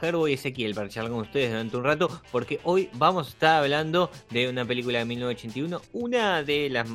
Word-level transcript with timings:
Gerbo 0.00 0.26
y 0.26 0.32
Ezequiel 0.32 0.74
para 0.74 0.88
charlar 0.88 1.12
con 1.12 1.20
ustedes 1.20 1.50
durante 1.50 1.76
un 1.76 1.84
rato, 1.84 2.22
porque 2.32 2.58
hoy 2.64 2.88
vamos 2.94 3.26
a 3.26 3.30
estar 3.30 3.62
hablando 3.62 4.10
de 4.30 4.48
una 4.48 4.64
película 4.64 4.98
de 4.98 5.04
1981, 5.04 5.82
una 5.92 6.42
de 6.42 6.70
las 6.70 6.88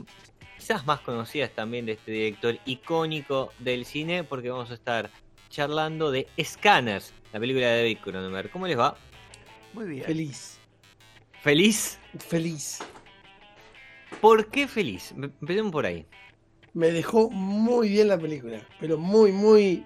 quizás 0.58 0.86
más 0.88 1.02
conocidas 1.02 1.52
también 1.52 1.86
de 1.86 1.92
este 1.92 2.12
director 2.12 2.58
icónico 2.66 3.52
del 3.60 3.86
cine, 3.86 4.24
porque 4.24 4.50
vamos 4.50 4.72
a 4.72 4.74
estar 4.74 5.12
charlando 5.50 6.10
de 6.10 6.28
Scanners, 6.42 7.14
la 7.32 7.40
película 7.40 7.68
de 7.68 7.78
David 7.78 7.98
Cronenberg. 8.04 8.50
¿Cómo 8.50 8.66
les 8.66 8.78
va? 8.78 8.98
Muy 9.74 9.86
bien. 9.86 10.06
Feliz. 10.06 10.58
¿Feliz? 11.44 12.00
Feliz. 12.18 12.80
¿Por 14.20 14.50
qué 14.50 14.68
feliz? 14.68 15.12
Empecemos 15.12 15.72
por 15.72 15.86
ahí. 15.86 16.08
Me 16.74 16.92
dejó 16.92 17.30
muy 17.30 17.90
bien 17.90 18.08
la 18.08 18.18
película. 18.18 18.66
Pero 18.80 18.98
muy, 18.98 19.32
muy. 19.32 19.86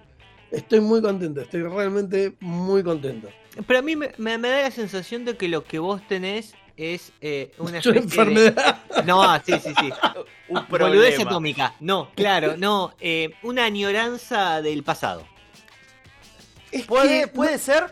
Estoy 0.52 0.80
muy 0.82 1.02
contento. 1.02 1.42
Estoy 1.42 1.64
realmente 1.64 2.34
muy 2.40 2.84
contento. 2.84 3.30
Pero 3.68 3.80
a 3.80 3.82
mí 3.82 3.96
me, 3.96 4.12
me- 4.18 4.38
me 4.38 4.50
da 4.50 4.62
la 4.64 4.72
sensación 4.72 5.26
de 5.26 5.36
que 5.38 5.48
lo 5.48 5.64
que 5.64 5.80
vos 5.80 6.02
tenés 6.08 6.54
es 6.78 7.12
eh, 7.22 7.52
una 7.58 7.80
de- 7.84 7.98
enfermedad. 7.98 8.80
No, 9.06 9.24
sí, 9.46 9.54
sí, 9.62 9.74
sí. 9.80 9.90
Un 10.50 10.66
Boludez 10.70 11.20
atómica. 11.20 11.76
No, 11.80 12.10
claro, 12.16 12.56
no. 12.58 12.94
eh, 13.00 13.32
una 13.44 13.66
añoranza 13.66 14.62
del 14.62 14.84
pasado. 14.84 15.24
Es 16.72 16.86
Puede, 16.86 17.22
que 17.22 17.28
puede 17.28 17.58
ser, 17.58 17.86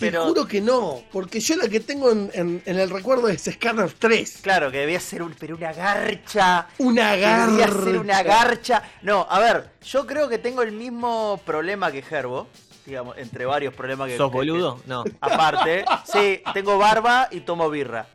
Te 0.00 0.10
pero. 0.10 0.24
juro 0.26 0.46
que 0.48 0.60
no. 0.60 1.02
Porque 1.12 1.38
yo 1.38 1.54
la 1.56 1.68
que 1.68 1.78
tengo 1.78 2.10
en, 2.10 2.30
en- 2.34 2.62
en 2.66 2.78
el 2.80 2.90
recuerdo 2.90 3.28
es 3.28 3.44
Scanner 3.44 3.92
3. 3.92 4.38
Claro, 4.42 4.70
que 4.72 4.78
debía 4.78 4.98
ser 4.98 5.22
un, 5.22 5.34
pero 5.38 5.54
una 5.56 5.72
garcha. 5.72 6.66
Una 6.78 7.12
Debía 7.12 7.46
garra. 7.46 7.84
ser 7.84 7.98
una 7.98 8.22
garcha. 8.24 8.82
No, 9.02 9.26
a 9.30 9.38
ver, 9.38 9.70
yo 9.84 10.06
creo 10.06 10.28
que 10.28 10.38
tengo 10.38 10.62
el 10.62 10.72
mismo 10.72 11.38
problema 11.44 11.92
que 11.92 12.02
Gerbo. 12.02 12.48
Digamos, 12.86 13.16
entre 13.18 13.44
varios 13.44 13.74
problemas 13.74 14.08
que. 14.08 14.16
¿Sos 14.16 14.30
que- 14.30 14.36
boludo? 14.38 14.80
No. 14.86 15.04
aparte, 15.20 15.84
sí, 16.10 16.42
tengo 16.54 16.78
barba 16.78 17.28
y 17.30 17.40
tomo 17.40 17.68
birra. 17.70 18.06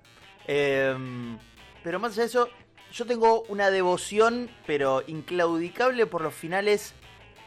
Em, 0.48 1.38
pero 1.84 2.00
más 2.00 2.14
allá 2.14 2.24
de 2.24 2.28
eso, 2.30 2.50
yo 2.92 3.06
tengo 3.06 3.44
una 3.50 3.70
devoción, 3.70 4.50
pero 4.66 5.04
inclaudicable 5.08 6.06
por 6.08 6.22
los 6.22 6.34
finales 6.34 6.94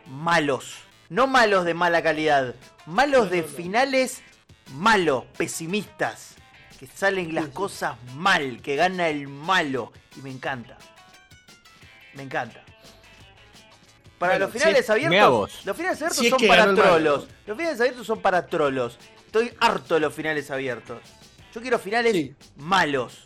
malos. 0.07 0.75
No 1.11 1.27
malos 1.27 1.65
de 1.65 1.73
mala 1.75 2.03
calidad, 2.03 2.55
malos 2.87 3.25
No, 3.27 3.31
de 3.31 3.41
no, 3.43 3.47
no. 3.47 3.53
finales 3.55 4.23
malos, 4.71 5.25
pesimistas. 5.37 6.35
Que 6.79 6.87
salen 6.87 7.35
las 7.35 7.45
Sí, 7.47 7.51
sí. 7.51 7.57
cosas 7.57 7.97
mal, 8.15 8.63
que 8.63 8.77
gana 8.77 9.09
el 9.09 9.27
malo. 9.27 9.93
Y 10.17 10.21
me 10.21 10.31
encanta. 10.31 10.77
Me 12.15 12.23
encanta. 12.23 12.63
Para 14.19 14.33
Bueno, 14.35 14.47
los 14.47 14.53
finales 14.55 14.87
si 14.87 14.93
abiertos. 14.93 15.65
Los 15.65 15.77
finales 15.77 15.99
abiertos 16.03 16.19
Si 16.19 16.31
son 16.31 16.47
para 16.47 16.75
trolos. 16.75 17.29
Los 17.47 17.57
finales 17.57 17.81
abiertos 17.81 18.07
son 18.07 18.21
para 18.21 18.47
trolos. 18.47 18.99
Estoy 19.27 19.53
harto 19.61 19.95
de 19.95 20.01
los 20.01 20.15
finales 20.15 20.51
abiertos. 20.51 21.01
Yo 21.55 21.61
quiero 21.61 21.79
finales 21.79 22.13
Sí. 22.13 22.35
malos. 22.57 23.25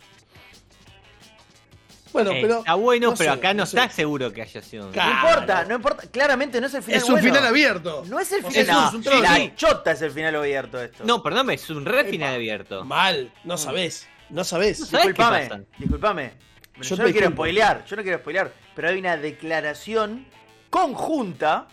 Bueno, 2.13 2.31
Eh, 2.31 2.39
pero. 2.41 2.59
está 2.59 2.73
bueno, 2.75 3.09
no 3.11 3.15
pero 3.17 3.33
sé, 3.33 3.37
acá 3.39 3.53
no 3.53 3.59
no 3.61 3.65
sé. 3.65 3.77
está 3.77 3.89
seguro 3.93 4.31
que 4.31 4.41
haya 4.43 4.61
sido. 4.61 4.85
un- 4.87 4.91
Claro. 4.93 5.09
No 5.13 5.29
importa, 5.29 5.65
no 5.65 5.75
importa. 5.75 6.07
Claramente 6.11 6.61
no 6.61 6.67
es 6.67 6.73
el 6.75 6.83
final 6.83 6.97
Es 6.97 7.03
un 7.05 7.11
bueno. 7.15 7.27
final 7.27 7.45
abierto. 7.45 8.03
No 8.07 8.19
es 8.19 8.31
el 8.31 8.45
O 8.45 8.51
final. 8.51 8.67
no, 8.67 8.87
es 8.99 9.07
un 9.07 9.21
la 9.23 9.35
Sí. 9.35 9.53
chota 9.55 9.91
es 9.91 10.01
el 10.01 10.11
final 10.11 10.35
abierto 10.35 10.81
esto. 10.81 11.03
No, 11.05 11.21
perdóname, 11.23 11.55
es 11.55 11.69
un 11.69 11.85
re 11.85 12.01
Epa. 12.01 12.09
final 12.11 12.35
abierto. 12.35 12.85
Mal. 12.85 13.31
No 13.43 13.57
sabés. 13.57 14.07
No 14.29 14.43
sabés. 14.43 14.79
No 14.79 14.85
sabés 14.85 15.05
qué 15.07 15.11
disculpame, 15.13 15.65
disculpame. 15.77 16.33
Yo, 16.81 16.95
Yo 16.95 17.03
no 17.03 17.11
quiero 17.11 17.29
spoilear, 17.29 17.85
yo 17.85 17.95
no 17.95 18.01
quiero 18.03 18.17
spoilear, 18.19 18.51
pero 18.75 18.89
hay 18.89 18.97
una 18.97 19.15
declaración 19.17 20.25
conjunta, 20.71 21.67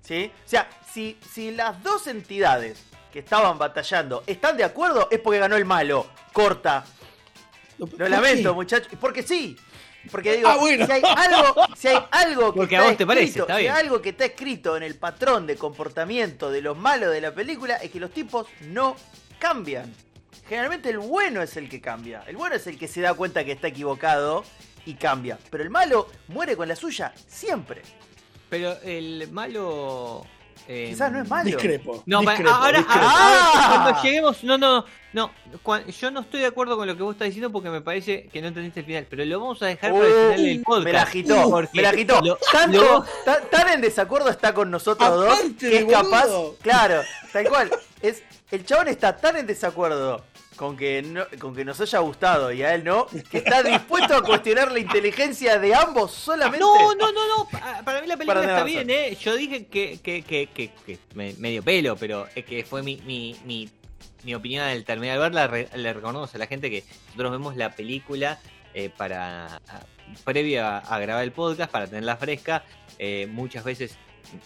¿sí? 0.00 0.30
O 0.44 0.48
sea, 0.48 0.68
si, 0.92 1.18
si 1.32 1.50
las 1.50 1.82
dos 1.82 2.06
entidades 2.06 2.84
que 3.12 3.18
estaban 3.18 3.58
batallando 3.58 4.22
están 4.26 4.56
de 4.56 4.64
acuerdo, 4.64 5.08
es 5.10 5.18
porque 5.18 5.38
ganó 5.40 5.56
el 5.56 5.64
malo. 5.64 6.06
Corta. 6.32 6.84
Lo 7.86 7.98
Lo 7.98 8.08
lamento, 8.08 8.54
muchachos. 8.54 8.88
Porque 9.00 9.22
sí. 9.22 9.56
Porque 10.10 10.36
digo, 10.36 10.48
Ah, 10.48 10.56
bueno. 10.56 10.84
si 10.84 10.92
hay 10.92 11.02
algo, 11.04 11.54
si 11.76 11.88
hay 11.88 11.98
algo 12.10 12.52
que 12.52 12.56
Porque 12.58 12.76
a 12.76 12.80
está 12.80 12.90
vos 12.90 12.98
te 12.98 13.06
parece, 13.06 13.44
si 13.46 13.52
hay 13.52 13.66
algo 13.68 14.02
que 14.02 14.08
está 14.08 14.24
escrito 14.24 14.76
en 14.76 14.82
el 14.82 14.96
patrón 14.96 15.46
de 15.46 15.56
comportamiento 15.56 16.50
de 16.50 16.60
los 16.60 16.76
malos 16.76 17.12
de 17.12 17.20
la 17.20 17.32
película 17.32 17.76
es 17.76 17.90
que 17.90 18.00
los 18.00 18.10
tipos 18.10 18.46
no 18.62 18.96
cambian. 19.38 19.92
Generalmente 20.48 20.90
el 20.90 20.98
bueno 20.98 21.40
es 21.40 21.56
el 21.56 21.68
que 21.68 21.80
cambia. 21.80 22.24
El 22.26 22.36
bueno 22.36 22.56
es 22.56 22.66
el 22.66 22.78
que 22.78 22.88
se 22.88 23.00
da 23.00 23.14
cuenta 23.14 23.44
que 23.44 23.52
está 23.52 23.68
equivocado 23.68 24.44
y 24.84 24.94
cambia. 24.94 25.38
Pero 25.50 25.62
el 25.62 25.70
malo 25.70 26.08
muere 26.28 26.56
con 26.56 26.66
la 26.66 26.74
suya 26.74 27.14
siempre. 27.28 27.82
Pero 28.50 28.76
el 28.82 29.28
malo. 29.30 30.26
Eh, 30.68 30.86
Quizás 30.90 31.10
no 31.12 31.22
es 31.22 31.28
malo. 31.28 31.44
Discrepo. 31.44 32.02
No, 32.06 32.22
para- 32.22 32.36
discrepo, 32.38 32.56
ahora, 32.56 32.78
discrepo. 32.78 33.00
ahora, 33.06 33.50
Ah. 33.54 33.80
cuando 33.84 34.02
lleguemos, 34.02 34.44
no, 34.44 34.58
no, 34.58 34.84
no, 35.12 35.30
cuan- 35.62 35.84
yo 35.86 36.10
no 36.10 36.20
estoy 36.20 36.40
de 36.40 36.46
acuerdo 36.46 36.76
con 36.76 36.86
lo 36.86 36.96
que 36.96 37.02
vos 37.02 37.14
estás 37.14 37.26
diciendo 37.26 37.50
porque 37.50 37.70
me 37.70 37.80
parece 37.80 38.28
que 38.32 38.40
no 38.40 38.48
entendiste 38.48 38.80
el 38.80 38.86
final, 38.86 39.06
pero 39.10 39.24
lo 39.24 39.40
vamos 39.40 39.62
a 39.62 39.66
dejar 39.66 39.92
para 39.92 40.06
el 40.06 40.12
final 40.12 40.36
del 40.44 40.58
Uh, 40.58 40.62
podcast. 40.62 40.84
me 40.84 40.92
la 40.92 41.02
agitó, 41.02 41.50
porque 41.50 41.70
me 41.74 41.82
la 41.82 41.88
agitó. 41.90 42.20
lo- 42.22 42.38
Tanto, 42.52 42.80
lo- 42.82 43.04
tan, 43.24 43.50
tan 43.50 43.68
en 43.68 43.80
desacuerdo 43.80 44.30
está 44.30 44.54
con 44.54 44.70
nosotros 44.70 45.08
dos 45.10 45.38
que 45.58 45.78
es 45.78 45.84
capaz. 45.86 46.26
boludo. 46.26 46.56
Claro, 46.62 47.02
tal 47.32 47.48
cual. 47.48 47.70
Es, 48.00 48.22
el 48.50 48.64
chabón 48.66 48.88
está 48.88 49.16
tan 49.16 49.36
en 49.36 49.46
desacuerdo 49.46 50.24
con 50.62 50.76
que, 50.76 51.02
no- 51.02 51.26
con 51.40 51.56
que 51.56 51.64
nos 51.64 51.80
haya 51.80 51.98
gustado 51.98 52.52
y 52.52 52.62
a 52.62 52.72
él 52.76 52.84
no, 52.84 53.08
que 53.30 53.38
está 53.38 53.64
dispuesto 53.64 54.14
a 54.14 54.22
cuestionar 54.22 54.70
la 54.70 54.78
inteligencia 54.78 55.58
de 55.58 55.74
ambos 55.74 56.12
solamente. 56.12 56.60
No, 56.60 56.94
no, 56.94 57.10
no, 57.10 57.26
no. 57.36 57.48
pa- 57.48 57.82
Para 57.84 58.00
mí 58.00 58.06
la 58.06 58.16
película 58.16 58.40
Para 58.42 58.52
está 58.52 58.62
bien, 58.64 58.88
¿eh? 58.88 59.16
Yo 59.20 59.34
dije 59.34 59.66
que, 59.66 59.98
que, 60.00 60.22
que, 60.22 60.46
que, 60.46 60.70
que 60.86 60.98
me- 61.14 61.34
medio 61.34 61.64
pelo, 61.64 61.96
pero 61.96 62.28
es 62.36 62.44
que 62.44 62.62
fue 62.64 62.80
mi, 62.84 62.98
mi, 62.98 63.34
mi, 63.44 63.68
mi 64.22 64.36
opinión 64.36 64.62
al 64.64 64.84
terminar 64.84 65.16
de 65.16 65.22
verla. 65.22 65.48
Re- 65.48 65.68
le 65.74 65.92
recordamos 65.92 66.32
a 66.32 66.38
la 66.38 66.46
gente 66.46 66.70
que 66.70 66.84
nosotros 67.06 67.32
vemos 67.32 67.56
la 67.56 67.72
película 67.74 68.38
eh, 68.72 68.88
para 68.96 69.56
a- 69.56 69.60
previo 70.22 70.64
a, 70.64 70.78
a 70.78 70.98
grabar 71.00 71.24
el 71.24 71.32
podcast, 71.32 71.72
para 71.72 71.88
tenerla 71.88 72.16
fresca. 72.16 72.62
Eh, 73.00 73.26
muchas 73.28 73.64
veces 73.64 73.96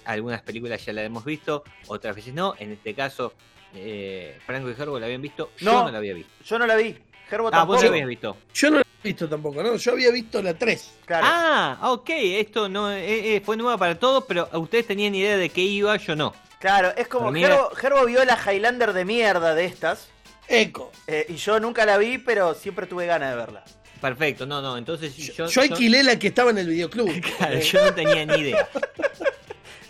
algunas 0.06 0.40
películas 0.40 0.82
ya 0.82 0.94
la 0.94 1.02
hemos 1.02 1.26
visto, 1.26 1.62
otras 1.88 2.16
veces 2.16 2.32
no. 2.32 2.54
En 2.58 2.72
este 2.72 2.94
caso, 2.94 3.34
eh, 3.76 4.38
Franco 4.44 4.70
y 4.70 4.74
Gerbo 4.74 4.98
la 4.98 5.06
habían 5.06 5.22
visto, 5.22 5.52
yo 5.58 5.72
No. 5.84 5.90
la 5.90 5.98
había 5.98 6.14
visto. 6.14 6.32
Yo 6.44 6.58
no 6.58 6.66
la 6.66 6.76
vi. 6.76 6.96
Gerbo 7.28 7.48
Ah, 7.48 7.50
tampoco. 7.50 7.74
vos 7.74 7.82
la 7.82 7.88
habías 7.90 8.06
visto. 8.08 8.36
Yo 8.54 8.70
no 8.70 8.76
la 8.78 8.82
he 8.82 9.08
visto 9.08 9.28
tampoco, 9.28 9.62
¿no? 9.62 9.76
Yo 9.76 9.92
había 9.92 10.10
visto 10.10 10.40
la 10.42 10.54
3. 10.54 10.94
Claro. 11.04 11.26
Ah, 11.28 11.78
ok, 11.90 12.08
esto 12.10 12.68
no 12.68 12.92
eh, 12.92 13.36
eh, 13.36 13.42
fue 13.44 13.56
nueva 13.56 13.76
para 13.78 13.98
todos, 13.98 14.24
pero 14.28 14.48
ustedes 14.54 14.86
tenían 14.86 15.14
idea 15.14 15.36
de 15.36 15.48
qué 15.48 15.60
iba, 15.62 15.96
yo 15.96 16.14
no. 16.16 16.34
Claro, 16.60 16.92
es 16.96 17.06
como 17.08 17.32
Gerbo, 17.32 17.70
Gerbo 17.74 18.04
vio 18.06 18.24
la 18.24 18.38
Highlander 18.38 18.92
de 18.92 19.04
mierda 19.04 19.54
de 19.54 19.64
estas. 19.66 20.08
Eco. 20.48 20.92
eh, 21.08 21.26
y 21.28 21.34
yo 21.36 21.58
nunca 21.58 21.84
la 21.84 21.98
vi, 21.98 22.18
pero 22.18 22.54
siempre 22.54 22.86
tuve 22.86 23.06
ganas 23.06 23.30
de 23.30 23.36
verla. 23.36 23.64
Perfecto, 24.00 24.46
no, 24.46 24.60
no, 24.62 24.76
entonces 24.76 25.16
Yo, 25.16 25.32
yo, 25.32 25.46
yo 25.48 25.62
alquilé 25.62 26.02
la 26.04 26.18
que 26.18 26.28
estaba 26.28 26.50
en 26.50 26.58
el 26.58 26.68
videoclub. 26.68 27.10
Claro, 27.38 27.58
yo 27.58 27.84
no 27.84 27.94
tenía 27.94 28.24
ni 28.26 28.34
idea. 28.42 28.68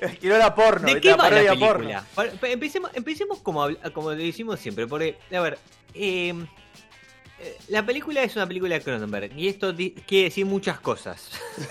Quiero 0.20 0.38
la 0.38 0.54
porno, 0.54 0.87
¿De 0.87 1.00
qué 1.00 1.10
la 1.10 1.16
va 1.16 1.31
la 1.31 1.50
película? 1.50 2.06
Empecemos, 2.43 2.90
empecemos 2.94 3.40
como, 3.40 3.69
como 3.93 4.10
lo 4.10 4.16
decimos 4.16 4.60
siempre, 4.60 4.87
porque, 4.87 5.16
a 5.34 5.40
ver, 5.40 5.58
eh, 5.94 6.34
eh, 7.40 7.56
la 7.69 7.84
película 7.84 8.22
es 8.22 8.37
una 8.37 8.46
película 8.46 8.75
de 8.75 8.81
Cronenberg, 8.82 9.37
y 9.37 9.48
esto 9.48 9.75
quiere 9.75 10.25
decir 10.25 10.46
muchas 10.46 10.81
cosas, 10.81 11.31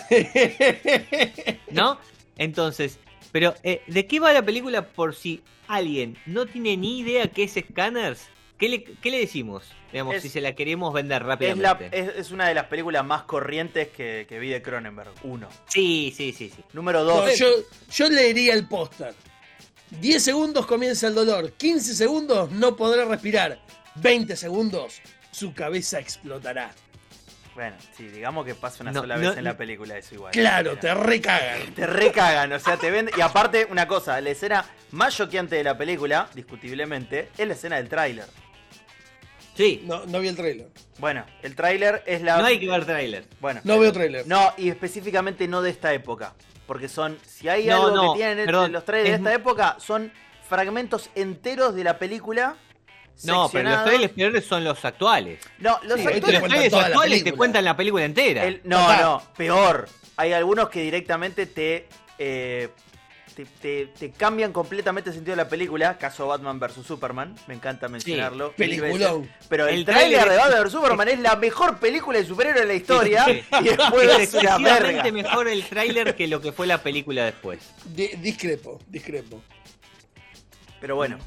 ¿no? 1.71 1.99
Entonces, 2.37 2.99
pero, 3.31 3.53
eh, 3.63 3.81
¿de 3.87 4.05
qué 4.07 4.19
va 4.19 4.33
la 4.33 4.43
película 4.43 4.87
por 4.87 5.15
si 5.15 5.41
alguien 5.67 6.17
no 6.25 6.45
tiene 6.45 6.77
ni 6.77 6.99
idea 6.99 7.27
qué 7.27 7.43
es 7.43 7.53
Scanners? 7.53 8.29
¿Qué 8.57 8.69
le, 8.69 8.83
qué 8.83 9.09
le 9.11 9.19
decimos? 9.19 9.63
Digamos, 9.91 10.15
Es- 10.15 10.21
si 10.23 10.29
se 10.29 10.41
la 10.41 10.53
queremos 10.53 10.93
vender 10.93 11.21
Es, 11.21 11.27
la- 11.27 11.33
rápidamente. 11.73 11.99
es, 11.99 12.15
es 12.17 12.31
una 12.31 12.47
de 12.47 12.53
las 12.53 12.65
películas 12.65 13.05
más 13.05 13.23
corrientes 13.23 13.89
que, 13.89 14.25
que 14.27 14.39
vi 14.39 14.49
de 14.49 14.61
Cronenberg. 14.61 15.11
Uno. 15.23 15.47
Sí, 15.67 16.13
sí, 16.15 16.33
sí, 16.33 16.51
sí. 16.55 16.63
Número 16.73 16.99
No, 16.99 17.05
dos. 17.21 17.37
yo, 17.37 17.47
yo 17.91 18.09
leería 18.09 18.53
el 18.53 18.67
póster. 18.67 19.13
10 20.01 20.21
segundos 20.23 20.65
comienza 20.65 21.07
el 21.07 21.15
dolor. 21.15 21.53
15 21.53 21.93
segundos 21.93 22.51
no 22.51 22.75
podrá 22.75 23.05
respirar. 23.05 23.59
20 23.95 24.35
segundos 24.35 25.01
su 25.31 25.53
cabeza 25.53 25.99
explotará. 25.99 26.71
Bueno, 27.53 27.77
sí, 27.95 28.03
digamos 28.09 28.45
que 28.45 28.53
pasa 28.53 28.83
una 28.83 28.91
No, 28.91 28.99
sola 29.01 29.15
no, 29.15 29.29
vez 29.29 29.37
en 29.37 29.45
la 29.45 29.55
película, 29.55 29.97
eso 29.97 30.13
igual. 30.15 30.31
Claro, 30.33 30.77
te 30.77 30.93
recagan. 30.93 31.73
Te 31.75 31.87
recagan, 31.87 32.51
o 32.51 32.59
sea, 32.59 32.75
te 32.75 32.91
venden. 32.91 33.15
Y 33.17 33.21
aparte, 33.21 33.65
una 33.71 33.87
cosa, 33.87 34.19
la 34.19 34.29
escena 34.31 34.65
más 34.91 35.15
choqueante 35.15 35.55
de 35.55 35.63
la 35.63 35.77
película, 35.77 36.27
discutiblemente, 36.35 37.29
es 37.37 37.47
la 37.47 37.53
escena 37.53 37.77
del 37.77 37.87
tráiler. 37.87 38.25
Sí, 39.55 39.83
No, 39.85 40.05
no 40.05 40.19
vi 40.19 40.27
el 40.27 40.35
trailer. 40.35 40.67
Bueno, 40.97 41.25
el 41.41 41.55
tráiler 41.55 42.03
es 42.05 42.21
la. 42.21 42.37
no 42.37 42.45
hay 42.45 42.59
que 42.59 42.67
ver 42.69 42.85
trailer. 42.85 43.25
Bueno, 43.39 43.61
No 43.63 43.79
veo 43.79 43.91
trailer. 43.93 44.27
no, 44.27 44.53
y 44.57 44.69
específicamente 44.69 45.47
no 45.47 45.61
de 45.61 45.69
esta 45.71 45.93
época. 45.93 46.33
Porque 46.67 46.87
son. 46.89 47.17
Si 47.25 47.47
hay 47.47 47.67
No, 47.67 47.85
algo 47.85 47.95
no, 47.95 48.13
que 48.13 48.19
tienen 48.19 48.45
perdón, 48.45 48.71
los 48.71 48.83
trailers 48.85 49.09
de 49.09 49.13
es 49.15 49.19
esta 49.19 49.33
época, 49.33 49.75
son 49.79 50.11
fragmentos 50.47 51.09
enteros 51.15 51.73
de 51.75 51.83
la 51.83 51.97
película. 51.97 52.55
No, 53.23 53.49
pero 53.51 53.69
los 53.69 53.83
trailers 53.85 54.13
peores 54.13 54.45
son 54.45 54.63
los 54.65 54.83
actuales. 54.83 55.39
No, 55.59 55.79
los 55.83 55.99
Sí, 56.01 56.07
ahí 56.07 56.13
te 56.19 56.35
actores. 56.35 56.39
cuentan 56.41 56.41
Los 56.41 56.49
trailers 56.49 56.73
actuales 56.87 57.23
te 57.23 57.31
cuentan 57.33 57.65
la 57.65 57.77
película 57.77 58.03
entera. 58.05 58.43
El- 58.43 58.61
no, 58.65 58.77
Total. 58.81 59.01
no, 59.01 59.23
peor. 59.37 59.87
Hay 60.17 60.33
algunos 60.33 60.69
que 60.69 60.81
directamente 60.81 61.45
te, 61.45 61.87
eh, 62.17 62.69
te, 63.35 63.45
te- 63.45 63.87
te 63.87 64.11
cambian 64.11 64.53
completamente 64.53 65.09
el 65.09 65.15
sentido 65.15 65.35
de 65.35 65.43
la 65.43 65.49
película. 65.49 65.97
Caso 65.97 66.27
Batman 66.27 66.59
vs 66.59 66.85
Superman, 66.85 67.35
me 67.47 67.53
encanta 67.55 67.87
mencionarlo. 67.87 68.53
Peliculón. 68.53 69.21
veces. 69.23 69.35
Pero 69.49 69.67
el, 69.67 69.75
El 69.79 69.85
trailer 69.85 70.19
tráiler 70.23 70.29
de 70.31 70.37
Batman 70.37 70.63
vs 70.63 70.71
Superman 70.71 71.07
es 71.09 71.19
la 71.19 71.35
mejor 71.35 71.77
película 71.79 72.17
de 72.17 72.25
superhéroe 72.25 72.61
de 72.61 72.65
la 72.67 72.73
historia. 72.73 73.25
Sí, 73.25 73.33
sí. 73.41 73.45
Y 73.61 73.63
después 73.69 74.09
es 74.09 74.19
excesivamente 74.33 74.93
verga. 74.93 75.11
mejor 75.11 75.47
el 75.47 75.63
tráiler 75.65 76.15
que 76.15 76.27
lo 76.27 76.41
que 76.41 76.51
fue 76.51 76.65
la 76.67 76.77
película 76.81 77.25
después. 77.25 77.59
Di- 77.85 78.15
discrepo, 78.17 78.79
discrepo. 78.87 79.41
Pero 80.79 80.95
bueno, 80.95 81.17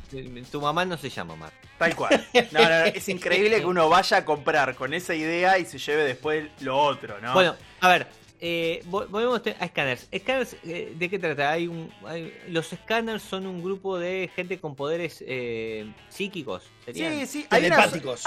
Tu 0.50 0.60
mamá 0.60 0.84
no 0.84 0.96
se 0.96 1.10
llama 1.10 1.34
Mar. 1.34 1.52
tal 1.78 1.96
cual. 1.96 2.24
No, 2.52 2.60
no, 2.62 2.68
no, 2.68 2.84
es 2.84 3.08
increíble 3.08 3.58
que 3.58 3.66
uno 3.66 3.88
vaya 3.88 4.18
a 4.18 4.24
comprar 4.24 4.74
con 4.76 4.94
esa 4.94 5.14
idea 5.14 5.58
y 5.58 5.64
se 5.64 5.78
lleve 5.78 6.04
después 6.04 6.48
lo 6.60 6.78
otro, 6.78 7.20
¿no? 7.20 7.32
Bueno, 7.32 7.56
a 7.80 7.88
ver, 7.88 8.06
eh, 8.40 8.82
vol- 8.86 9.08
volvemos 9.08 9.40
a 9.58 9.66
Scanners. 9.68 10.08
Scanners, 10.16 10.56
eh, 10.64 10.92
¿de 10.96 11.10
qué 11.10 11.18
trata? 11.18 11.50
Hay 11.50 11.66
un, 11.66 11.92
hay- 12.06 12.32
los 12.48 12.66
Scanners 12.68 13.22
son 13.22 13.46
un 13.46 13.62
grupo 13.62 13.98
de 13.98 14.30
gente 14.34 14.60
con 14.60 14.74
poderes 14.76 15.22
eh, 15.26 15.92
psíquicos. 16.08 16.62
¿serían? 16.84 17.12
Sí, 17.20 17.26
sí, 17.26 17.46
hay 17.50 17.66
una, 17.66 17.76
hay 17.76 17.82
una 17.82 17.88
Telepáticos. 17.88 18.20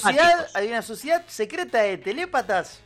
sociedad, 0.00 0.46
hay 0.54 0.68
una 0.68 0.82
sociedad 0.82 1.24
secreta 1.26 1.82
de 1.82 1.98
telépatas 1.98 2.80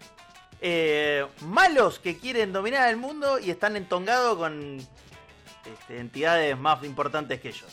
malos 1.40 1.98
que 1.98 2.18
quieren 2.18 2.52
dominar 2.52 2.88
el 2.90 2.96
mundo 2.96 3.38
y 3.38 3.50
están 3.50 3.76
entongados 3.76 4.36
con 4.36 4.78
este, 4.78 5.98
entidades 5.98 6.56
más 6.58 6.84
importantes 6.84 7.40
que 7.40 7.48
ellos. 7.48 7.66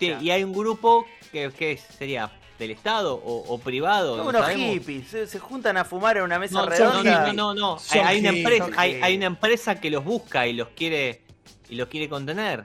Sí, 0.00 0.14
y 0.20 0.30
hay 0.30 0.42
un 0.44 0.52
grupo 0.52 1.06
que, 1.32 1.50
que 1.52 1.76
sería 1.76 2.30
del 2.58 2.70
Estado 2.70 3.14
o, 3.14 3.54
o 3.54 3.58
privado. 3.58 4.16
Son 4.16 4.24
no 4.24 4.30
unos 4.30 4.42
sabemos. 4.42 4.70
hippies, 4.74 5.08
se, 5.08 5.26
se 5.26 5.38
juntan 5.38 5.76
a 5.76 5.84
fumar 5.84 6.16
en 6.16 6.22
una 6.24 6.38
mesa 6.38 6.54
No, 6.54 6.64
no, 6.64 6.70
redonda. 6.70 7.32
no, 7.32 7.32
no, 7.32 7.54
no. 7.54 7.78
Son 7.78 7.98
Hay, 7.98 8.04
hay 8.06 8.20
una 8.20 8.28
empresa, 8.30 8.64
son 8.64 8.74
hay, 8.78 8.88
hippies. 8.90 9.04
hay 9.04 9.16
una 9.16 9.26
empresa 9.26 9.80
que 9.80 9.90
los 9.90 10.04
busca 10.04 10.46
y 10.46 10.52
los 10.54 10.68
quiere 10.68 11.22
y 11.68 11.74
los 11.76 11.88
quiere 11.88 12.08
contener. 12.08 12.64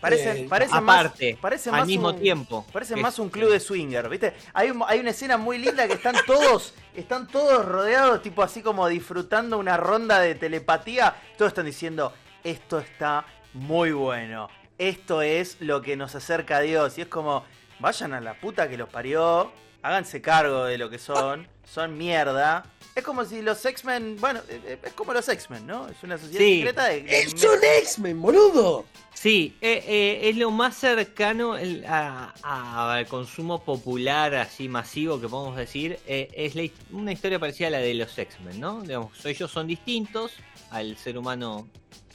Parecen, 0.00 0.36
Eh, 0.36 0.46
parecen 0.50 0.76
Aparte, 0.76 1.32
más, 1.32 1.40
parecen 1.40 1.72
al 1.74 1.80
más 1.80 1.88
mismo 1.88 2.08
un- 2.10 2.20
tiempo. 2.20 2.66
Parecen 2.70 3.00
más 3.00 3.18
un 3.18 3.30
club 3.30 3.50
de 3.50 3.58
swinger, 3.58 4.06
¿viste? 4.10 4.34
Hay, 4.52 4.70
un- 4.70 4.84
hay 4.86 5.00
una 5.00 5.10
escena 5.10 5.38
muy 5.38 5.56
linda 5.56 5.86
que 5.86 5.94
están 5.94 6.14
todos, 6.26 6.74
están 6.94 7.26
todos 7.26 7.64
rodeados, 7.64 8.20
tipo 8.22 8.42
así 8.42 8.60
como 8.60 8.86
disfrutando 8.88 9.56
una 9.58 9.78
ronda 9.78 10.20
de 10.20 10.34
telepatía. 10.34 11.16
Todos 11.38 11.52
están 11.52 11.64
diciendo, 11.64 12.12
esto 12.44 12.78
está 12.80 13.24
muy 13.54 13.92
bueno. 13.92 14.48
Esto 14.76 15.22
es 15.22 15.56
lo 15.60 15.80
que 15.80 15.96
nos 15.96 16.14
acerca 16.14 16.58
a 16.58 16.60
Dios. 16.60 16.98
Y 16.98 17.02
es 17.02 17.06
como, 17.06 17.44
vayan 17.84 18.14
a 18.14 18.20
la 18.20 18.32
puta 18.40 18.66
que 18.68 18.78
los 18.78 18.88
parió, 18.88 19.52
háganse 19.82 20.22
cargo 20.22 20.64
de 20.64 20.78
lo 20.78 20.88
que 20.88 20.98
son, 20.98 21.46
son 21.70 21.96
mierda. 21.98 22.64
Es 22.94 23.02
como 23.04 23.24
si 23.26 23.42
los 23.42 23.62
X-Men, 23.64 24.16
bueno, 24.20 24.40
eh, 24.48 24.60
eh, 24.66 24.78
es 24.84 24.92
como 24.94 25.12
los 25.12 25.28
X-Men, 25.28 25.66
¿no? 25.66 25.88
Es 25.88 26.02
una 26.02 26.16
sociedad 26.16 26.38
Sí. 26.40 26.56
secreta 26.58 26.84
de... 26.86 27.02
de- 27.02 27.18
¡Es 27.20 27.34
un 27.44 27.58
X-Men, 27.82 28.22
boludo! 28.22 28.86
Sí, 29.12 29.56
eh, 29.60 29.84
eh, 29.86 30.28
es 30.30 30.36
lo 30.36 30.50
más 30.50 30.76
cercano 30.76 31.56
el- 31.58 31.84
a- 31.86 32.32
a- 32.42 32.94
al 32.94 33.06
consumo 33.06 33.62
popular, 33.64 34.34
así 34.34 34.68
masivo 34.68 35.20
que 35.20 35.28
podemos 35.28 35.56
decir. 35.56 35.98
eh, 36.06 36.28
es 36.34 36.54
la 36.54 36.62
una 36.92 37.12
historia 37.12 37.38
parecida 37.38 37.66
a 37.66 37.70
la 37.70 37.78
de 37.78 37.94
los 37.94 38.16
X-Men, 38.16 38.60
¿no? 38.60 38.80
Digamos, 38.82 39.24
ellos 39.26 39.50
son 39.50 39.66
distintos 39.66 40.32
al 40.70 40.96
ser 40.96 41.18
humano 41.18 41.68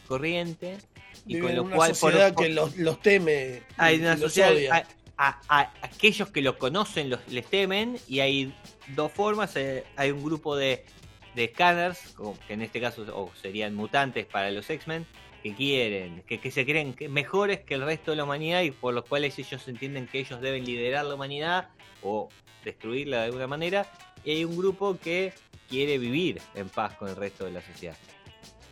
corriente. 0.07 0.77
Y 1.25 1.35
Viven 1.35 1.47
con 1.47 1.55
lo 1.57 1.63
una 1.63 1.75
cual, 1.75 1.89
por- 1.91 1.97
sociedad 2.11 2.33
por- 2.33 2.43
que 2.43 2.49
los, 2.49 2.77
los 2.77 3.01
teme. 3.01 3.63
hay 3.77 3.97
y 3.97 3.99
una 3.99 4.11
los 4.13 4.21
sociedad. 4.21 4.51
odia. 4.53 4.87
A- 5.19 5.71
aquellos 5.81 6.29
que 6.29 6.41
los 6.41 6.55
conocen 6.55 7.09
los, 7.09 7.19
les 7.27 7.45
temen. 7.45 7.97
Y 8.07 8.21
hay 8.21 8.53
dos 8.95 9.11
formas: 9.11 9.55
eh, 9.55 9.83
hay 9.95 10.11
un 10.11 10.23
grupo 10.23 10.55
de, 10.55 10.85
de 11.35 11.47
scanners, 11.49 12.15
que 12.47 12.53
en 12.53 12.61
este 12.61 12.79
caso 12.79 13.31
serían 13.41 13.75
mutantes 13.75 14.25
para 14.25 14.49
los 14.51 14.69
X-Men, 14.69 15.05
que 15.43 15.53
quieren, 15.53 16.23
que, 16.27 16.39
que 16.39 16.51
se 16.51 16.65
creen 16.65 16.93
que 16.93 17.09
mejores 17.09 17.59
que 17.61 17.75
el 17.75 17.81
resto 17.83 18.11
de 18.11 18.17
la 18.17 18.23
humanidad 18.23 18.61
y 18.61 18.71
por 18.71 18.93
los 18.93 19.05
cuales 19.05 19.37
ellos 19.39 19.67
entienden 19.67 20.07
que 20.07 20.19
ellos 20.19 20.41
deben 20.41 20.65
liderar 20.65 21.05
la 21.05 21.15
humanidad 21.15 21.69
o 22.01 22.29
destruirla 22.63 23.19
de 23.19 23.25
alguna 23.25 23.47
manera. 23.47 23.85
Y 24.25 24.31
hay 24.31 24.45
un 24.45 24.57
grupo 24.57 24.97
que 24.97 25.33
quiere 25.69 25.97
vivir 25.97 26.41
en 26.55 26.67
paz 26.67 26.95
con 26.95 27.07
el 27.09 27.15
resto 27.15 27.45
de 27.45 27.51
la 27.51 27.61
sociedad. 27.61 27.95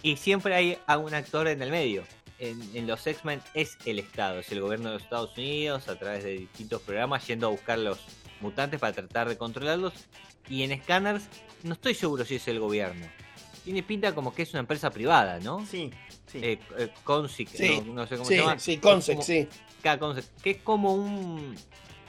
Y 0.03 0.17
siempre 0.17 0.53
hay 0.55 0.77
a 0.87 0.97
un 0.97 1.13
actor 1.13 1.47
en 1.47 1.61
el 1.61 1.71
medio. 1.71 2.03
En, 2.39 2.61
en 2.75 2.85
los 2.87 3.05
X-Men 3.07 3.41
es 3.55 3.77
el 3.85 3.97
Estado, 3.99 4.39
es 4.39 4.51
el 4.51 4.61
gobierno 4.61 4.89
de 4.89 4.93
los 4.95 5.03
Estados 5.03 5.35
Unidos 5.37 5.87
a 5.87 5.97
través 5.97 6.23
de 6.23 6.33
distintos 6.37 6.81
programas 6.83 7.25
yendo 7.25 7.47
a 7.47 7.49
buscar 7.49 7.79
los 7.79 7.99
mutantes 8.41 8.79
para 8.79 8.93
tratar 8.93 9.27
de 9.27 9.37
controlarlos. 9.37 9.93
Y 10.47 10.63
en 10.63 10.79
Scanners 10.83 11.25
no 11.63 11.73
estoy 11.73 11.95
seguro 11.95 12.23
si 12.25 12.35
es 12.35 12.47
el 12.47 12.59
gobierno. 12.59 13.07
Tiene 13.65 13.81
pinta 13.83 14.13
como 14.13 14.33
que 14.33 14.43
es 14.43 14.51
una 14.51 14.59
empresa 14.61 14.91
privada, 14.91 15.39
¿no? 15.39 15.65
Sí, 15.65 15.89
sí. 16.31 16.39
Eh, 16.41 16.59
eh, 16.77 16.89
Sí, 17.53 17.81
no, 17.85 17.93
no 17.93 18.07
sé 18.07 18.15
cómo 18.17 18.27
Sí, 18.29 18.35
se 18.35 18.39
llama. 18.39 18.59
sí, 18.59 18.77
como- 18.77 19.01
sí. 19.23 19.47
Que 20.43 20.51
es 20.51 20.57
como 20.61 20.93
un 20.93 21.55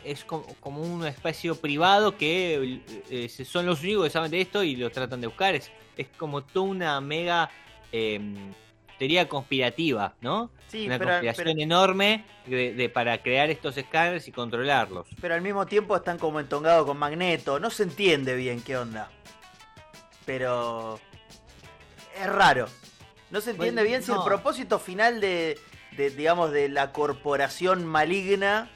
es 0.05 0.25
como, 0.25 0.45
como 0.61 0.81
un 0.83 1.07
espacio 1.07 1.57
privado 1.57 2.17
que 2.17 2.55
eh, 3.11 3.29
eh, 3.29 3.45
son 3.45 3.67
los 3.67 3.83
únicos 3.83 4.05
que 4.05 4.11
saben 4.11 4.31
de 4.31 4.41
esto 4.41 4.63
y 4.63 4.77
lo 4.77 4.91
tratan 4.91 5.21
de 5.21 5.27
buscar 5.27 5.55
es, 5.55 5.71
es 5.97 6.07
como 6.17 6.43
toda 6.45 6.67
una 6.67 7.01
mega 7.01 7.51
eh, 7.93 8.21
teoría 8.99 9.29
conspirativa 9.29 10.14
no 10.21 10.50
sí, 10.69 10.87
una 10.87 10.99
pero, 10.99 11.11
conspiración 11.11 11.47
pero- 11.47 11.61
enorme 11.62 12.25
de, 12.47 12.75
de- 12.75 12.88
para 12.88 13.23
crear 13.23 13.49
estos 13.50 13.76
escáneres 13.76 14.26
y 14.28 14.33
controlarlos 14.33 15.07
pero 15.21 15.35
al 15.35 15.40
mismo 15.43 15.67
tiempo 15.67 15.97
están 15.97 16.19
como 16.19 16.40
entongados 16.40 16.87
con 16.87 16.99
Magneto. 16.99 17.61
No 17.61 17.71
se 17.71 17.85
entiende 17.85 18.35
bien 18.37 18.61
qué 18.62 18.76
onda. 18.76 19.11
Pero 20.26 21.00
es 22.21 22.26
raro. 22.26 22.67
No 23.31 23.40
se 23.40 23.50
entiende 23.50 23.83
Bueno, 23.83 23.88
bien 23.88 24.02
si 24.02 24.12
el 24.12 24.19
propósito 24.25 24.78
final 24.78 25.21
de, 25.21 25.59
de, 25.97 26.11
digamos, 26.11 26.50
de 26.50 26.69
la 26.69 26.93
corporación 26.93 27.85
maligna 27.85 28.71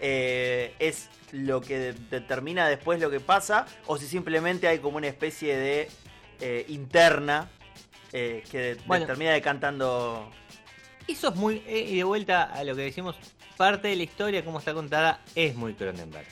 eh, 0.00 0.74
es 0.78 1.08
lo 1.32 1.60
que 1.60 1.78
de- 1.78 1.92
determina 1.94 2.68
después 2.68 3.00
lo 3.00 3.10
que 3.10 3.20
pasa, 3.20 3.66
o 3.86 3.96
si 3.96 4.06
simplemente 4.06 4.68
hay 4.68 4.78
como 4.78 4.98
una 4.98 5.08
especie 5.08 5.56
de 5.56 5.88
eh, 6.40 6.64
interna 6.68 7.48
eh, 8.16 8.42
que 8.50 8.76
Bueno. 8.86 9.06
termina 9.06 9.32
decantando. 9.32 10.30
eso 11.08 11.28
es 11.28 11.34
muy 11.34 11.62
eh, 11.66 11.86
y 11.90 11.96
de 11.96 12.04
vuelta 12.04 12.44
a 12.44 12.62
lo 12.64 12.74
que 12.76 12.82
decimos 12.82 13.16
parte 13.58 13.88
de 13.88 13.96
la 13.96 14.04
historia 14.04 14.44
como 14.44 14.58
está 14.60 14.72
contada 14.72 15.20
es 15.34 15.54
muy 15.54 15.74
Cronenberg 15.74 16.26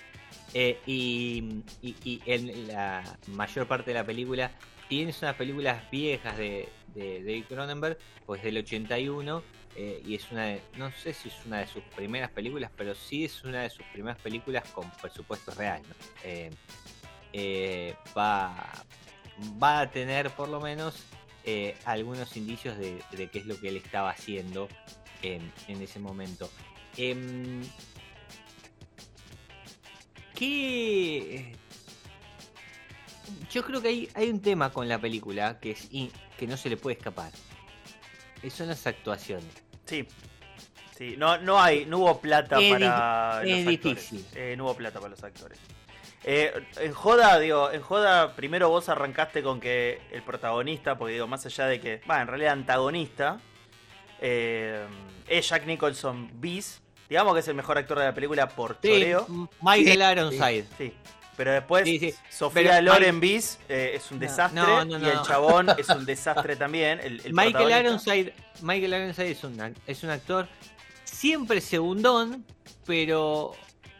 Eh, 0.55 0.79
y, 0.87 1.63
y- 1.83 1.97
y 2.05 2.23
en 2.27 2.69
la 2.69 3.03
mayor 3.29 3.67
parte 3.67 3.91
de 3.91 3.95
la 3.95 4.05
película 4.05 4.51
tienes 4.89 5.21
unas 5.23 5.35
películas 5.37 5.83
viejas 5.91 6.37
de, 6.37 6.69
de 6.95 7.21
David 7.25 7.45
Cronenberg, 7.49 7.97
pues 8.27 8.43
del 8.43 8.59
81, 8.59 9.43
eh, 9.77 10.03
y 10.07 10.15
es 10.15 10.31
una 10.31 10.45
de, 10.49 10.61
no 10.77 10.91
sé 10.93 11.15
si 11.15 11.29
es 11.31 11.35
una 11.47 11.61
de 11.61 11.67
sus 11.67 11.83
primeras 11.97 12.31
películas, 12.31 12.71
pero 12.77 12.95
sí 12.95 13.25
es 13.25 13.43
una 13.45 13.63
de 13.63 13.71
sus 13.71 13.87
primeras 13.87 14.21
películas 14.21 14.65
con 14.75 14.91
presupuesto 15.01 15.51
real. 15.55 15.81
¿no? 15.89 15.95
Eh, 16.25 16.51
eh, 17.33 17.95
va, 18.17 18.55
va 19.63 19.81
a 19.81 19.91
tener 19.91 20.29
por 20.33 20.49
lo 20.51 20.61
menos 20.61 21.03
eh, 21.45 21.77
algunos 21.85 22.37
indicios 22.37 22.77
de, 22.79 23.03
de 23.13 23.29
qué 23.31 23.39
es 23.41 23.47
lo 23.47 23.59
que 23.59 23.69
él 23.69 23.77
estaba 23.77 24.11
haciendo 24.11 24.69
en, 25.23 25.53
en 25.69 25.83
ese 25.83 25.99
momento. 25.99 26.51
Em, 26.97 27.63
¿Qué...? 30.35 31.55
Yo 33.51 33.65
creo 33.65 33.81
que 33.83 33.89
hay, 33.89 34.09
hay 34.15 34.29
un 34.31 34.41
tema 34.41 34.71
con 34.73 34.89
la 34.89 34.99
película 34.99 35.59
que, 35.61 35.73
es 35.73 35.89
in- 35.93 36.11
que 36.39 36.47
no 36.47 36.57
se 36.57 36.69
le 36.71 36.77
puede 36.77 36.97
escapar. 36.97 37.31
Son 38.51 38.69
las 38.69 38.87
actuaciones. 38.87 39.47
Sí. 39.87 40.07
Sí, 40.97 41.15
no, 41.17 41.39
no 41.39 41.61
hay, 41.61 41.87
no 41.87 41.99
hubo 41.99 42.21
plata 42.21 42.61
Es 42.61 42.71
para 42.73 43.43
los 43.45 43.67
actores. 43.67 44.13
Eh, 44.35 44.55
no 44.57 44.65
hubo 44.65 44.75
plata 44.77 45.01
para 45.01 45.11
los 45.11 45.23
actores. 45.23 45.59
Eh, 46.25 46.53
en 46.77 46.93
Joda, 46.93 47.39
digo, 47.41 47.71
en 47.73 47.81
Joda 47.81 48.35
primero 48.37 48.69
vos 48.69 48.89
arrancaste 48.89 49.43
con 49.43 49.61
que 49.61 50.01
el 50.13 50.23
protagonista, 50.23 50.97
porque 50.97 51.15
digo, 51.15 51.27
más 51.27 51.45
allá 51.47 51.67
de 51.67 51.81
que, 51.81 52.01
va, 52.09 52.21
en 52.21 52.29
realidad 52.29 52.53
antagonista, 52.53 53.41
eh, 54.21 54.85
es 55.27 55.49
Jack 55.49 55.67
Nicholson 55.67 56.31
bis, 56.41 56.81
digamos 57.09 57.35
que 57.35 57.41
es 57.41 57.49
el 57.49 57.55
mejor 57.55 57.77
actor 57.79 57.99
de 57.99 58.05
la 58.05 58.15
película 58.15 58.49
por 58.49 58.79
Sí, 58.81 58.89
choreo. 58.89 59.27
Michael 59.61 59.99
Sí. 59.99 60.13
Ironside. 60.13 60.65
Sí. 60.79 60.95
Pero 61.37 61.53
después, 61.53 61.85
Sí, 61.85 61.99
sí. 61.99 62.15
Sofía 62.31 62.63
Pero 62.63 62.83
Loren 62.83 63.19
bis 63.19 63.59
eh, 63.69 63.93
es 63.95 64.11
un 64.11 64.19
desastre 64.19 64.61
no, 64.61 64.85
no, 64.85 64.99
y 64.99 65.09
el 65.09 65.23
chabón 65.23 65.71
es 65.79 65.89
un 65.89 66.05
desastre 66.07 66.57
también. 66.57 67.01
El, 67.01 67.21
el 67.25 67.33
Michael. 67.33 67.85
Ironside, 67.87 68.35
Michael 68.61 68.93
Ironside 68.95 69.31
es 69.31 69.43
un, 69.43 69.75
es 69.87 70.03
un 70.05 70.11
actor 70.11 70.47
siempre 71.05 71.61
segundón, 71.63 72.45
pero 72.87 73.53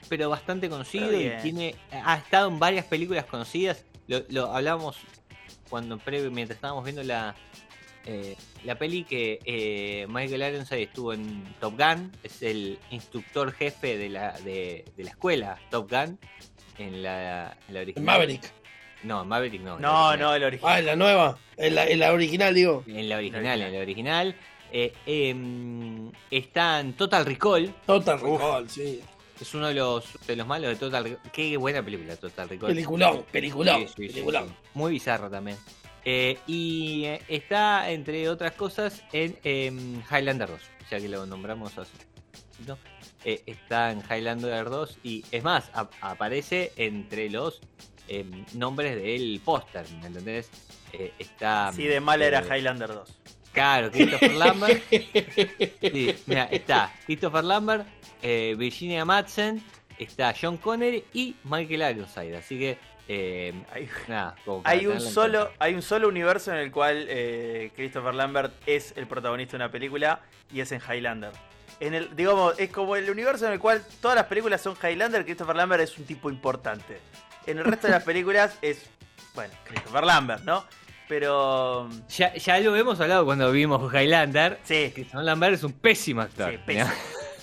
pero 0.09 0.29
bastante 0.29 0.69
conocido 0.69 1.09
Pero 1.09 1.39
y 1.39 1.43
tiene 1.43 1.75
ha 1.91 2.17
estado 2.17 2.49
en 2.49 2.59
varias 2.59 2.87
películas 2.87 3.25
conocidas. 3.27 3.85
Lo, 4.07 4.23
lo 4.29 4.53
hablábamos 4.55 4.97
cuando 5.71 5.99
previo 5.99 6.31
mientras 6.31 6.57
estábamos 6.57 6.85
viendo 6.85 7.03
la 7.03 7.35
eh, 8.05 8.37
la 8.65 8.77
peli 8.77 9.05
que 9.05 9.39
eh, 9.45 10.07
Michael 10.09 10.43
Ironside 10.55 10.83
estuvo 10.83 11.13
en 11.13 11.45
Top 11.61 11.79
Gun, 11.79 12.11
es 12.23 12.43
el 12.43 12.79
instructor 12.91 13.53
jefe 13.53 13.97
de 13.97 14.09
la 14.09 14.33
de, 14.41 14.85
de 14.97 15.05
la 15.05 15.11
escuela 15.11 15.59
Top 15.71 15.91
Gun 15.91 16.19
en 16.79 17.03
la, 17.03 17.57
en 17.69 17.75
la 17.75 17.81
En 17.81 17.85
original. 17.85 18.05
Maverick. 18.05 18.53
No, 19.05 19.23
en 19.23 19.29
Maverick 19.29 19.63
no. 19.63 19.79
No, 19.79 20.17
no, 20.17 20.35
el 20.35 20.45
original. 20.45 20.73
Ah, 20.73 20.79
en 20.79 20.87
la 20.87 20.97
nueva. 20.97 21.39
En 21.57 21.75
la, 21.75 21.87
en 21.87 21.99
la 21.99 22.13
original, 22.13 22.55
digo. 22.55 22.85
En 22.87 23.09
la 23.09 23.17
original, 23.17 23.43
original. 23.45 23.63
en 23.63 23.73
la 23.73 23.81
original. 23.81 24.37
Eh, 24.73 24.93
em, 25.07 26.11
está 26.31 26.81
en 26.81 26.95
Total 26.95 27.27
Recall. 27.27 27.75
Total 27.85 28.19
Recall, 28.21 28.71
sí. 28.71 29.01
Es 29.43 29.55
uno 29.55 29.69
de 29.69 29.75
los, 29.75 30.05
de 30.27 30.37
los 30.37 30.47
malos 30.47 30.71
de 30.71 30.77
Total 30.77 31.03
Recall. 31.05 31.31
Qué 31.33 31.57
buena 31.57 31.83
película 31.85 32.17
Total 32.17 32.49
Recall. 32.49 32.69
Peliculón, 32.71 33.25
peliculón, 33.31 33.81
Sí, 33.81 33.87
sí, 33.89 33.93
sí, 33.97 34.09
peliculón. 34.09 34.49
sí. 34.49 34.55
Muy 34.75 34.93
bizarro 34.93 35.29
también. 35.31 35.57
Eh, 36.05 36.39
y 36.47 37.05
eh, 37.07 37.23
está, 37.29 37.91
entre 37.91 38.29
otras 38.29 38.53
cosas, 38.53 39.03
en 39.13 39.37
em, 39.45 40.01
Highlander 40.11 40.49
2. 40.49 40.61
Ya 40.91 40.99
que 41.01 41.09
lo 41.09 41.27
nombramos 41.27 41.77
hace 41.79 41.91
¿no? 42.67 42.79
Eh, 43.25 43.43
está 43.47 43.91
en 43.93 44.01
Highlander 44.09 44.69
2 44.71 44.99
y 45.05 45.25
es 45.31 45.43
más, 45.43 45.71
ap- 45.75 45.93
aparece 46.01 46.73
entre 46.77 47.29
los 47.31 47.61
em, 48.09 48.45
nombres 48.55 48.95
del 49.01 49.41
póster, 49.45 49.85
¿me 50.01 50.07
entendés? 50.09 50.51
Eh, 50.93 51.13
está... 51.19 51.73
Sí, 51.73 51.85
de 51.85 52.01
mala 52.01 52.27
era 52.27 52.43
Highlander 52.57 52.89
2. 52.95 53.09
Claro, 53.53 53.91
Christopher 53.91 54.33
Lambert. 54.35 54.83
Sí, 55.81 56.15
mira, 56.27 56.45
está 56.45 56.93
Christopher 57.07 57.45
Lambert, 57.45 57.87
eh, 58.23 58.55
Virginia 58.59 59.05
Madsen, 59.05 59.63
está 59.99 60.35
John 60.41 60.57
Connery 60.57 61.05
y 61.13 61.37
Michael 61.45 61.97
Ironside. 61.97 62.37
Así 62.37 62.59
que, 62.59 62.79
eh, 63.09 63.53
Hay, 63.73 63.89
nada, 64.09 64.35
como 64.45 64.63
para 64.63 64.75
hay 64.77 64.87
un 64.87 65.01
solo, 65.01 65.47
cuenta. 65.47 65.65
hay 65.65 65.75
un 65.75 65.83
solo 65.83 66.09
universo 66.09 66.53
en 66.53 66.59
el 66.59 66.71
cual 66.73 67.07
eh, 67.09 67.71
Christopher 67.77 68.15
Lambert 68.15 68.53
es 68.67 68.95
el 68.97 69.07
protagonista 69.07 69.53
de 69.59 69.65
una 69.65 69.73
película 69.73 70.21
y 70.53 70.61
es 70.61 70.73
en 70.73 70.81
Highlander. 70.81 71.33
En 71.81 71.95
el, 71.95 72.15
digamos, 72.15 72.55
es 72.59 72.71
como 72.71 72.95
el 72.97 73.11
universo 73.11 73.47
en 73.47 73.53
el 73.55 73.59
cual 73.59 73.83
todas 74.01 74.17
las 74.17 74.27
películas 74.27 74.61
son 74.61 74.77
Highlander, 74.81 75.25
Christopher 75.25 75.57
Lambert 75.57 75.83
es 75.83 75.99
un 75.99 76.05
tipo 76.05 76.31
importante. 76.31 76.99
En 77.47 77.59
el 77.59 77.65
resto 77.65 77.89
de 77.89 77.93
las 77.95 78.03
películas 78.05 78.57
es, 78.63 78.87
bueno, 79.35 79.53
Christopher 79.67 80.05
Lambert, 80.05 80.45
¿no? 80.45 80.65
Pero 81.09 81.89
Ya, 82.09 82.35
ya 82.37 82.59
lo 82.61 82.75
hemos 82.77 83.01
hablado 83.01 83.25
cuando 83.25 83.51
vimos 83.51 83.93
Highlander. 83.93 84.61
sí, 84.63 84.93
Christopher 84.95 85.25
Lambert 85.25 85.55
es 85.55 85.65
un 85.65 85.73
pésimo 85.73 86.21
actor. 86.23 86.53
sí, 86.67 86.75
¿no? 86.75 86.87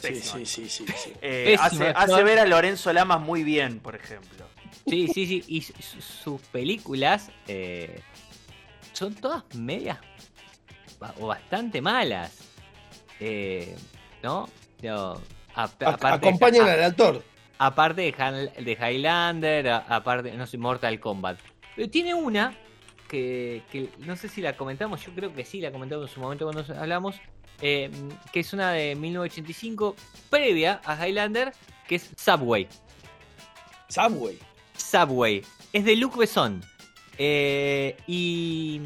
Pésimo, 0.02 0.38
Sí, 0.38 0.46
sí, 0.46 0.70
sí, 0.70 0.86
sí, 0.88 0.94
sí. 0.98 1.14
Eh, 1.22 1.58
Pésimo 1.62 1.86
hace, 1.96 2.24
ver 2.24 2.40
a 2.40 2.46
Lorenzo 2.46 2.92
Lamas 2.94 3.20
muy 3.22 3.44
bien, 3.44 3.80
por 3.80 3.96
ejemplo. 3.96 4.46
Sí, 4.88 5.08
sí, 5.08 5.26
sí. 5.28 5.44
Y 5.48 5.62
su- 5.62 5.74
su- 5.82 6.02
sus 6.02 6.42
películas 6.44 7.30
eh, 7.48 8.02
son 8.94 9.14
todas 9.16 9.44
medias 9.56 9.98
o 11.20 11.28
bastante 11.28 11.82
malas. 11.82 12.38
Eh, 13.20 13.76
¿No? 14.24 14.50
A- 15.56 15.66
aparte- 15.86 16.08
Acompañan 16.08 16.68
al 16.68 16.84
actor. 16.84 17.24
Aparte 17.58 18.02
de, 18.02 18.16
Han- 18.18 18.64
de 18.66 18.72
Highlander, 18.74 19.70
a- 19.70 19.78
aparte, 19.90 20.32
no 20.32 20.48
sé, 20.48 20.58
Mortal 20.58 21.00
Kombat. 21.00 21.38
Pero 21.76 21.90
tiene 21.90 22.14
una 22.14 22.56
que, 23.10 23.64
que 23.72 23.90
no 24.00 24.16
sé 24.16 24.30
si 24.30 24.42
la 24.42 24.56
comentamos, 24.56 25.06
yo 25.06 25.12
creo 25.14 25.34
que 25.34 25.44
sí 25.44 25.60
la 25.62 25.72
comentamos 25.72 26.08
en 26.10 26.14
su 26.14 26.20
momento 26.22 26.46
cuando 26.50 26.74
hablamos, 26.80 27.16
eh, 27.62 27.92
que 28.32 28.40
es 28.40 28.54
una 28.54 28.72
de 28.72 28.96
1985, 28.96 29.96
previa 30.30 30.82
a 30.86 31.08
Highlander, 31.08 31.54
que 31.88 31.96
es 31.96 32.10
Subway. 32.16 32.68
Subway. 33.90 34.40
Subway. 34.78 35.44
Es 35.74 35.86
de 35.86 35.96
Luc 35.96 36.18
Besson. 36.18 36.62
Eh, 37.18 37.98
y 38.08 38.82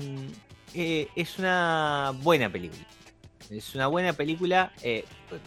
eh, 0.73 1.07
es 1.15 1.37
una 1.37 2.13
buena 2.21 2.49
película. 2.49 2.85
Es 3.49 3.75
una 3.75 3.87
buena 3.87 4.13
película. 4.13 4.73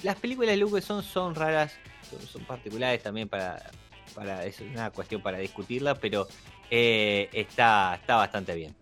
las 0.03 0.17
películas 0.17 0.51
de 0.51 0.59
Luc 0.59 0.73
Besson 0.73 1.03
son 1.03 1.35
raras, 1.35 1.73
son, 2.09 2.21
son 2.21 2.45
particulares 2.45 3.03
también 3.03 3.29
para, 3.29 3.71
para. 4.15 4.45
Es 4.45 4.61
una 4.61 4.91
cuestión 4.91 5.21
para 5.21 5.39
discutirla, 5.39 5.97
pero 5.97 6.29
está, 6.71 7.97
está 8.01 8.17
bastante 8.17 8.55
bien. 8.55 8.77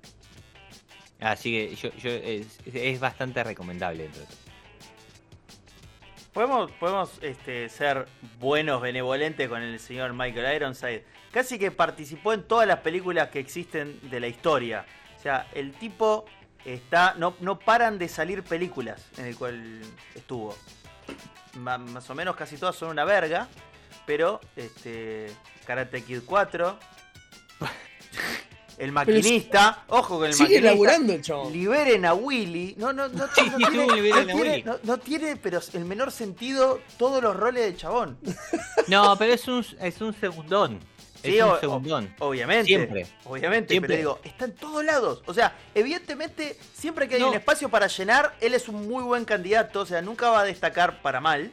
Así 1.21 1.53
que 1.53 1.75
yo, 1.77 1.91
yo- 1.97 2.11
es, 2.11 2.59
es 2.73 3.01
bastante 3.01 3.43
recomendable. 3.45 4.11
Podemos, 6.33 6.71
podemos 6.73 7.11
este, 7.23 7.69
ser 7.69 8.09
buenos, 8.41 8.83
benevolentes 8.83 9.49
con 9.49 9.63
el 9.63 9.79
señor 9.79 10.13
Michael 10.15 10.57
Ironside. 10.57 11.05
Casi 11.31 11.59
que 11.59 11.71
participó 11.71 12.33
en 12.33 12.43
todas 12.43 12.67
las 12.67 12.81
películas 12.81 13.29
que 13.29 13.39
existen 13.39 13.99
de 14.11 14.21
la 14.21 14.27
historia. 14.27 14.85
O 15.19 15.23
sea, 15.23 15.47
el 15.55 15.73
tipo 15.73 16.25
está. 16.65 17.15
No, 17.15 17.37
no 17.41 17.59
paran 17.59 17.99
de 17.99 18.09
salir 18.09 18.43
películas 18.43 19.07
en 19.17 19.27
el 19.27 19.37
cual 19.37 19.81
estuvo. 20.15 20.57
Ma- 21.57 21.79
más 21.79 22.11
o 22.11 22.15
menos 22.17 22.35
casi 22.37 22.57
todas 22.57 22.75
son 22.75 22.91
una 22.91 23.05
verga. 23.05 23.49
Pero, 24.07 24.41
este. 24.57 25.31
Karate 25.67 26.03
Kid 26.03 26.23
4. 26.27 26.79
El 28.79 28.93
maquinista. 28.93 29.85
Ojo 29.89 30.19
con 30.19 30.27
el 30.27 30.33
Sigue 30.35 30.45
maquinista. 30.61 30.71
laburando 30.71 31.13
el 31.13 31.23
chabón. 31.23 31.53
Liberen 31.53 32.05
a 32.07 32.15
Willy. 32.15 32.75
No, 32.79 32.93
no, 32.93 33.09
no, 33.09 33.27
Sí, 33.35 33.43
no 33.51 33.57
tiene, 33.57 33.85
tuvo 33.85 33.95
liberen 33.97 34.27
no 34.27 34.33
a 34.33 34.37
tiene- 34.37 34.51
Willy. 34.51 34.63
no- 34.65 34.79
no 34.83 34.99
tiene, 34.99 35.37
pero 35.37 35.61
el 35.73 35.85
menor 35.85 36.11
sentido 36.13 36.81
todos 36.99 37.23
los 37.23 37.37
roles 37.37 37.65
de 37.65 37.77
chabón. 37.77 38.19
No, 38.89 39.17
pero 39.19 39.33
es 39.35 39.47
un, 39.49 39.65
es 39.81 40.01
un 40.01 40.15
segundón. 40.15 40.81
Sí, 41.23 41.39
es 41.39 41.43
un 41.45 41.59
segundón. 41.59 42.15
Obviamente. 42.19 42.67
Siempre. 42.67 43.07
Obviamente, 43.25 43.69
Siempre. 43.71 43.89
pero 43.97 43.99
digo, 43.99 44.21
está 44.25 44.45
en 44.45 44.53
todos 44.57 44.85
lados. 44.85 45.23
O 45.25 45.33
sea, 45.33 45.57
evidentemente, 45.75 46.59
siempre 46.75 47.09
que 47.09 47.15
hay 47.15 47.21
No. 47.23 47.29
un 47.31 47.35
espacio 47.35 47.69
para 47.71 47.87
llenar, 47.87 48.35
él 48.43 48.53
es 48.55 48.69
un 48.69 48.87
muy 48.89 49.03
buen 49.05 49.25
candidato. 49.25 49.81
O 49.81 49.87
sea, 49.87 50.03
nunca 50.03 50.29
va 50.31 50.41
a 50.41 50.45
destacar 50.45 51.01
para 51.01 51.21
mal. 51.21 51.51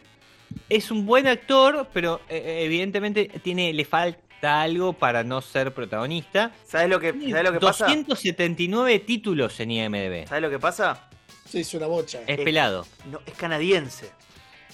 es 0.68 0.92
un 0.92 1.06
buen 1.06 1.28
actor, 1.28 1.88
pero 1.94 2.20
eh, 2.28 2.64
evidentemente 2.66 3.30
tiene, 3.42 3.72
le 3.72 3.86
falta 3.86 4.20
algo 4.44 4.94
para 4.94 5.24
no 5.24 5.42
ser 5.42 5.74
protagonista. 5.74 6.52
¿Sabes 6.66 6.90
lo 6.90 7.00
que, 7.00 7.12
¿sabes 7.12 7.44
lo 7.44 7.54
que 7.54 7.60
pasa? 7.60 7.86
279 7.86 9.00
títulos 9.00 9.60
en 9.60 9.72
IMDB. 9.72 10.28
¿Sabes 10.28 10.42
lo 10.42 10.50
que 10.50 10.60
pasa? 10.60 11.10
Sí, 11.48 11.60
es 11.60 11.74
una 11.74 11.88
bocha. 11.88 12.22
Es 12.28 12.40
pelado. 12.40 12.86
No, 13.10 13.20
es 13.26 13.34
canadiense. 13.34 14.10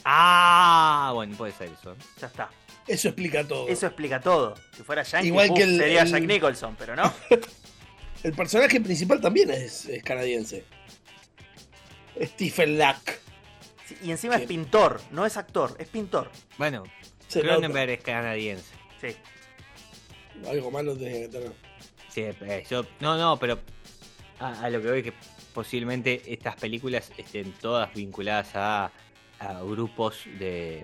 Ah, 0.06 1.12
bueno, 1.14 1.36
puede 1.36 1.52
ser 1.52 1.70
eso. 1.78 1.96
Ya 2.22 2.28
está. 2.28 2.50
Eso 2.88 3.10
explica 3.10 3.46
todo. 3.46 3.68
Eso 3.68 3.88
explica 3.88 4.22
todo. 4.22 4.54
Si 4.76 4.84
fuera 4.84 5.04
Yankee, 5.04 5.28
Igual 5.28 5.54
que 5.54 5.64
el- 5.64 5.78
sería 5.78 6.02
el- 6.04 6.10
Jack 6.12 6.24
Nicholson, 6.24 6.76
pero 6.78 6.96
no. 6.96 7.12
El 8.24 8.34
personaje 8.34 8.82
principal 8.82 9.22
también 9.22 9.52
es, 9.52 9.86
es 9.86 10.02
canadiense. 10.04 10.66
Stephen 12.22 12.78
Lack. 12.78 13.20
Sí, 13.86 13.96
Y 14.04 14.12
encima 14.12 14.36
Sí. 14.38 14.42
es 14.44 14.48
pintor, 14.48 15.00
no 15.12 15.26
es 15.26 15.38
actor, 15.38 15.76
es 15.80 15.88
pintor. 15.88 16.30
Bueno, 16.58 16.84
Cronenberg 17.32 17.92
es 17.92 18.02
canadiense. 18.02 18.66
Sí. 19.00 19.16
Algo 20.48 20.72
malo 20.72 20.96
tiene 20.96 21.22
que 21.22 21.28
tener. 21.30 21.52
Sí, 22.10 22.22
eh, 22.22 22.66
yo- 22.70 22.86
no, 23.00 23.18
no, 23.18 23.38
pero 23.38 23.60
a, 24.40 24.62
a 24.64 24.70
lo 24.70 24.80
que 24.82 24.86
veo 24.88 24.96
es 24.96 25.04
que 25.04 25.14
posiblemente 25.54 26.22
estas 26.28 26.56
películas 26.56 27.12
estén 27.18 27.52
todas 27.54 27.94
vinculadas 27.94 28.56
a, 28.56 28.92
a 29.40 29.54
grupos 29.64 30.24
de 30.40 30.84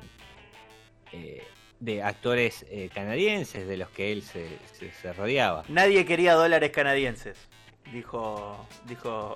eh, 1.12 1.44
de 1.80 2.02
actores 2.02 2.66
eh, 2.70 2.90
canadienses 2.94 3.68
de 3.68 3.76
los 3.78 3.90
que 3.90 4.12
él 4.14 4.24
se, 4.24 4.48
se- 4.80 4.92
se 4.92 5.12
rodeaba. 5.14 5.64
Nadie 5.68 6.06
quería 6.06 6.34
dólares 6.34 6.72
canadienses, 6.72 7.38
dijo, 7.92 8.68
dijo 8.86 9.36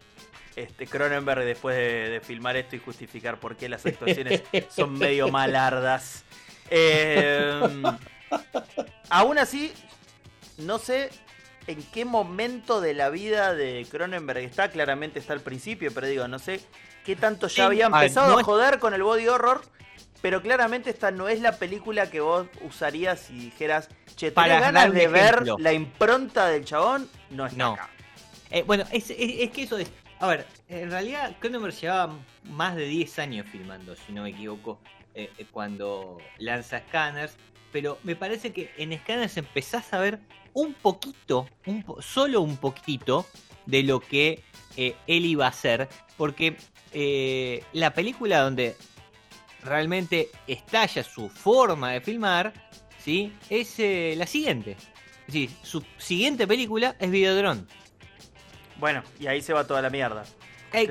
este 0.56 0.86
Cronenberg 0.86 1.44
después 1.44 1.76
de, 1.76 2.08
de 2.10 2.20
filmar 2.20 2.56
esto 2.56 2.74
y 2.76 2.80
justificar 2.80 3.38
por 3.38 3.56
qué 3.56 3.68
las 3.68 3.86
actuaciones 3.86 4.42
son 4.70 4.92
medio 4.98 5.28
malardas. 5.28 6.24
Eh, 6.70 7.60
aún 9.10 9.38
así, 9.38 9.72
no 10.58 10.78
sé 10.78 11.10
en 11.66 11.82
qué 11.92 12.04
momento 12.04 12.80
de 12.80 12.94
la 12.94 13.10
vida 13.10 13.54
de 13.54 13.86
Cronenberg 13.90 14.38
está. 14.40 14.70
Claramente 14.70 15.18
está 15.18 15.32
al 15.32 15.40
principio, 15.40 15.92
pero 15.94 16.06
digo, 16.06 16.28
no 16.28 16.38
sé 16.38 16.60
qué 17.04 17.16
tanto 17.16 17.48
ya 17.48 17.66
había 17.66 17.86
empezado 17.86 18.32
no 18.32 18.38
a 18.38 18.42
joder 18.44 18.78
con 18.78 18.94
el 18.94 19.02
body 19.02 19.28
horror. 19.28 19.62
Pero 20.22 20.40
claramente 20.40 20.88
esta 20.88 21.10
no 21.10 21.28
es 21.28 21.40
la 21.42 21.58
película 21.58 22.10
que 22.10 22.20
vos 22.20 22.46
usarías 22.62 23.20
si 23.20 23.34
dijeras, 23.34 23.88
che, 24.16 24.30
¿tenés 24.30 24.32
Para 24.32 24.58
ganas 24.58 24.90
de 24.92 25.06
ver 25.06 25.34
ejemplo. 25.34 25.56
la 25.58 25.72
impronta 25.74 26.46
del 26.48 26.64
chabón? 26.64 27.10
No 27.28 27.44
está 27.44 27.58
No. 27.58 27.72
acá. 27.74 27.90
Eh, 28.50 28.62
bueno, 28.62 28.84
es, 28.90 29.10
es- 29.10 29.16
es 29.18 29.50
que 29.50 29.64
eso 29.64 29.76
es. 29.76 29.90
A 30.20 30.26
ver, 30.28 30.46
en 30.68 30.90
realidad 30.90 31.34
Cronenberg 31.40 31.74
llevaba 31.74 32.16
más 32.44 32.74
de 32.74 32.86
10 32.86 33.18
años 33.18 33.46
filmando, 33.50 33.94
si 33.96 34.12
no 34.12 34.22
me 34.22 34.30
equivoco, 34.30 34.80
eh, 35.14 35.30
eh, 35.36 35.46
cuando 35.50 36.16
lanza 36.38 36.80
Scanners. 36.88 37.34
Pero 37.74 37.98
me 38.04 38.14
parece 38.14 38.52
que 38.52 38.70
en 38.78 38.96
Scanners 38.96 39.36
empezás 39.36 39.92
a 39.92 39.98
ver 39.98 40.20
un 40.52 40.74
poquito, 40.74 41.48
un 41.66 41.82
po- 41.82 42.00
solo 42.00 42.40
un 42.40 42.56
poquito, 42.56 43.26
de 43.66 43.82
lo 43.82 43.98
que 43.98 44.44
eh, 44.76 44.94
él 45.08 45.24
iba 45.26 45.46
a 45.46 45.48
hacer. 45.48 45.88
Porque 46.16 46.56
eh, 46.92 47.64
la 47.72 47.92
película 47.92 48.42
donde 48.42 48.76
realmente 49.64 50.28
estalla 50.46 51.02
su 51.02 51.28
forma 51.28 51.90
de 51.90 52.00
filmar, 52.00 52.52
¿sí? 53.02 53.32
Es 53.50 53.80
eh, 53.80 54.14
la 54.16 54.28
siguiente. 54.28 54.76
Sí, 55.28 55.50
su 55.64 55.82
siguiente 55.98 56.46
película 56.46 56.94
es 57.00 57.10
Videodrome. 57.10 57.62
Bueno, 58.78 59.02
y 59.18 59.26
ahí 59.26 59.42
se 59.42 59.52
va 59.52 59.66
toda 59.66 59.82
la 59.82 59.90
mierda. 59.90 60.22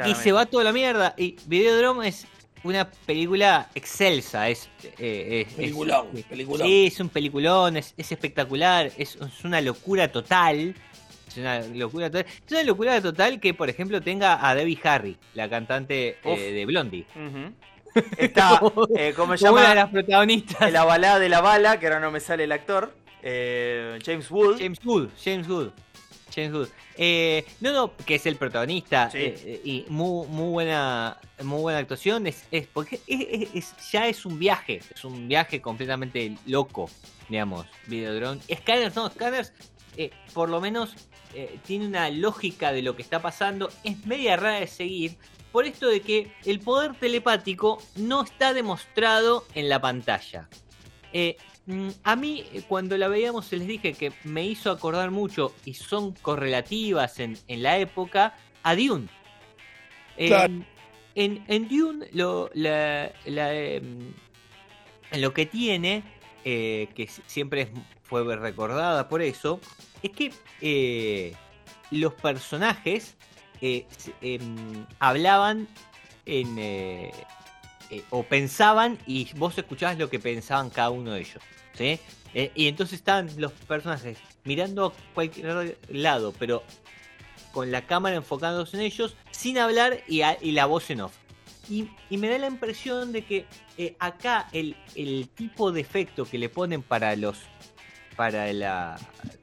Y 0.05 0.15
se 0.15 0.33
va 0.33 0.45
toda 0.47 0.65
la 0.65 0.73
mierda. 0.73 1.13
Y 1.17 1.37
Videodrome 1.45 2.09
es 2.09 2.27
una 2.63 2.89
película 2.89 3.69
excelsa. 3.75 4.49
Es, 4.49 4.69
eh, 4.97 5.45
es- 5.47 5.53
Peliculón, 5.55 6.07
es- 6.15 6.23
peliculón. 6.25 6.67
Sí, 6.67 6.85
es 6.87 6.99
un 6.99 7.09
peliculón, 7.09 7.77
es, 7.77 7.93
es 7.97 8.11
espectacular, 8.11 8.87
es, 8.97 9.15
es 9.15 9.43
una 9.43 9.61
locura 9.61 10.11
total. 10.11 10.75
Es 11.27 11.37
una 11.37 11.59
locura 11.61 12.09
total. 12.11 12.25
Es 12.45 12.51
una 12.51 12.63
locura 12.63 13.01
total 13.01 13.39
que, 13.39 13.53
por 13.53 13.69
ejemplo, 13.69 14.01
tenga 14.01 14.47
a 14.47 14.53
Debbie 14.55 14.79
Harry, 14.83 15.17
la 15.33 15.49
cantante 15.49 16.17
eh, 16.23 16.51
de 16.53 16.65
Blondie. 16.65 17.05
Ujú. 17.15 17.53
Está, 18.17 18.59
eh, 18.97 19.13
¿cómo 19.15 19.35
se 19.37 19.45
Como 19.45 19.57
una 19.59 19.61
de 19.61 19.67
llama? 19.69 19.75
las 19.75 19.89
protagonistas. 19.89 20.71
La 20.71 20.83
balada 20.83 21.19
de 21.19 21.29
la 21.29 21.41
bala, 21.41 21.79
que 21.79 21.87
ahora 21.87 21.99
no 21.99 22.11
me 22.11 22.19
sale 22.19 22.43
el 22.45 22.51
actor. 22.51 22.93
eh, 23.21 23.99
James 24.05 24.29
Wood. 24.31 24.57
James 24.59 24.79
Wood, 24.83 25.09
James 25.23 25.47
Wood. 25.47 25.69
James 26.35 26.53
Wood. 26.53 26.67
Eh, 26.97 27.45
no, 27.59 27.71
no, 27.73 27.97
que 27.97 28.15
es 28.15 28.25
el 28.25 28.35
protagonista. 28.35 29.09
Sí. 29.09 29.17
eh, 29.19 29.41
eh, 29.45 29.61
y 29.63 29.85
muy, 29.89 30.27
muy 30.27 30.51
buena 30.51 31.19
muy 31.43 31.61
buena 31.61 31.79
actuación. 31.79 32.27
Es, 32.27 32.43
es 32.51 32.67
porque 32.67 32.99
es- 33.07 33.73
ya 33.91 34.07
es 34.07 34.25
un 34.25 34.37
viaje. 34.39 34.81
Es 34.93 35.03
un 35.03 35.27
viaje 35.27 35.61
completamente 35.61 36.37
loco, 36.45 36.89
digamos. 37.29 37.65
Videodrome. 37.87 38.39
Scanners, 38.53 38.95
no, 38.95 39.09
Scanners, 39.09 39.53
eh, 39.97 40.11
por 40.33 40.49
lo 40.49 40.61
menos 40.61 40.95
tiene 41.65 41.87
una 41.87 42.11
lógica 42.11 42.71
de 42.71 42.83
lo 42.83 42.95
que 42.95 43.01
está 43.01 43.19
pasando. 43.21 43.71
Es 43.83 44.05
media 44.05 44.35
rara 44.37 44.59
de 44.59 44.67
seguir. 44.67 45.17
Por 45.51 45.65
esto 45.65 45.87
de 45.87 46.01
que 46.01 46.31
el 46.45 46.59
poder 46.59 46.93
telepático 46.93 47.81
no 47.95 48.23
está 48.23 48.53
demostrado 48.53 49.43
en 49.55 49.67
la 49.69 49.81
pantalla. 49.81 50.47
Mm, 51.65 51.89
a 52.03 52.15
mí, 52.15 52.43
eh, 52.53 52.61
cuando 52.67 52.97
la 52.97 53.07
veíamos, 53.07 53.45
se 53.45 53.57
les 53.57 53.67
dije 53.67 53.93
que 53.93 54.11
me 54.25 54.43
hizo 54.45 54.69
acordar 54.71 55.11
mucho 55.11 55.53
y 55.65 55.73
son 55.75 56.11
correlativas 56.13 57.19
en, 57.19 57.37
en 57.47 57.63
la 57.63 57.77
época 57.77 58.35
a 58.63 58.75
Dune. 58.75 59.07
Claro. 60.17 60.53
en, 61.15 61.43
en 61.47 61.67
Dune, 61.69 62.07
lo, 62.11 62.49
la- 62.53 63.11
la, 63.25 63.53
em, 63.53 64.11
lo 65.13 65.33
que 65.33 65.45
tiene, 65.45 66.03
eh, 66.45 66.89
que 66.95 67.07
siempre 67.27 67.69
fue 68.03 68.23
recordada 68.35 69.07
por 69.07 69.21
eso, 69.21 69.59
es 70.01 70.11
que 70.11 70.31
eh, 70.61 71.33
los 71.91 72.13
personajes 72.13 73.15
em, 73.61 74.85
hablaban 74.99 75.67
en, 76.25 76.57
eh, 77.93 78.03
o 78.09 78.23
pensaban 78.23 78.97
y 79.05 79.29
vos 79.35 79.55
escuchabas 79.55 79.99
lo 79.99 80.09
que 80.09 80.19
pensaban 80.19 80.71
cada 80.71 80.89
uno 80.89 81.11
de 81.11 81.21
ellos. 81.21 81.43
¿sí? 81.73 81.99
Eh, 82.33 82.51
y 82.55 82.67
entonces 82.67 82.97
estaban 82.97 83.29
los 83.37 83.51
personajes 83.51 84.17
mirando 84.43 84.87
a 84.87 84.93
cualquier 85.13 85.77
lado, 85.89 86.33
pero 86.39 86.63
con 87.51 87.71
la 87.71 87.85
cámara 87.85 88.15
enfocándose 88.15 88.77
en 88.77 88.83
ellos, 88.83 89.15
sin 89.29 89.59
hablar 89.59 89.99
y, 90.07 90.21
la 90.51 90.65
voz 90.65 90.89
en 90.89 91.01
off. 91.01 91.13
Y, 91.69 91.87
me 92.09 92.29
da 92.29 92.39
la 92.39 92.47
impresión 92.47 93.11
de 93.11 93.25
que 93.25 93.45
eh, 93.77 93.95
acá 93.99 94.49
el, 94.53 94.75
tipo 95.35 95.71
de 95.71 95.81
efecto 95.81 96.25
que 96.25 96.39
le 96.39 96.49
ponen 96.49 96.81
para 96.81 97.15
los 97.15 97.37
para 98.15 98.51
la, 98.53 98.95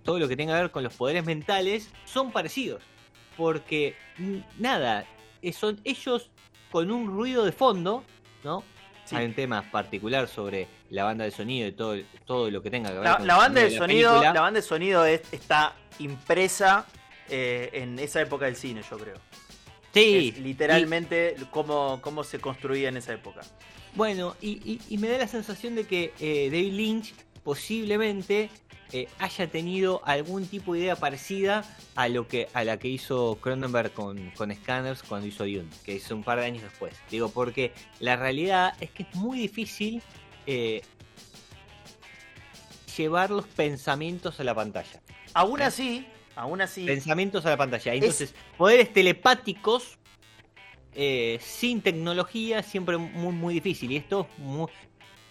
todo 0.05 0.19
lo 0.19 0.29
que 0.29 0.37
tenga 0.37 0.55
que 0.55 0.63
ver 0.63 0.71
con 0.71 0.85
los 0.85 0.95
poderes 0.95 1.25
mentales 1.25 1.91
son 2.05 2.33
parecidos. 2.33 2.83
Porque 3.37 3.95
nada, 4.59 5.07
son 5.53 5.81
ellos 5.85 6.31
con 6.71 6.91
un 6.91 7.07
ruido 7.07 7.45
de 7.45 7.53
fondo, 7.53 8.05
¿no? 8.45 8.63
Sí. 9.05 9.17
Hay 9.17 9.27
un 9.27 9.35
tema 9.35 9.69
particular 9.71 10.29
sobre 10.29 10.69
la 10.91 11.05
banda 11.05 11.25
de 11.25 11.31
sonido 11.33 11.67
y 11.69 11.73
todo, 11.73 11.97
todo 12.27 12.51
lo 12.51 12.63
que 12.63 12.71
tenga 12.71 12.91
que 12.91 12.97
ver 12.97 13.05
La, 13.05 13.17
con 13.17 13.27
la 13.27 13.37
banda 13.37 13.61
de 13.63 13.71
la 13.71 13.79
sonido, 13.79 14.11
película. 14.11 14.33
la 14.35 14.41
banda 14.41 14.61
de 14.61 14.67
sonido 14.67 15.05
es- 15.05 15.23
está 15.33 15.75
impresa 15.99 16.87
eh, 17.29 17.71
en 17.73 17.99
esa 17.99 18.21
época 18.21 18.45
del 18.47 18.57
cine, 18.57 18.83
yo 18.89 18.99
creo. 18.99 19.17
Sí, 19.93 20.29
Es 20.35 20.39
literalmente 20.39 21.35
cómo, 21.51 21.99
cómo 22.03 22.23
se 22.25 22.39
construía 22.41 22.89
en 22.89 22.97
esa 22.97 23.13
época. 23.13 23.41
Bueno, 23.95 24.37
y, 24.41 24.51
y- 24.65 24.81
y 24.89 24.99
me 24.99 25.09
da 25.09 25.19
la 25.19 25.27
sensación 25.29 25.75
de 25.75 25.85
que 25.85 26.13
eh, 26.21 26.49
David 26.51 26.73
Lynch 26.73 27.15
posiblemente 27.45 28.51
eh, 28.93 29.09
haya 29.19 29.47
tenido 29.49 30.03
algún 30.05 30.47
tipo 30.47 30.75
de 30.75 30.81
idea 30.81 30.97
parecida 30.97 31.65
a 31.95 32.09
lo 32.09 32.27
que 32.27 32.49
a 32.55 32.65
la 32.65 32.79
que 32.79 32.89
hizo 32.89 33.39
Cronenberg 33.41 33.93
con, 33.93 34.31
con 34.33 34.53
Scanners 34.55 35.03
cuando 35.03 35.29
hizo 35.29 35.45
Dune, 35.45 35.69
que 35.85 35.95
hizo 35.95 36.15
un 36.15 36.25
par 36.25 36.41
de 36.41 36.47
años 36.47 36.63
después. 36.65 36.95
Digo, 37.11 37.29
porque 37.31 37.73
la 38.01 38.17
realidad 38.17 38.75
es 38.81 38.91
que 38.91 39.05
es 39.05 39.15
muy 39.15 39.39
difícil 39.39 40.03
eh, 40.47 40.83
llevar 42.97 43.31
los 43.31 43.47
pensamientos 43.47 44.41
a 44.41 44.45
la 44.45 44.55
pantalla. 44.55 45.01
Aún 45.35 45.61
Eh. 45.61 45.65
así, 45.65 46.07
aún 46.35 46.61
así, 46.61 46.85
Pensamientos 46.85 47.47
a 47.47 47.51
la 47.51 47.57
pantalla. 47.57 47.95
Entonces, 47.95 48.35
poderes 48.59 48.93
telepáticos 48.93 49.99
eh, 50.95 51.39
sin 51.41 51.81
tecnología 51.81 52.65
siempre 52.65 52.97
muy, 52.97 53.33
muy 53.33 53.55
difícil. 53.55 53.93
Y 53.93 53.97
esto 53.99 54.27
es 54.33 54.39
muy, 54.43 54.67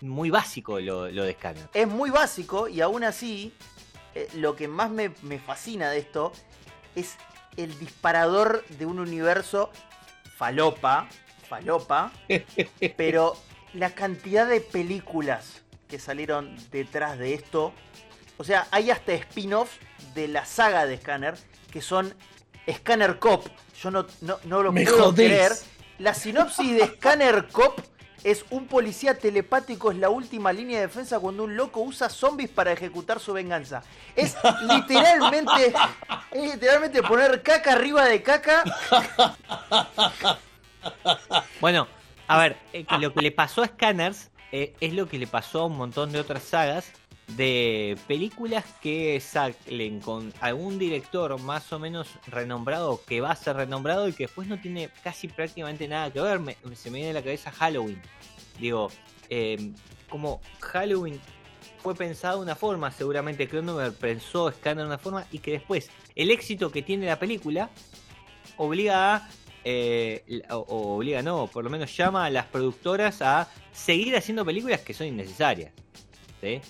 muy 0.02 0.30
básico 0.30 0.80
lo, 0.80 1.10
lo 1.10 1.24
de 1.24 1.34
Scanner. 1.34 1.70
es 1.74 1.88
muy 1.88 2.10
básico 2.10 2.68
y 2.68 2.82
aún 2.82 3.04
así, 3.04 3.54
eh, 4.16 4.28
lo 4.36 4.56
que 4.56 4.68
más 4.68 4.90
me, 4.92 5.12
me 5.24 5.40
fascina 5.40 5.90
de 5.90 6.00
esto 6.00 6.32
es 6.96 7.16
el 7.58 7.78
disparador 7.80 8.64
de 8.70 8.86
un 8.86 9.00
universo 9.00 9.72
falopa, 10.38 11.08
falopa, 11.48 12.12
pero 12.98 13.36
la 13.74 13.92
cantidad 13.92 14.48
de 14.48 14.62
películas 14.62 15.62
que 15.88 16.00
salieron 16.00 16.56
detrás 16.72 17.18
de 17.18 17.34
esto, 17.34 17.74
o 18.38 18.44
sea, 18.44 18.68
hay 18.72 18.92
hasta 18.92 19.14
spin-offs 19.14 19.78
de 20.16 20.28
la 20.28 20.46
saga 20.46 20.86
de 20.86 20.98
Scanner 20.98 21.36
que 21.72 21.82
son 21.82 22.14
Scanner 22.72 23.20
Cop. 23.20 23.48
Yo 23.82 23.92
no, 23.92 24.06
no, 24.22 24.38
no 24.46 24.64
lo 24.64 24.72
Me 24.72 24.84
puedo 24.86 25.06
jodés. 25.06 25.28
creer. 25.28 25.52
La 26.00 26.14
sinopsis 26.14 26.78
de 26.78 26.88
Scanner 26.96 27.48
Cop 27.50 27.80
es 28.24 28.46
un 28.50 28.68
policía 28.68 29.18
telepático, 29.18 29.92
es 29.92 29.98
la 29.98 30.10
última 30.10 30.52
línea 30.52 30.80
de 30.80 30.88
defensa 30.88 31.20
cuando 31.20 31.44
un 31.44 31.56
loco 31.56 31.82
usa 31.82 32.10
zombies 32.10 32.50
para 32.50 32.72
ejecutar 32.72 33.20
su 33.20 33.34
venganza. 33.34 33.84
Es 34.16 34.36
literalmente, 34.70 35.74
es 36.32 36.54
literalmente 36.54 37.04
poner 37.04 37.42
caca 37.42 37.74
arriba 37.74 38.06
de 38.06 38.22
caca. 38.22 38.64
Bueno, 41.60 41.88
a 42.28 42.38
ver, 42.38 42.58
eh, 42.74 42.86
que 42.86 42.98
lo 42.98 43.14
que 43.14 43.22
le 43.22 43.32
pasó 43.32 43.64
a 43.64 43.68
Scanners 43.68 44.30
eh, 44.52 44.74
es 44.80 44.94
lo 44.94 45.08
que 45.08 45.18
le 45.18 45.28
pasó 45.28 45.62
a 45.62 45.66
un 45.66 45.78
montón 45.78 46.12
de 46.12 46.20
otras 46.20 46.44
sagas 46.44 46.92
de 47.36 47.98
películas 48.08 48.66
que 48.82 49.20
salen 49.20 50.00
con 50.00 50.34
algún 50.42 50.80
director 50.80 51.40
más 51.42 51.72
o 51.72 51.80
menos 51.80 52.08
renombrado 52.28 53.02
que 53.06 53.22
va 53.22 53.32
a 53.32 53.36
ser 53.36 53.56
renombrado 53.56 54.08
y 54.08 54.14
que 54.14 54.24
después 54.26 54.48
no 54.48 54.60
tiene 54.60 54.90
casi 55.04 55.28
prácticamente 55.28 55.88
nada 55.88 56.12
que 56.12 56.20
ver. 56.22 56.40
Me- 56.40 56.58
se 56.76 56.90
me 56.90 56.98
viene 56.98 57.12
a 57.12 57.14
la 57.16 57.22
cabeza 57.24 57.52
Halloween. 57.52 58.02
Digo, 58.60 58.90
eh, 59.30 59.72
como 60.10 60.42
Halloween 60.60 61.20
fue 61.82 61.96
pensado 61.96 62.38
de 62.40 62.44
una 62.44 62.56
forma, 62.56 62.92
seguramente 62.92 63.48
Cronenberg 63.48 63.94
pensó 63.94 64.52
Scanner 64.52 64.84
de 64.84 64.88
una 64.88 64.98
forma 64.98 65.26
y 65.32 65.40
que 65.40 65.52
después 65.52 65.90
el 66.16 66.32
éxito 66.32 66.72
que 66.72 66.82
tiene 66.82 67.06
la 67.06 67.20
película 67.20 67.70
obliga 68.58 69.16
a 69.16 69.30
eh, 69.64 70.42
o, 70.50 70.56
o 70.58 70.96
obliga 70.98 71.22
no, 71.22 71.48
por 71.48 71.64
lo 71.64 71.70
menos 71.70 71.96
llama 71.96 72.26
a 72.26 72.30
las 72.30 72.46
productoras 72.48 73.22
a 73.22 73.50
seguir 73.72 74.16
haciendo 74.16 74.44
películas 74.46 74.82
que 74.82 74.94
son 74.94 75.08
innecesarias. 75.08 75.72
¿sí? 76.42 76.62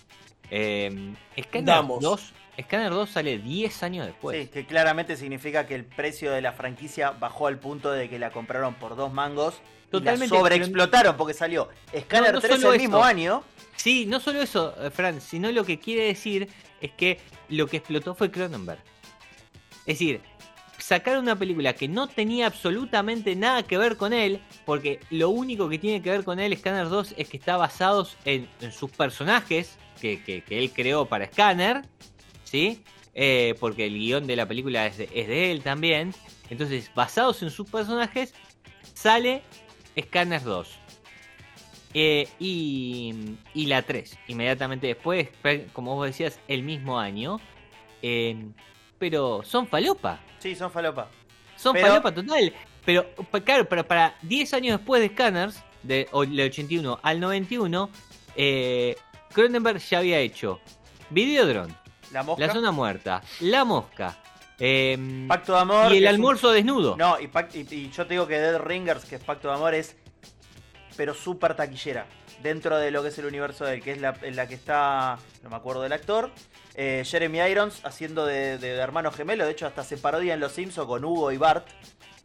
Eh, 0.52 1.14
Scanner, 1.40 1.66
Damos. 1.66 2.02
2, 2.02 2.34
Scanner 2.62 2.92
2 2.92 3.10
sale 3.10 3.38
10 3.38 3.84
años 3.84 4.06
después. 4.06 4.42
Sí, 4.42 4.48
que 4.50 4.66
claramente 4.66 5.16
significa 5.16 5.66
que 5.66 5.76
el 5.76 5.86
precio 5.86 6.32
de 6.32 6.42
la 6.42 6.54
franquicia 6.54 7.12
bajó 7.12 7.48
al 7.48 7.60
punto 7.60 7.92
de 7.92 8.10
que 8.10 8.20
la 8.20 8.32
compraron 8.32 8.74
por 8.76 8.96
dos 8.96 9.14
mangos. 9.14 9.56
Totalmente, 9.90 10.36
Y 10.36 10.38
la 10.38 10.44
sobreexplotaron 10.44 11.18
porque 11.18 11.34
salió 11.34 11.70
Scanner 11.98 12.32
No, 12.32 12.36
no 12.36 12.42
3 12.42 12.56
solo 12.62 12.74
el 12.74 12.80
mismo 12.80 13.04
año. 13.04 13.44
Sí, 13.76 14.06
no 14.06 14.20
solo 14.20 14.42
eso, 14.42 14.76
eh, 14.84 14.90
Fran, 14.92 15.22
sino 15.22 15.52
lo 15.52 15.64
que 15.64 15.80
quiere 15.80 16.04
decir 16.04 16.50
es 16.82 16.92
que 16.92 17.20
lo 17.48 17.68
que 17.68 17.78
explotó 17.78 18.14
fue 18.14 18.30
Cronenberg. 18.30 18.80
Es 19.86 19.98
decir, 19.98 20.22
sacaron 20.78 21.24
una 21.24 21.38
película 21.38 21.74
que 21.74 21.88
no 21.88 22.08
tenía 22.08 22.48
absolutamente 22.48 23.36
nada 23.36 23.64
que 23.64 23.78
ver 23.78 23.96
con 23.96 24.12
él, 24.14 24.42
porque 24.66 25.00
lo 25.10 25.30
único 25.30 25.70
que 25.70 25.80
tiene 25.80 26.02
que 26.02 26.12
ver 26.12 26.24
con 26.24 26.40
él, 26.40 26.56
Scanner 26.58 26.90
2, 26.90 27.16
es 27.18 27.30
que 27.30 27.38
está 27.38 27.58
basado 27.58 28.08
en, 28.26 28.50
en 28.62 28.72
sus 28.72 28.92
personajes 28.92 29.78
que, 30.00 30.22
que- 30.24 30.42
que 30.44 30.58
él 30.60 30.72
creó 30.72 31.06
para 31.06 31.26
Scanner, 31.28 31.82
¿sí? 32.44 32.84
Eh, 33.14 33.56
porque 33.60 33.86
el 33.86 33.96
guion 33.98 34.28
de 34.28 34.36
la 34.36 34.46
película 34.48 34.86
es 34.86 34.98
de, 34.98 35.10
es 35.14 35.28
de 35.28 35.52
él 35.52 35.62
también. 35.62 36.14
Entonces, 36.50 36.92
basados 36.96 37.42
en 37.44 37.50
sus 37.52 37.70
personajes, 37.70 38.34
sale 38.94 39.42
Scanner 40.00 40.42
2. 40.42 40.70
Eh, 41.94 42.28
y, 42.40 43.14
y 43.54 43.66
la 43.66 43.82
3, 43.82 44.18
inmediatamente 44.28 44.88
después, 44.88 45.30
como 45.74 45.96
vos 45.96 46.06
decías, 46.08 46.40
el 46.48 46.64
mismo 46.64 47.00
año. 47.00 47.40
Eh, 48.02 48.38
pero 49.00 49.42
son 49.44 49.68
falopa. 49.68 50.20
Sí, 50.40 50.56
son 50.56 50.72
falopa. 50.72 51.10
Son 51.56 51.74
Pero- 51.74 51.88
falopa 51.88 52.14
total. 52.14 52.54
Pero, 52.86 53.06
claro, 53.44 53.68
pero 53.68 53.86
para 53.88 54.16
10 54.22 54.54
años 54.54 54.78
después 54.80 55.02
de 55.02 55.10
Scanners, 55.10 55.62
de, 55.84 56.08
del 56.12 56.40
81 56.42 57.00
al 57.04 57.20
91, 57.20 57.90
eh, 58.36 58.96
Cronenberg 59.34 59.80
ya 59.80 60.00
había 60.00 60.20
hecho 60.20 60.60
Videodrome, 61.10 61.74
La 62.12 62.24
mosca. 62.24 62.46
La 62.48 62.54
Zona 62.54 62.72
Muerta, 62.72 63.22
La 63.42 63.66
Mosca, 63.66 64.18
em, 64.60 65.28
Pacto 65.28 65.54
de 65.54 65.60
amor. 65.60 65.92
y 65.94 65.98
el 65.98 66.04
un- 66.04 66.10
almuerzo 66.10 66.52
desnudo. 66.52 66.96
No, 66.98 67.20
y, 67.20 67.28
pac- 67.28 67.54
y- 67.56 67.74
y 67.76 67.90
yo 67.92 68.06
te 68.06 68.14
digo 68.14 68.28
que 68.28 68.40
Dead 68.40 68.60
Ringers, 68.60 69.06
que 69.06 69.16
es 69.16 69.24
Pacto 69.24 69.48
de 69.48 69.54
Amor, 69.56 69.74
es 69.74 69.96
pero 70.98 71.14
súper 71.14 71.56
taquillera. 71.56 72.06
Dentro 72.44 72.78
de 72.78 72.92
lo 72.92 73.02
que 73.02 73.10
es 73.10 73.18
el 73.18 73.26
universo 73.26 73.66
de 73.66 73.76
él, 73.76 73.82
que 73.82 73.92
es 73.92 74.00
la, 74.02 74.16
en 74.22 74.36
la 74.36 74.48
que 74.48 74.56
está, 74.56 75.18
no 75.44 75.50
me 75.50 75.56
acuerdo 75.56 75.82
del 75.82 75.92
actor, 75.94 76.32
eh, 76.76 77.04
Jeremy 77.06 77.40
Irons 77.40 77.82
haciendo 77.86 78.26
de, 78.26 78.58
de 78.58 78.70
hermano 78.76 79.12
gemelo. 79.12 79.46
De 79.46 79.52
hecho, 79.52 79.66
hasta 79.68 79.84
se 79.84 79.98
parodia 79.98 80.34
en 80.36 80.40
Los 80.40 80.54
Simpsons 80.54 80.88
con 80.88 81.04
Hugo 81.04 81.32
y 81.32 81.38
Bart. 81.38 81.68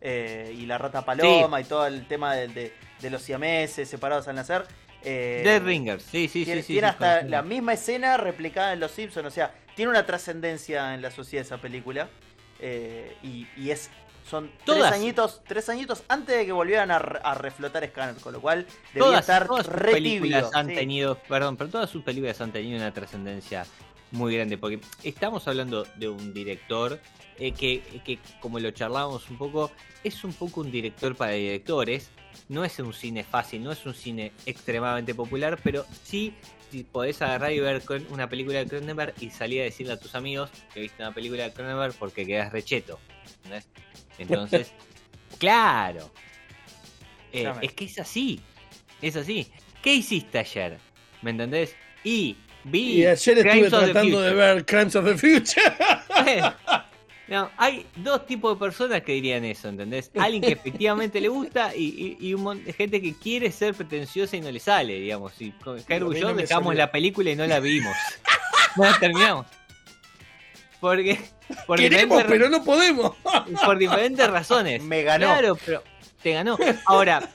eh, 0.06 0.54
y 0.58 0.66
la 0.66 0.76
rata 0.76 1.02
paloma 1.02 1.62
y 1.62 1.64
todo 1.64 1.86
el 1.86 2.06
tema 2.06 2.34
de, 2.34 2.48
de- 2.48 2.74
de 3.00 3.10
los 3.10 3.22
siameses 3.22 3.88
separados 3.88 4.28
al 4.28 4.34
nacer. 4.36 4.66
Eh, 5.04 5.42
Dead 5.44 5.62
Ringers, 5.62 6.02
sí, 6.02 6.28
sí, 6.28 6.44
tiene, 6.44 6.62
sí. 6.62 6.74
tiene 6.74 6.88
sí, 6.88 6.92
hasta 6.92 7.22
la 7.22 7.42
misma 7.42 7.74
escena 7.74 8.16
replicada 8.16 8.72
en 8.72 8.80
Los 8.80 8.92
Simpsons. 8.92 9.26
O 9.26 9.30
sea, 9.30 9.52
tiene 9.76 9.90
una 9.90 10.06
trascendencia 10.06 10.94
en 10.94 11.02
la 11.02 11.10
sociedad 11.10 11.44
esa 11.44 11.58
película. 11.58 12.08
eh, 12.60 13.16
y, 13.22 13.46
y 13.56 13.70
es 13.70 13.90
son 14.28 14.50
Todas. 14.64 14.88
tres 14.90 14.92
añitos, 15.00 15.42
tres 15.46 15.68
añitos 15.68 16.02
antes 16.08 16.34
de 16.38 16.46
que 16.46 16.52
volvieran 16.52 16.90
a, 16.90 16.98
re- 16.98 17.20
a 17.22 17.34
reflotar 17.34 17.86
Scanner, 17.86 18.14
con 18.22 18.32
lo 18.32 18.40
cual 18.40 18.64
debía 18.94 19.04
todas, 19.06 19.20
estar 19.20 19.46
todas 19.46 19.66
sus 19.66 19.74
re 19.74 19.92
películas 19.92 20.50
han 20.54 20.68
tenido, 20.68 21.16
perdón, 21.28 21.58
pero 21.58 21.68
todas 21.68 21.90
sus 21.90 22.02
películas 22.02 22.40
han 22.40 22.50
tenido 22.50 22.78
una 22.78 22.90
trascendencia 22.94 23.66
muy 24.14 24.34
grande, 24.34 24.56
porque 24.56 24.80
estamos 25.02 25.46
hablando 25.48 25.86
de 25.96 26.08
un 26.08 26.32
director 26.32 27.00
eh, 27.38 27.52
que, 27.52 27.82
que, 28.04 28.18
como 28.40 28.58
lo 28.58 28.70
charlábamos 28.70 29.28
un 29.28 29.36
poco, 29.36 29.70
es 30.02 30.24
un 30.24 30.32
poco 30.32 30.60
un 30.60 30.70
director 30.70 31.14
para 31.16 31.32
directores, 31.32 32.10
no 32.48 32.64
es 32.64 32.78
un 32.78 32.92
cine 32.92 33.24
fácil, 33.24 33.62
no 33.62 33.72
es 33.72 33.84
un 33.86 33.94
cine 33.94 34.32
extremadamente 34.46 35.14
popular, 35.14 35.58
pero 35.62 35.84
sí 36.02 36.34
si 36.70 36.82
podés 36.82 37.22
agarrar 37.22 37.52
y 37.52 37.60
ver 37.60 37.84
con 37.84 38.04
una 38.10 38.28
película 38.28 38.58
de 38.58 38.66
Cronenberg 38.66 39.14
y 39.20 39.30
salir 39.30 39.60
a 39.60 39.64
decirle 39.64 39.92
a 39.92 39.96
tus 39.96 40.16
amigos 40.16 40.50
que 40.72 40.80
viste 40.80 41.02
una 41.02 41.12
película 41.12 41.44
de 41.44 41.52
Cronenberg 41.52 41.94
porque 41.94 42.26
quedas 42.26 42.52
recheto. 42.52 42.98
Entonces, 44.18 44.72
claro. 45.38 46.10
Eh, 47.32 47.52
es 47.62 47.72
que 47.74 47.84
es 47.84 47.98
así. 48.00 48.40
Es 49.00 49.14
así. 49.14 49.46
¿Qué 49.82 49.94
hiciste 49.94 50.38
ayer? 50.38 50.78
¿Me 51.22 51.30
entendés? 51.30 51.76
Y 52.02 52.36
vi. 52.64 53.00
Y 53.02 53.06
ayer 53.06 53.38
estuve 53.38 53.42
Crimes 53.50 53.70
tratando 53.70 54.20
de 54.20 54.34
ver 54.34 54.64
Crimes 54.66 54.96
of 54.96 55.04
the 55.04 55.16
Future. 55.16 55.72
No, 57.26 57.50
hay 57.56 57.86
dos 57.96 58.26
tipos 58.26 58.54
de 58.54 58.60
personas 58.62 59.00
que 59.00 59.12
dirían 59.12 59.46
eso, 59.46 59.68
¿entendés? 59.70 60.10
Alguien 60.18 60.42
que 60.42 60.52
efectivamente 60.52 61.22
le 61.22 61.28
gusta 61.28 61.74
y, 61.74 62.16
y- 62.20 62.28
y 62.28 62.34
un 62.34 62.42
mon- 62.42 62.62
gente 62.64 63.00
que 63.00 63.14
quiere 63.18 63.50
ser 63.50 63.72
pretenciosa 63.72 64.36
y 64.36 64.42
no 64.42 64.50
le 64.50 64.60
sale, 64.60 65.00
digamos. 65.00 65.32
Y 65.40 65.50
con 65.52 65.78
a 65.78 65.80
y 65.80 65.98
yo 65.98 66.04
no 66.04 66.34
dejamos 66.34 66.66
salió. 66.66 66.72
la 66.74 66.92
película 66.92 67.30
y 67.30 67.34
no 67.36 67.46
la 67.46 67.60
vimos. 67.60 67.96
no 68.76 68.84
la 68.84 68.98
terminamos. 68.98 69.46
Porque, 70.80 71.18
por, 71.66 71.78
Queremos, 71.78 72.22
pero 72.28 72.50
no 72.50 72.62
podemos. 72.62 73.16
por 73.64 73.78
diferentes 73.78 74.28
razones. 74.28 74.82
Me 74.82 75.02
ganó. 75.02 75.24
Claro, 75.28 75.56
pero 75.64 75.82
te 76.22 76.32
ganó. 76.32 76.58
Ahora, 76.84 77.26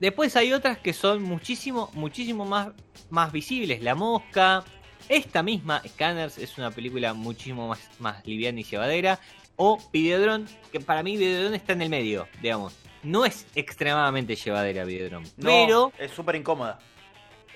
después 0.00 0.34
hay 0.36 0.52
otras 0.52 0.78
que 0.78 0.92
son 0.92 1.22
muchísimo, 1.22 1.90
muchísimo 1.94 2.44
más, 2.44 2.68
más 3.10 3.30
visibles. 3.32 3.82
La 3.82 3.94
Mosca, 3.94 4.64
esta 5.08 5.42
misma, 5.42 5.82
Scanners, 5.86 6.38
es 6.38 6.58
una 6.58 6.70
película 6.70 7.14
muchísimo 7.14 7.68
más, 7.68 7.80
más 7.98 8.26
liviana 8.26 8.60
y 8.60 8.64
llevadera. 8.64 9.18
O 9.56 9.78
Videodrome, 9.92 10.46
que 10.72 10.80
para 10.80 11.02
mí 11.02 11.16
Videodrome 11.16 11.56
está 11.56 11.74
en 11.74 11.82
el 11.82 11.90
medio, 11.90 12.26
digamos. 12.40 12.74
No 13.02 13.24
es 13.26 13.46
extremadamente 13.54 14.34
llevadera 14.34 14.84
Videodrome, 14.84 15.26
No, 15.36 15.44
pero 15.44 15.92
es 15.98 16.10
súper 16.12 16.36
incómoda. 16.36 16.78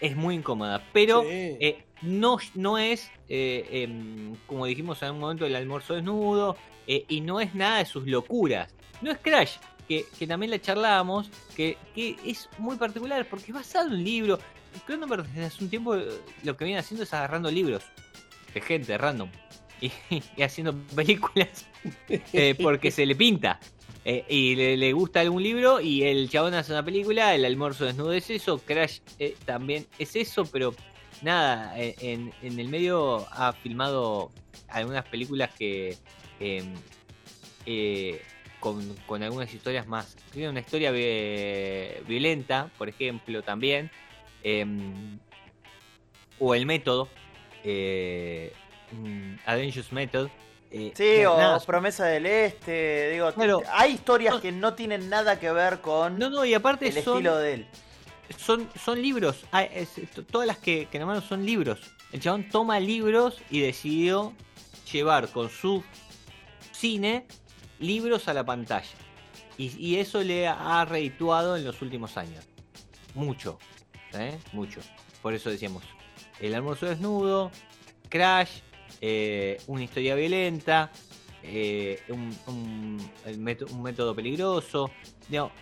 es 0.00 0.14
muy 0.16 0.34
incómoda. 0.34 0.82
Pero 0.92 1.22
Sí. 1.22 1.28
eh, 1.30 1.84
no, 2.02 2.36
no 2.54 2.76
es, 2.76 3.10
eh, 3.30 3.66
em, 3.70 4.34
como 4.46 4.66
dijimos 4.66 5.02
en 5.02 5.12
un 5.12 5.20
momento, 5.20 5.46
el 5.46 5.56
almuerzo 5.56 5.94
desnudo, 5.94 6.56
eh, 6.86 7.04
y 7.08 7.22
no 7.22 7.40
es 7.40 7.54
nada 7.54 7.78
de 7.78 7.86
sus 7.86 8.06
locuras. 8.06 8.74
No 9.00 9.10
es 9.10 9.18
Crash, 9.18 9.56
que, 9.88 10.26
también 10.26 10.50
la 10.50 10.60
charlábamos, 10.60 11.30
que, 11.56 11.76
que 11.94 12.16
es 12.24 12.48
muy 12.58 12.76
particular 12.76 13.26
porque 13.28 13.46
es 13.48 13.54
basado 13.54 13.88
en 13.88 13.94
un 13.94 14.04
libro. 14.04 14.38
Cronenberg 14.86 15.26
desde 15.28 15.44
hace 15.44 15.64
un 15.64 15.70
tiempo 15.70 15.94
eh, 15.94 16.08
lo 16.42 16.56
que 16.56 16.64
viene 16.64 16.80
haciendo 16.80 17.04
es 17.04 17.14
agarrando 17.14 17.50
libros 17.50 17.84
de 18.52 18.60
gente 18.60 18.98
random 18.98 19.28
y, 19.80 19.92
haciendo 20.42 20.74
películas 20.94 21.66
eh, 22.08 22.54
porque 22.60 22.90
se 22.90 23.06
le 23.06 23.14
pinta. 23.14 23.60
Eh, 24.04 24.24
y 24.28 24.54
le, 24.54 24.76
le 24.76 24.92
gusta 24.92 25.20
algún 25.20 25.42
libro 25.42 25.80
y 25.80 26.02
el 26.02 26.28
chabón 26.28 26.52
hace 26.54 26.72
una 26.72 26.84
película, 26.84 27.34
el 27.34 27.44
almuerzo 27.44 27.86
desnudo 27.86 28.12
es 28.12 28.28
eso, 28.28 28.58
Crash 28.58 28.98
también 29.46 29.86
es 29.98 30.14
eso, 30.14 30.44
pero 30.44 30.74
nada, 31.22 31.72
en, 31.78 32.30
en 32.42 32.58
el 32.58 32.68
medio 32.68 33.26
ha 33.30 33.54
filmado 33.54 34.30
algunas 34.68 35.06
películas 35.06 35.50
que 35.54 35.96
eh, 36.40 36.64
eh, 37.66 38.20
con, 38.64 38.96
con 39.06 39.22
algunas 39.22 39.52
historias 39.52 39.86
más. 39.86 40.16
Tiene 40.32 40.48
una 40.48 40.60
historia 40.60 40.90
vi- 40.90 42.02
violenta, 42.08 42.70
por 42.78 42.88
ejemplo, 42.88 43.42
también. 43.42 43.90
eh, 44.42 44.64
o 46.38 46.54
el 46.54 46.64
método. 46.66 47.08
Eh, 47.62 48.52
A 49.46 49.56
Dangerous 49.56 49.92
Method. 49.92 50.28
eh, 50.70 50.92
Sí, 50.94 51.24
o 51.26 51.36
nada, 51.36 51.60
Promesa 51.60 52.06
del 52.06 52.24
Este. 52.26 53.10
Digo, 53.12 53.32
Claro. 53.32 53.62
hay 53.70 53.92
historias 53.92 54.34
No. 54.34 54.40
que 54.40 54.50
no 54.52 54.72
tienen 54.74 55.08
nada 55.10 55.38
que 55.38 55.50
ver 55.52 55.80
con 55.80 56.18
No, 56.18 56.30
no, 56.30 56.44
y 56.44 56.54
aparte 56.54 56.86
el 56.88 56.92
son, 56.94 57.00
estilo 57.18 57.36
de 57.36 57.54
él. 57.54 57.66
son, 58.38 58.68
son 58.82 59.00
libros. 59.02 59.44
Ah, 59.52 59.62
es- 59.64 59.90
todas 60.30 60.46
las 60.46 60.56
que, 60.58 60.86
que 60.90 60.98
nombraron 60.98 61.22
son 61.26 61.44
libros. 61.44 61.80
El 62.12 62.20
chabón 62.20 62.48
toma 62.48 62.80
libros 62.80 63.40
y 63.50 63.60
decidió 63.60 64.32
llevar 64.92 65.28
con 65.28 65.48
su 65.50 65.82
cine 66.72 67.26
libros 67.86 68.28
a 68.28 68.34
la 68.34 68.44
pantalla. 68.44 68.88
Y, 69.56 69.96
eso 69.96 70.22
le 70.22 70.48
ha 70.48 70.84
redituado 70.84 71.56
en 71.56 71.64
los 71.64 71.80
últimos 71.80 72.16
años. 72.16 72.44
Mucho. 73.14 73.58
¿eh? 74.12 74.36
Mucho. 74.52 74.80
Por 75.22 75.32
eso 75.32 75.48
decíamos, 75.48 75.84
el 76.40 76.54
almuerzo 76.54 76.86
desnudo, 76.86 77.52
Crash, 78.08 78.58
eh, 79.00 79.60
una 79.68 79.84
historia 79.84 80.16
violenta, 80.16 80.90
eh, 81.44 82.02
un, 82.08 82.36
un- 82.48 83.10
método, 83.38 84.14
peligroso, 84.14 84.90
no, 85.28 85.52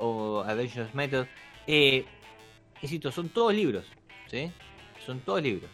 o 0.00 0.40
Adventures 0.44 0.92
Method. 0.94 1.26
Insisto, 2.82 3.12
son 3.12 3.28
todos 3.28 3.54
libros, 3.54 3.84
¿sí? 4.26 4.50
Son 5.04 5.20
todos 5.20 5.42
libros. 5.42 5.70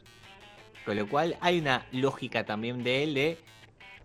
Con 0.84 0.96
lo 0.96 1.08
cual 1.08 1.36
hay 1.40 1.58
una 1.58 1.86
lógica 1.92 2.44
también 2.44 2.82
de 2.84 3.02
él 3.02 3.14
de 3.14 3.38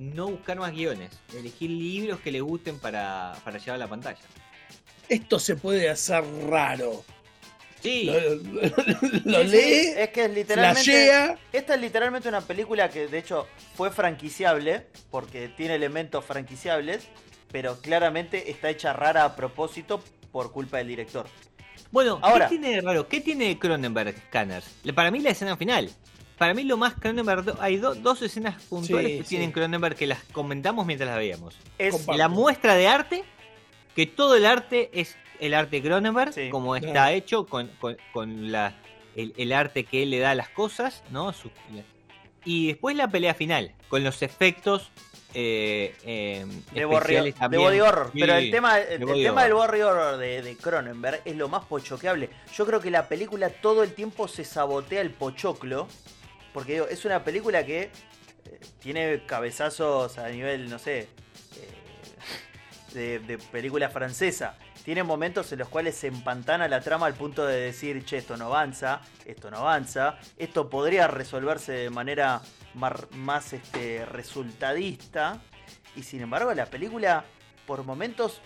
no 0.02 0.28
buscar 0.28 0.58
más 0.58 0.72
guiones, 0.72 1.12
elegir 1.38 1.70
libros 1.70 2.20
que 2.22 2.32
le 2.32 2.42
gusten 2.42 2.80
para, 2.80 3.34
para 3.44 3.60
llevar 3.60 3.76
a 3.76 3.78
la 3.78 3.88
pantalla. 3.88 4.20
Esto 5.08 5.38
se 5.40 5.56
puede 5.56 5.90
hacer 5.90 6.24
raro. 6.48 7.04
Sí, 7.82 8.06
Lo, 8.06 8.36
lo- 8.36 8.62
lo 9.26 9.42
Sí, 9.44 9.50
sí, 9.50 9.56
lee, 9.56 9.94
es 9.98 10.10
que 10.10 10.26
es 10.26 10.32
literalmente. 10.34 10.84
flashea. 10.84 11.38
Esta 11.52 11.76
es 11.76 11.82
literalmente 11.82 12.30
una 12.30 12.42
película 12.42 12.90
que 12.90 13.08
de 13.08 13.18
hecho 13.18 13.48
fue 13.76 13.90
franquiciable, 13.92 14.88
porque 15.10 15.50
tiene 15.50 15.76
elementos 15.76 16.24
franquiciables, 16.26 17.08
pero 17.52 17.80
claramente 17.82 18.50
está 18.52 18.70
hecha 18.70 18.94
rara 18.94 19.24
a 19.26 19.36
propósito 19.36 20.04
por 20.32 20.52
culpa 20.52 20.78
del 20.78 20.88
director. 20.88 21.28
Bueno, 21.92 22.20
Ahora. 22.22 22.48
¿qué 22.48 22.58
tiene 22.58 22.76
de 22.76 22.82
raro? 22.82 23.08
¿Qué 23.08 23.20
tiene 23.20 23.58
Cronenberg 23.60 24.16
Scanners? 24.28 24.66
Para 24.96 25.12
mí 25.12 25.20
la 25.20 25.32
escena 25.32 25.58
final. 25.58 25.90
Para 26.38 26.54
mí 26.54 26.64
lo 26.64 26.76
más 26.78 26.96
Cronenberg... 26.96 27.56
Hay 27.60 27.78
do- 27.78 27.96
dos 27.96 28.22
escenas 28.22 28.62
puntuales 28.64 29.12
Sí, 29.12 29.18
que 29.20 29.24
sí. 29.24 29.30
tienen 29.30 29.52
Cronenberg 29.52 29.96
que 29.96 30.08
las 30.08 30.24
comentamos 30.32 30.86
mientras 30.86 31.08
las 31.10 31.18
veíamos. 31.18 31.56
Es 31.78 31.94
Comparto. 31.94 32.18
La 32.18 32.28
muestra 32.30 32.76
de 32.76 32.88
arte, 32.88 33.24
que 33.96 34.08
todo 34.08 34.36
el 34.36 34.46
arte 34.46 34.90
es 34.94 35.18
el 35.40 35.54
arte 35.54 35.82
Cronenberg, 35.82 36.34
Sí. 36.34 36.50
como 36.50 36.76
está 36.76 36.92
Claro. 36.92 37.16
hecho 37.16 37.46
con, 37.46 37.68
con- 37.80 37.98
con 38.14 38.52
la, 38.52 38.76
el, 39.16 39.34
el 39.38 39.54
arte 39.54 39.84
que 39.84 40.04
él 40.04 40.10
le 40.12 40.20
da 40.20 40.32
a 40.32 40.36
las 40.36 40.50
cosas, 40.50 41.04
¿no? 41.12 41.32
Su- 41.34 41.52
y 42.44 42.68
después 42.68 42.96
la 42.96 43.08
pelea 43.08 43.36
final, 43.36 43.72
con 43.88 44.04
los 44.04 44.24
efectos 44.24 44.90
eh, 45.36 45.96
eh, 46.04 46.46
de, 46.74 46.86
body, 46.86 47.14
de 47.50 47.82
horror. 47.82 48.10
Sí, 48.14 48.20
Pero 48.20 48.34
el 48.34 48.50
tema, 48.52 48.80
el, 48.80 48.88
de 48.88 48.96
el 48.96 49.06
body 49.06 49.24
tema 49.24 49.44
del 49.44 49.54
horror. 49.54 49.70
body 49.72 49.82
horror 49.82 50.18
de, 50.18 50.42
de 50.42 50.58
Cronenberg 50.58 51.22
es 51.24 51.36
lo 51.36 51.48
más 51.50 51.66
pochoqueable. 51.66 52.30
Yo 52.56 52.66
creo 52.66 52.82
que 52.82 52.90
la 52.92 53.08
película 53.08 53.50
todo 53.50 53.84
el 53.84 53.94
tiempo 53.94 54.28
se 54.28 54.44
sabotea 54.44 55.02
el 55.02 55.12
pochoclo. 55.12 55.88
Porque 56.54 56.74
digo, 56.74 56.88
es 56.88 57.06
una 57.06 57.24
película 57.24 57.66
que 57.66 57.84
eh, 57.84 58.60
tiene 58.80 59.24
cabezazos 59.26 60.18
a 60.18 60.30
nivel, 60.30 60.70
no 60.70 60.80
sé, 60.80 61.08
eh, 62.94 63.20
de, 63.26 63.38
película 63.38 63.90
francesa. 63.90 64.58
Tiene 64.84 65.04
momentos 65.04 65.52
en 65.52 65.60
los 65.60 65.70
cuales 65.70 65.96
se 65.96 66.08
empantana 66.08 66.68
la 66.68 66.82
trama 66.82 67.06
al 67.06 67.14
punto 67.14 67.46
de 67.46 67.60
decir, 67.60 68.04
che, 68.04 68.18
esto 68.18 68.36
no 68.36 68.48
avanza, 68.48 69.02
esto 69.26 69.52
no 69.52 69.58
avanza, 69.58 70.18
esto 70.38 70.70
podría 70.70 71.08
resolverse 71.08 71.72
de 71.72 71.90
manera 71.90 72.42
más 72.74 73.54
este, 73.54 74.06
resultadista. 74.06 75.40
Y 75.96 76.04
sin 76.04 76.22
embargo, 76.22 76.54
la 76.54 76.66
película, 76.66 77.26
por 77.68 77.84
momentos, 77.84 78.42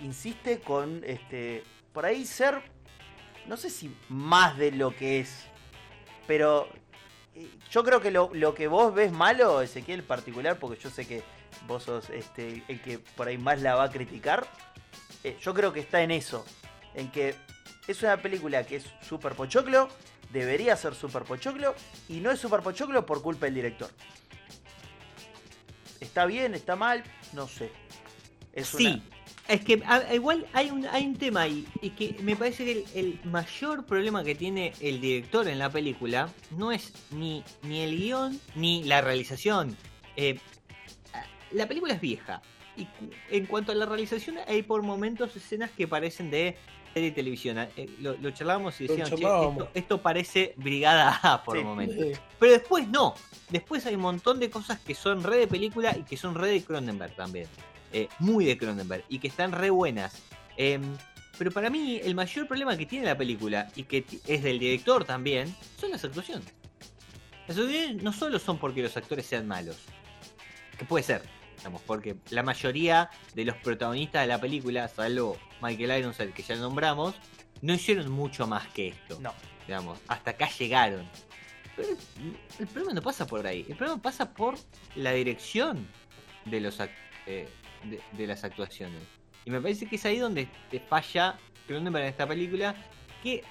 insiste 0.00 0.60
con 0.60 1.02
este. 1.04 1.64
Por 1.92 2.04
ahí 2.04 2.24
ser. 2.26 2.60
No 3.46 3.56
sé 3.56 3.70
si 3.70 3.94
más 4.08 4.56
de 4.58 4.72
lo 4.72 4.94
que 4.94 5.20
es. 5.20 5.46
Pero. 6.26 6.68
Yo 7.70 7.82
creo 7.82 8.00
que 8.00 8.10
lo, 8.10 8.30
lo 8.32 8.54
que 8.54 8.68
vos 8.68 8.94
ves 8.94 9.10
malo, 9.12 9.60
Ezequiel 9.60 10.02
particular, 10.04 10.58
porque 10.58 10.80
yo 10.80 10.88
sé 10.90 11.06
que 11.06 11.22
vos 11.66 11.82
sos 11.82 12.08
este, 12.10 12.62
el 12.68 12.80
que 12.80 12.98
por 12.98 13.26
ahí 13.28 13.38
más 13.38 13.60
la 13.60 13.74
va 13.74 13.84
a 13.84 13.90
criticar. 13.90 14.46
eh, 15.24 15.36
yo 15.40 15.52
creo 15.54 15.72
que 15.72 15.80
está 15.80 16.02
en 16.02 16.10
eso. 16.12 16.44
En 16.94 17.10
que 17.10 17.34
es 17.88 18.02
una 18.02 18.16
película 18.18 18.64
que 18.64 18.76
es 18.76 18.84
super 19.02 19.34
pochoclo. 19.34 19.88
Debería 20.32 20.76
ser 20.76 20.94
super 20.94 21.24
pochoclo. 21.24 21.74
Y 22.08 22.20
no 22.20 22.30
es 22.30 22.38
super 22.40 22.60
pochoclo 22.60 23.04
por 23.04 23.20
culpa 23.22 23.46
del 23.46 23.54
director. 23.56 23.90
¿Está 26.00 26.26
bien? 26.26 26.54
¿Está 26.54 26.76
mal? 26.76 27.02
No 27.32 27.48
sé. 27.48 27.70
Es 28.52 28.68
Sí, 28.68 28.86
una- 28.86 29.13
es 29.48 29.64
que 29.64 29.82
a- 29.86 30.14
igual 30.14 30.46
hay 30.52 30.70
un, 30.70 30.86
hay 30.86 31.06
un 31.06 31.16
tema 31.16 31.42
ahí, 31.42 31.66
y 31.82 31.90
que 31.90 32.16
me 32.22 32.34
parece 32.36 32.64
que 32.64 32.72
el, 32.72 32.84
el 32.94 33.20
mayor 33.30 33.84
problema 33.84 34.24
que 34.24 34.34
tiene 34.34 34.72
el 34.80 35.00
director 35.00 35.46
en 35.48 35.58
la 35.58 35.70
película 35.70 36.28
no 36.56 36.72
es 36.72 36.92
ni, 37.10 37.42
ni 37.62 37.80
el 37.80 37.96
guion 37.96 38.40
ni 38.54 38.84
la 38.84 39.00
realización. 39.00 39.76
Eh, 40.16 40.38
la 41.52 41.66
película 41.68 41.94
es 41.94 42.00
vieja, 42.00 42.40
y 42.76 42.86
en 43.30 43.46
cuanto 43.46 43.72
a 43.72 43.74
la 43.74 43.86
realización 43.86 44.36
hay 44.48 44.62
por 44.62 44.82
momentos 44.82 45.36
escenas 45.36 45.70
que 45.70 45.86
parecen 45.86 46.30
de 46.30 46.56
serie 46.92 47.10
de 47.10 47.14
televisión. 47.14 47.58
Eh, 47.58 47.88
lo, 48.00 48.16
lo 48.16 48.30
charlábamos 48.30 48.80
y 48.80 48.86
decíamos, 48.86 49.10
"Che, 49.10 49.14
esto, 49.26 49.68
esto 49.74 50.00
parece 50.02 50.54
Brigada 50.56 51.18
A 51.22 51.42
por 51.44 51.58
Sí. 51.58 51.64
momentos. 51.64 51.96
Eh, 51.98 52.12
Pero 52.38 52.52
después 52.52 52.88
no. 52.88 53.14
Después 53.50 53.84
hay 53.86 53.94
un 53.96 54.00
montón 54.02 54.38
de 54.40 54.48
cosas 54.48 54.78
que 54.80 54.94
son 54.94 55.22
re 55.22 55.36
de 55.38 55.46
película 55.48 55.96
y 55.96 56.02
que 56.04 56.16
son 56.16 56.34
re 56.34 56.48
de 56.48 56.62
Cronenberg 56.64 57.14
también. 57.14 57.46
Eh, 57.96 58.08
muy 58.18 58.44
de 58.44 58.58
Cronenberg. 58.58 59.04
Y 59.08 59.20
que 59.20 59.28
están 59.28 59.52
re 59.52 59.70
buenas. 59.70 60.20
Em, 60.56 60.82
pero 61.38 61.50
para 61.52 61.70
mí 61.70 62.00
el 62.02 62.14
mayor 62.14 62.46
problema 62.48 62.76
que 62.76 62.86
tiene 62.86 63.06
la 63.06 63.16
película 63.16 63.70
y 63.76 63.84
que 63.84 64.04
es 64.26 64.42
del 64.42 64.58
director 64.58 65.04
también 65.04 65.54
son 65.80 65.90
las 65.92 66.04
actuaciones. 66.04 66.46
Las 67.46 67.56
actuaciones 67.56 68.02
no 68.02 68.12
solo 68.12 68.38
son 68.40 68.58
porque 68.58 68.82
los 68.82 68.96
actores 68.96 69.24
sean 69.26 69.46
malos. 69.46 69.76
Que 70.78 70.84
puede 70.84 71.04
ser. 71.04 71.22
Digamos, 71.58 71.82
porque 71.82 72.16
la 72.30 72.42
mayoría 72.42 73.08
de 73.34 73.44
los 73.44 73.56
protagonistas 73.56 74.22
de 74.22 74.26
la 74.26 74.40
película, 74.40 74.88
salvo 74.88 75.38
Michael 75.62 76.00
Ironside 76.00 76.32
que 76.32 76.42
ya 76.42 76.56
nombramos, 76.56 77.14
no 77.62 77.72
hicieron 77.72 78.10
mucho 78.10 78.46
más 78.46 78.66
que 78.68 78.88
esto 78.88 79.18
No. 79.20 79.32
digamos, 79.66 79.98
hasta 80.08 80.32
acá 80.32 80.48
llegaron. 80.58 81.08
Pero 81.76 81.88
el, 82.58 82.66
problema 82.66 82.92
no 82.92 83.02
pasa 83.02 83.26
por 83.26 83.46
ahí, 83.46 83.64
el 83.68 83.76
problema 83.76 84.02
pasa 84.02 84.34
por 84.34 84.56
la 84.94 85.12
dirección 85.12 85.86
de 86.44 86.60
los 86.60 86.80
ac- 86.80 86.90
eh, 87.26 87.48
de, 87.84 88.00
de 88.12 88.26
las 88.26 88.44
actuaciones. 88.44 89.02
Y 89.44 89.50
me 89.50 89.60
parece 89.60 89.86
que 89.86 89.96
es 89.96 90.04
ahí 90.06 90.18
donde 90.18 90.48
te 90.70 90.80
falla 90.80 91.38
Cronenberg 91.66 92.04
en 92.04 92.10
esta 92.10 92.26
película, 92.26 92.74
que 93.22 93.42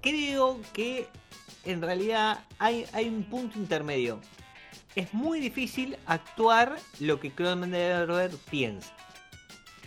creo 0.00 0.60
que 0.72 1.08
en 1.64 1.80
realidad 1.80 2.44
hay, 2.58 2.86
hay 2.92 3.08
un 3.08 3.24
punto 3.24 3.58
intermedio. 3.58 4.20
Es 4.94 5.14
muy 5.14 5.40
difícil 5.40 5.96
actuar 6.06 6.76
lo 7.00 7.18
que 7.18 7.30
Cronenberg 7.30 8.36
piensa. 8.50 8.94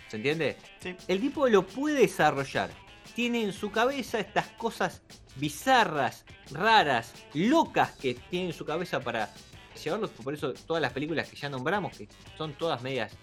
¿Se 0.07 0.17
entiende? 0.17 0.57
Sí. 0.79 0.95
el 1.07 1.19
tipo 1.19 1.47
lo 1.47 1.65
puede 1.65 2.01
desarrollar. 2.01 2.69
Tiene 3.15 3.43
en 3.43 3.53
su 3.53 3.71
cabeza 3.71 4.19
estas 4.19 4.47
cosas 4.49 5.01
bizarras, 5.35 6.25
raras, 6.51 7.13
locas 7.33 7.91
que 7.93 8.15
tiene 8.29 8.47
en 8.47 8.53
su 8.53 8.65
cabeza 8.65 8.99
para 8.99 9.33
llevarlos. 9.83 10.11
Por 10.11 10.33
eso 10.33 10.53
todas 10.53 10.81
las 10.81 10.93
películas 10.93 11.29
que 11.29 11.35
ya 11.35 11.49
nombramos, 11.49 11.97
que 11.97 12.07
son 12.37 12.53
todas 12.53 12.81
medias 12.81 13.13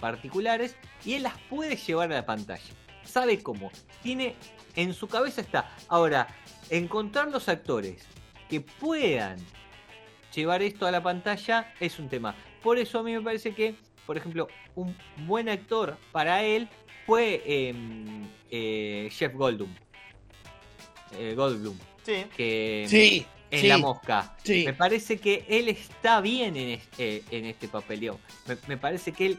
particulares, 0.00 0.76
y 1.04 1.14
él 1.14 1.22
las 1.24 1.38
puede 1.48 1.76
llevar 1.76 2.10
a 2.12 2.16
la 2.16 2.26
pantalla. 2.26 2.62
Sabe 3.04 3.42
cómo. 3.42 3.70
Tiene 4.02 4.36
en 4.76 4.94
su 4.94 5.08
cabeza 5.08 5.40
está. 5.40 5.76
Ahora, 5.88 6.28
encontrar 6.70 7.28
los 7.28 7.48
actores 7.48 8.04
que 8.48 8.60
puedan 8.60 9.38
llevar 10.34 10.62
esto 10.62 10.86
a 10.86 10.90
la 10.90 11.02
pantalla 11.02 11.72
es 11.80 11.98
un 11.98 12.08
tema. 12.08 12.34
Por 12.62 12.78
eso 12.78 12.98
a 12.98 13.02
mí 13.02 13.12
me 13.12 13.20
parece 13.20 13.54
que, 13.54 13.74
por 14.06 14.16
ejemplo, 14.16 14.48
un 14.74 14.96
buen 15.26 15.48
actor 15.48 15.96
para 16.12 16.44
él 16.44 16.68
fue 17.06 17.42
eh, 17.44 17.74
eh, 18.50 19.08
Jeff 19.12 19.34
Goldblum. 19.34 19.74
Eh, 21.18 21.34
Goldblum, 21.34 21.76
Sí. 22.04 22.24
que 22.36 22.86
Sí, 22.88 23.26
en 23.50 23.60
sí, 23.60 23.68
La 23.68 23.78
Mosca. 23.78 24.34
sí. 24.44 24.64
Me 24.64 24.74
parece 24.74 25.18
que 25.18 25.44
él 25.48 25.68
está 25.68 26.20
bien 26.20 26.56
en 26.56 26.68
este, 26.70 27.22
en 27.30 27.44
este 27.46 27.68
papeleo. 27.68 28.18
Me, 28.46 28.56
me 28.66 28.76
parece 28.76 29.12
que 29.12 29.26
él 29.26 29.38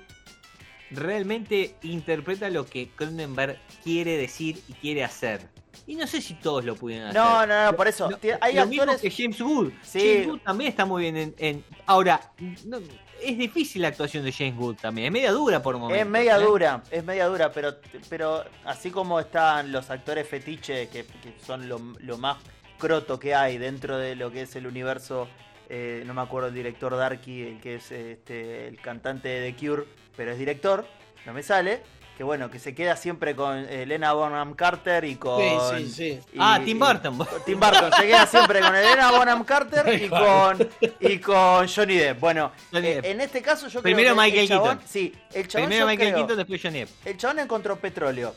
realmente 0.91 1.75
interpreta 1.83 2.49
lo 2.49 2.65
que 2.65 2.89
Cronenberg 2.89 3.57
quiere 3.83 4.17
decir 4.17 4.61
y 4.67 4.73
quiere 4.73 5.03
hacer. 5.03 5.47
Y 5.87 5.95
no 5.95 6.05
sé 6.05 6.21
si 6.21 6.35
todos 6.35 6.63
lo 6.63 6.75
pudieron 6.75 7.07
hacer. 7.09 7.21
No, 7.21 7.45
no, 7.47 7.65
no, 7.65 7.75
por 7.75 7.87
eso. 7.87 8.09
Lo- 8.09 8.19
Hay 8.41 8.53
lo 8.55 8.65
mismo 8.67 8.85
que 9.01 9.09
James 9.09 9.41
Wood. 9.41 9.71
Sí. 9.81 9.99
James 9.99 10.27
Wood 10.27 10.39
también 10.41 10.69
está 10.69 10.85
muy 10.85 11.03
bien 11.03 11.17
en. 11.17 11.35
en- 11.37 11.65
Ahora, 11.85 12.19
no- 12.65 12.79
es 13.21 13.37
difícil 13.37 13.83
la 13.83 13.89
actuación 13.89 14.23
de 14.23 14.31
James 14.31 14.55
Wood 14.57 14.75
también. 14.77 15.07
Es 15.07 15.11
media 15.13 15.31
dura 15.31 15.61
por 15.61 15.77
momentos. 15.77 16.05
Es 16.05 16.09
media 16.09 16.37
¿eh? 16.37 16.43
dura, 16.43 16.83
es 16.91 17.03
media 17.03 17.25
dura, 17.27 17.51
pero, 17.51 17.75
pero 18.09 18.43
así 18.65 18.89
como 18.91 19.19
están 19.19 19.71
los 19.71 19.89
actores 19.89 20.27
fetiche, 20.27 20.87
que, 20.89 21.05
que 21.05 21.33
son 21.45 21.69
lo, 21.69 21.79
lo 21.99 22.17
más 22.17 22.37
croto 22.81 23.19
que 23.19 23.35
hay 23.35 23.57
dentro 23.59 23.97
de 23.97 24.15
lo 24.15 24.31
que 24.31 24.41
es 24.41 24.55
el 24.55 24.65
universo, 24.65 25.27
eh, 25.69 26.03
no 26.05 26.13
me 26.15 26.21
acuerdo 26.21 26.47
el 26.49 26.53
director 26.55 26.97
Darky, 26.97 27.43
el 27.43 27.61
que 27.61 27.75
es 27.75 27.91
este, 27.91 28.67
el 28.67 28.81
cantante 28.81 29.29
de 29.29 29.51
The 29.53 29.57
Cure, 29.67 29.83
pero 30.17 30.31
es 30.31 30.39
director, 30.39 30.85
no 31.25 31.33
me 31.33 31.43
sale, 31.43 31.81
que 32.17 32.23
bueno, 32.25 32.51
que 32.51 32.59
se 32.59 32.75
queda 32.75 32.95
siempre 32.97 33.35
con 33.35 33.57
Elena 33.57 34.13
Bonham 34.13 34.53
Carter 34.55 35.05
y 35.05 35.15
con... 35.15 35.39
Sí, 35.77 35.85
sí, 35.87 35.91
sí. 35.93 36.19
y- 36.33 36.37
Ah, 36.39 36.59
Tim 36.63 36.77
y- 36.77 36.79
Burton. 36.79 37.27
Tim 37.45 37.59
Burton, 37.59 37.91
se 37.93 38.05
queda 38.07 38.25
siempre 38.27 38.59
con 38.59 38.75
Elena 38.75 39.11
Bonham 39.11 39.43
Carter 39.45 40.01
y 40.03 40.09
con, 40.09 40.69
y 40.99 41.17
con 41.19 41.67
Johnny 41.67 41.95
Depp. 41.97 42.19
Bueno, 42.19 42.51
Johnny 42.71 42.87
eh, 42.87 42.95
Depp. 42.95 43.05
en 43.05 43.21
este 43.21 43.41
caso 43.41 43.67
yo 43.69 43.81
Primero 43.81 44.13
creo 44.13 44.15
que 44.15 44.21
Michael 44.21 44.41
el 44.43 44.47
chabón, 44.49 44.67
Keaton. 44.77 44.87
sí, 44.87 45.13
el 45.33 45.47
chabón 45.47 45.67
Primero 45.69 45.87
Michael 45.87 46.09
creo- 46.09 46.19
Keaton, 46.27 46.37
después 46.37 46.61
Johnny 46.61 46.79
Depp. 46.79 46.89
el 47.07 47.17
chabón 47.17 47.39
encontró 47.39 47.75
petróleo. 47.79 48.35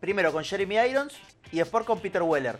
Primero 0.00 0.32
con 0.32 0.42
Jeremy 0.44 0.76
Irons 0.76 1.14
y 1.52 1.58
después 1.58 1.84
con 1.84 2.00
Peter 2.00 2.22
Weller. 2.22 2.56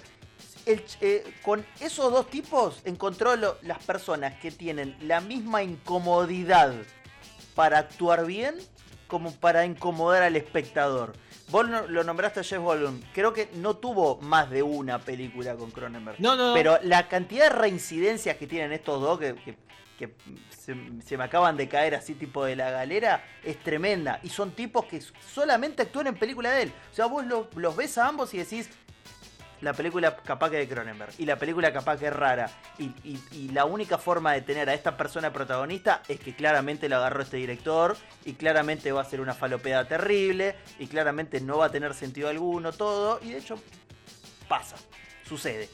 El 0.66 0.84
eh, 1.00 1.24
con 1.42 1.64
esos 1.80 2.12
dos 2.12 2.28
tipos 2.28 2.82
encontró 2.84 3.36
lo- 3.36 3.56
las 3.62 3.82
personas 3.84 4.34
que 4.40 4.50
tienen 4.50 4.96
la 5.00 5.20
misma 5.20 5.62
incomodidad 5.62 6.74
para 7.54 7.78
actuar 7.78 8.26
bien 8.26 8.56
como 9.06 9.32
para 9.32 9.64
incomodar 9.64 10.24
al 10.24 10.36
espectador. 10.36 11.12
Vos 11.50 11.64
lo 11.68 12.02
nombraste 12.02 12.40
a 12.40 12.42
Jeff 12.42 12.58
Goldblum. 12.60 13.00
Creo 13.14 13.32
que 13.32 13.48
no 13.54 13.76
tuvo 13.76 14.16
más 14.20 14.50
de 14.50 14.64
una 14.64 14.98
película 14.98 15.54
con 15.54 15.70
Cronenberg. 15.70 16.20
No, 16.20 16.34
no, 16.34 16.48
no. 16.48 16.54
Pero 16.54 16.78
la 16.82 17.06
cantidad 17.06 17.44
de 17.44 17.50
reincidencias 17.56 18.36
que 18.36 18.48
tienen 18.48 18.72
estos 18.72 19.00
dos, 19.00 19.18
que, 19.20 19.34
que- 19.36 19.56
que 19.96 20.14
se, 20.50 20.74
se 21.06 21.16
me 21.16 21.24
acaban 21.24 21.56
de 21.56 21.68
caer 21.68 21.94
así 21.94 22.14
tipo 22.14 22.44
de 22.44 22.54
la 22.56 22.70
galera, 22.70 23.24
es 23.42 23.56
tremenda. 23.62 24.18
Y 24.24 24.28
son 24.28 24.50
tipos 24.50 24.84
que 24.84 25.00
solamente 25.32 25.82
actúan 25.82 26.08
en 26.08 26.16
película 26.18 26.50
de 26.50 26.64
él. 26.64 26.72
O 26.92 26.94
sea, 26.94 27.06
vos 27.06 27.24
lo- 27.24 27.48
los 27.54 27.74
ves 27.76 27.96
a 27.96 28.08
ambos 28.08 28.34
y 28.34 28.38
decís, 28.38 28.68
la 29.60 29.72
película 29.72 30.16
capaz 30.16 30.50
que 30.50 30.56
de 30.56 30.68
Cronenberg. 30.68 31.12
Y 31.18 31.26
la 31.26 31.36
película 31.36 31.72
capaz 31.72 31.98
que 31.98 32.06
es 32.06 32.12
rara. 32.12 32.50
Y, 32.78 33.48
la 33.52 33.64
única 33.64 33.98
forma 33.98 34.32
de 34.32 34.42
tener 34.42 34.68
a 34.68 34.74
esta 34.74 34.96
persona 34.96 35.32
protagonista 35.32 36.02
es 36.08 36.20
que 36.20 36.34
claramente 36.34 36.88
lo 36.88 36.96
agarró 36.96 37.22
este 37.22 37.38
director. 37.38 37.96
Y 38.24 38.34
claramente 38.34 38.92
va 38.92 39.02
a 39.02 39.04
ser 39.04 39.20
una 39.20 39.34
falopeda 39.34 39.86
terrible. 39.86 40.56
Y 40.78 40.86
claramente 40.86 41.40
no 41.40 41.58
va 41.58 41.66
a 41.66 41.70
tener 41.70 41.94
sentido 41.94 42.28
alguno 42.28 42.72
todo. 42.72 43.20
Y 43.22 43.30
de 43.30 43.38
hecho, 43.38 43.58
pasa. 44.48 44.76
Sucede. 45.26 45.68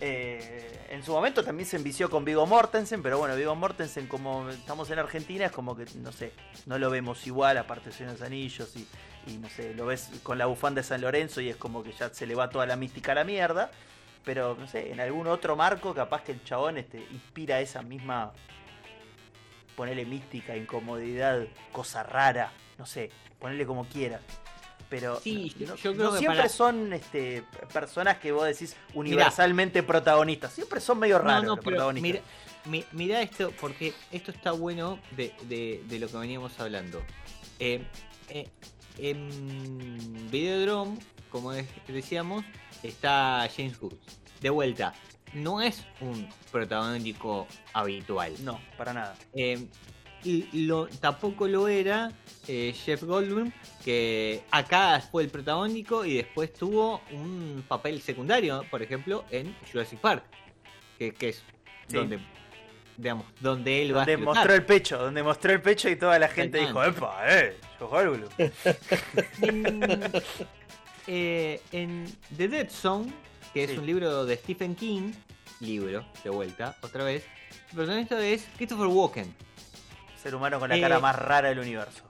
Eh, 0.00 0.86
en 0.90 1.02
su 1.02 1.12
momento 1.12 1.42
también 1.42 1.66
se 1.66 1.76
envició 1.76 2.10
con 2.10 2.24
Vigo 2.24 2.46
Mortensen, 2.46 3.02
pero 3.02 3.18
bueno, 3.18 3.34
Vigo 3.34 3.54
Mortensen, 3.54 4.06
como 4.06 4.50
estamos 4.50 4.90
en 4.90 4.98
Argentina, 4.98 5.46
es 5.46 5.52
como 5.52 5.74
que, 5.74 5.86
no 5.96 6.12
sé, 6.12 6.32
no 6.66 6.78
lo 6.78 6.90
vemos 6.90 7.26
igual, 7.26 7.56
aparte 7.56 7.90
de 7.90 8.04
los 8.04 8.20
anillos, 8.20 8.76
y, 8.76 8.86
y 9.26 9.38
no 9.38 9.48
sé, 9.48 9.74
lo 9.74 9.86
ves 9.86 10.10
con 10.22 10.38
la 10.38 10.46
bufanda 10.46 10.80
de 10.82 10.86
San 10.86 11.00
Lorenzo 11.00 11.40
y 11.40 11.48
es 11.48 11.56
como 11.56 11.82
que 11.82 11.92
ya 11.92 12.12
se 12.12 12.26
le 12.26 12.34
va 12.34 12.48
toda 12.48 12.66
la 12.66 12.76
mística 12.76 13.12
a 13.12 13.14
la 13.16 13.24
mierda. 13.24 13.70
Pero 14.24 14.56
no 14.58 14.66
sé, 14.66 14.90
en 14.90 14.98
algún 15.00 15.26
otro 15.28 15.54
marco, 15.54 15.94
capaz 15.94 16.22
que 16.22 16.32
el 16.32 16.42
chabón 16.42 16.78
este, 16.78 16.98
inspira 17.12 17.60
esa 17.60 17.82
misma 17.82 18.32
ponerle 19.76 20.04
mística, 20.06 20.56
incomodidad, 20.56 21.46
cosa 21.72 22.02
rara, 22.02 22.50
no 22.78 22.86
sé, 22.86 23.10
ponerle 23.38 23.66
como 23.66 23.84
quieras. 23.86 24.20
Pero 24.88 25.18
Sí, 25.20 25.54
no, 25.60 25.74
yo- 25.76 25.92
no- 25.94 25.96
no 25.96 25.96
creo 25.96 26.12
que 26.12 26.18
siempre 26.18 26.36
para- 26.38 26.48
son 26.48 26.92
este, 26.92 27.42
personas 27.72 28.18
que 28.18 28.30
vos 28.32 28.46
decís 28.46 28.76
universalmente 28.94 29.82
protagonistas. 29.82 30.52
Siempre 30.52 30.80
son 30.80 30.98
medio 30.98 31.18
raros 31.18 31.42
no, 31.42 31.48
no, 31.50 31.56
los 31.56 31.64
protagonistas. 31.64 32.02
mira, 32.02 32.20
mi- 32.66 32.84
mira 32.92 33.20
esto, 33.20 33.52
porque 33.60 33.92
esto 34.12 34.30
está 34.30 34.52
bueno 34.52 34.98
de, 35.12 35.34
de- 35.42 35.82
de 35.86 35.98
lo 35.98 36.08
que 36.08 36.16
veníamos 36.16 36.58
hablando. 36.60 37.02
Eh, 37.58 37.84
eh, 38.28 38.48
en 38.98 40.30
Videodrome, 40.30 40.98
como 41.30 41.52
decíamos, 41.88 42.44
está 42.82 43.48
James 43.54 43.80
Woods. 43.80 43.96
De 44.40 44.50
vuelta, 44.50 44.94
no 45.34 45.60
es 45.62 45.84
un 46.00 46.28
protagónico 46.52 47.46
habitual. 47.72 48.32
No, 48.44 48.60
para 48.76 48.92
nada. 48.92 49.16
Eh, 49.34 49.66
y 50.24 50.66
lo, 50.66 50.86
tampoco 50.88 51.46
lo 51.46 51.68
era 51.68 52.10
eh, 52.48 52.74
Jeff 52.84 53.02
Goldblum, 53.04 53.52
que 53.84 54.42
acá 54.50 55.00
fue 55.00 55.22
el 55.22 55.28
protagónico 55.30 56.04
y 56.04 56.14
después 56.14 56.52
tuvo 56.52 57.00
un 57.12 57.64
papel 57.68 58.00
secundario, 58.02 58.64
por 58.70 58.82
ejemplo, 58.82 59.24
en 59.30 59.54
Jurassic 59.70 60.00
Park, 60.00 60.24
que, 60.98 61.12
que 61.14 61.28
es 61.30 61.44
Sí. 61.88 61.96
donde, 61.98 62.18
digamos, 62.96 63.26
donde 63.40 63.82
él 63.82 63.94
va 63.94 64.02
a 64.02 64.06
Donde 64.06 64.16
mostró 64.16 64.54
el 64.54 64.64
pecho, 64.64 64.98
donde 64.98 65.22
mostró 65.22 65.52
el 65.52 65.60
pecho 65.62 65.88
y 65.88 65.96
toda 65.96 66.18
la 66.18 66.28
gente 66.28 66.58
dijo, 66.58 66.82
epa, 66.82 67.22
eh, 67.28 67.56
yo 67.78 67.88
Goldblum". 67.88 68.28
En, 69.42 70.12
eh, 71.06 71.60
en 71.72 72.06
The 72.36 72.48
Dead 72.48 72.70
Zone, 72.70 73.12
que 73.52 73.64
es 73.64 73.70
Sí. 73.70 73.78
un 73.78 73.86
libro 73.86 74.24
de 74.24 74.36
Stephen 74.36 74.74
King, 74.74 75.12
libro, 75.60 76.04
de 76.24 76.30
vuelta, 76.30 76.76
otra 76.82 77.04
vez, 77.04 77.24
el 77.70 77.76
protagonista 77.76 78.24
es 78.26 78.46
Christopher 78.56 78.86
Walken. 78.86 79.34
Ser 80.22 80.34
humano 80.34 80.58
con 80.58 80.68
la 80.68 80.76
Eh, 80.76 80.80
cara 80.80 80.98
más 80.98 81.16
rara 81.16 81.48
del 81.50 81.60
universo. 81.60 82.02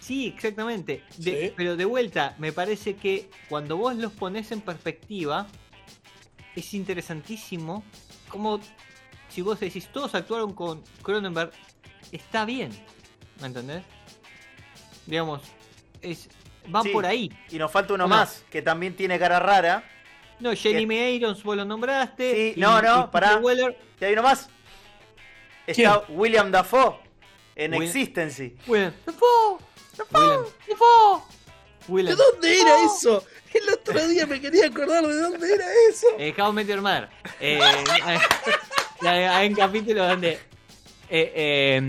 Sí, 0.00 0.26
exactamente. 0.34 1.04
De- 1.18 1.48
Sí. 1.48 1.52
Pero 1.56 1.76
de 1.76 1.84
vuelta, 1.84 2.34
me 2.38 2.52
parece 2.52 2.96
que 2.96 3.30
cuando 3.48 3.76
vos 3.76 3.94
los 3.94 4.12
pones 4.12 4.50
en 4.50 4.60
perspectiva, 4.60 5.46
es 6.56 6.74
interesantísimo 6.74 7.84
como 8.28 8.60
si 9.30 9.42
vos 9.42 9.58
decís, 9.60 9.88
todos 9.92 10.14
actuaron 10.14 10.52
con 10.54 10.82
Cronenberg, 11.02 11.50
está 12.12 12.44
bien. 12.44 12.70
¿Me 13.40 13.46
entendés? 13.46 13.82
Digamos, 15.06 15.42
es, 16.02 16.28
van 16.68 16.82
Sí. 16.84 16.90
por 16.90 17.06
ahí. 17.06 17.30
Y 17.50 17.58
nos 17.58 17.70
falta 17.70 17.94
uno 17.94 18.06
más, 18.08 18.44
que 18.50 18.62
también 18.62 18.94
tiene 18.94 19.18
cara 19.18 19.38
rara. 19.40 19.84
No, 20.40 20.54
Jeremy 20.54 20.96
Irons 21.14 21.42
vos 21.42 21.56
lo 21.56 21.64
nombraste. 21.64 22.32
Sí, 22.32 22.52
y- 22.56 22.60
no, 22.60 22.80
no, 22.80 23.04
y 23.04 23.12
pará. 23.12 23.36
Weller. 23.36 23.76
¿Y 24.00 24.04
hay 24.04 24.12
uno 24.14 24.22
más? 24.22 24.48
¿Quién? 25.66 25.88
Está 25.90 26.04
William 26.08 26.50
Dafoe 26.50 26.96
en 27.54 27.74
Will- 27.74 27.82
Existency. 27.84 28.56
William 28.66 28.92
Dafoe. 29.06 29.58
William 30.08 30.44
Dafoe. 30.68 31.22
¿De 32.02 32.14
dónde 32.14 32.60
era 32.60 32.84
eso? 32.84 33.24
El 33.52 33.68
otro 33.74 34.06
día 34.08 34.26
me 34.26 34.40
quería 34.40 34.66
acordar 34.66 35.04
de 35.06 35.14
dónde 35.20 35.52
era 35.52 35.66
eso. 35.90 36.06
Eh, 36.18 36.32
How 36.38 36.52
Met 36.52 36.68
Your 36.68 36.80
Mother. 36.80 37.08
Eh, 37.40 37.58
hay, 39.06 39.48
un 39.48 39.54
capítulo 39.54 40.06
donde 40.06 40.38
eh, 41.08 41.32
eh, 41.34 41.82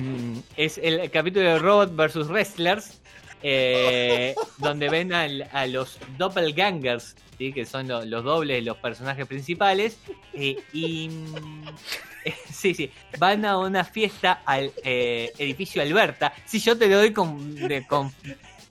es 0.57 0.77
el 0.77 1.09
capítulo 1.11 1.45
de 1.49 1.59
Robot 1.59 1.95
vs. 1.95 2.27
Wrestlers, 2.27 2.99
eh, 3.43 4.35
donde 4.57 4.89
ven 4.89 5.13
al- 5.13 5.47
a 5.51 5.65
los 5.67 5.97
doppelgangers, 6.17 7.15
¿sí? 7.37 7.53
que 7.53 7.65
son 7.65 7.87
lo- 7.87 8.05
los 8.05 8.23
dobles 8.23 8.57
de 8.57 8.61
los 8.63 8.77
personajes 8.77 9.25
principales, 9.27 9.97
y 10.33 10.55
sí, 12.51 12.73
sí, 12.73 12.91
van 13.17 13.45
a 13.45 13.57
una 13.57 13.83
fiesta 13.83 14.41
al 14.45 14.71
edificio 14.83 15.81
Alberta. 15.81 16.33
Si 16.45 16.59
yo 16.59 16.77
te 16.77 16.87
lo 16.87 16.97
doy 16.97 17.11
con, 17.13 17.55
de- 17.55 17.85
con 17.87 18.11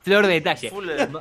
flor 0.03 0.27
de 0.27 0.35
detalle. 0.35 0.73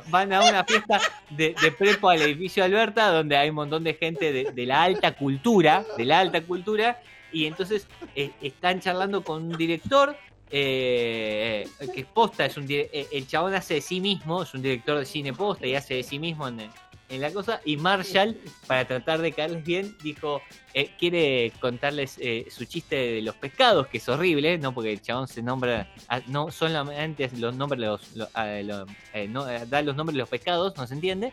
Van 0.08 0.32
a 0.32 0.42
una 0.42 0.64
fiesta 0.64 1.00
de, 1.30 1.54
de 1.60 1.72
prepo 1.72 2.08
al 2.08 2.22
edificio 2.22 2.64
Alberta, 2.64 3.10
donde 3.10 3.36
hay 3.36 3.50
un 3.50 3.56
montón 3.56 3.84
de 3.84 3.94
gente 3.94 4.32
de, 4.32 4.52
de 4.52 4.66
la 4.66 4.82
alta 4.82 5.12
cultura, 5.12 5.84
de 5.96 6.04
la 6.04 6.20
alta 6.20 6.40
cultura, 6.42 7.00
y 7.32 7.46
entonces 7.46 7.86
eh, 8.14 8.30
están 8.40 8.80
charlando 8.80 9.22
con 9.22 9.44
un 9.44 9.56
director 9.56 10.16
eh, 10.50 11.68
que 11.94 12.00
es 12.00 12.06
posta, 12.06 12.44
es 12.46 12.56
un 12.56 12.66
eh, 12.68 13.06
el 13.12 13.26
chabón 13.26 13.54
hace 13.54 13.74
de 13.74 13.80
sí 13.80 14.00
mismo, 14.00 14.42
es 14.42 14.52
un 14.52 14.62
director 14.62 14.98
de 14.98 15.06
cine 15.06 15.32
posta 15.32 15.66
y 15.66 15.74
hace 15.74 15.94
de 15.94 16.02
sí 16.02 16.18
mismo 16.18 16.48
en, 16.48 16.68
en 17.10 17.20
la 17.20 17.32
cosa, 17.32 17.60
y 17.64 17.76
Marshall, 17.76 18.36
para 18.66 18.86
tratar 18.86 19.20
de 19.20 19.32
caerles 19.32 19.64
bien, 19.64 19.96
dijo, 20.02 20.40
eh, 20.74 20.90
quiere 20.98 21.52
contarles 21.60 22.16
eh, 22.20 22.46
su 22.50 22.64
chiste 22.64 22.94
de 22.96 23.22
los 23.22 23.34
pescados, 23.34 23.88
que 23.88 23.98
es 23.98 24.08
horrible, 24.08 24.56
¿no? 24.58 24.72
Porque 24.72 24.92
el 24.92 25.02
chabón 25.02 25.26
se 25.28 25.42
nombra, 25.42 25.92
ah, 26.08 26.20
no 26.28 26.50
solamente 26.50 27.28
los 27.36 27.54
nombres, 27.56 27.80
los, 27.80 28.16
los- 28.16 28.28
ah, 28.34 28.46
eh, 28.48 29.26
no, 29.28 29.48
eh, 29.50 29.66
da 29.66 29.82
los 29.82 29.96
nombres 29.96 30.14
de 30.14 30.20
los 30.20 30.28
pescados, 30.28 30.76
no 30.76 30.86
se 30.86 30.94
entiende. 30.94 31.32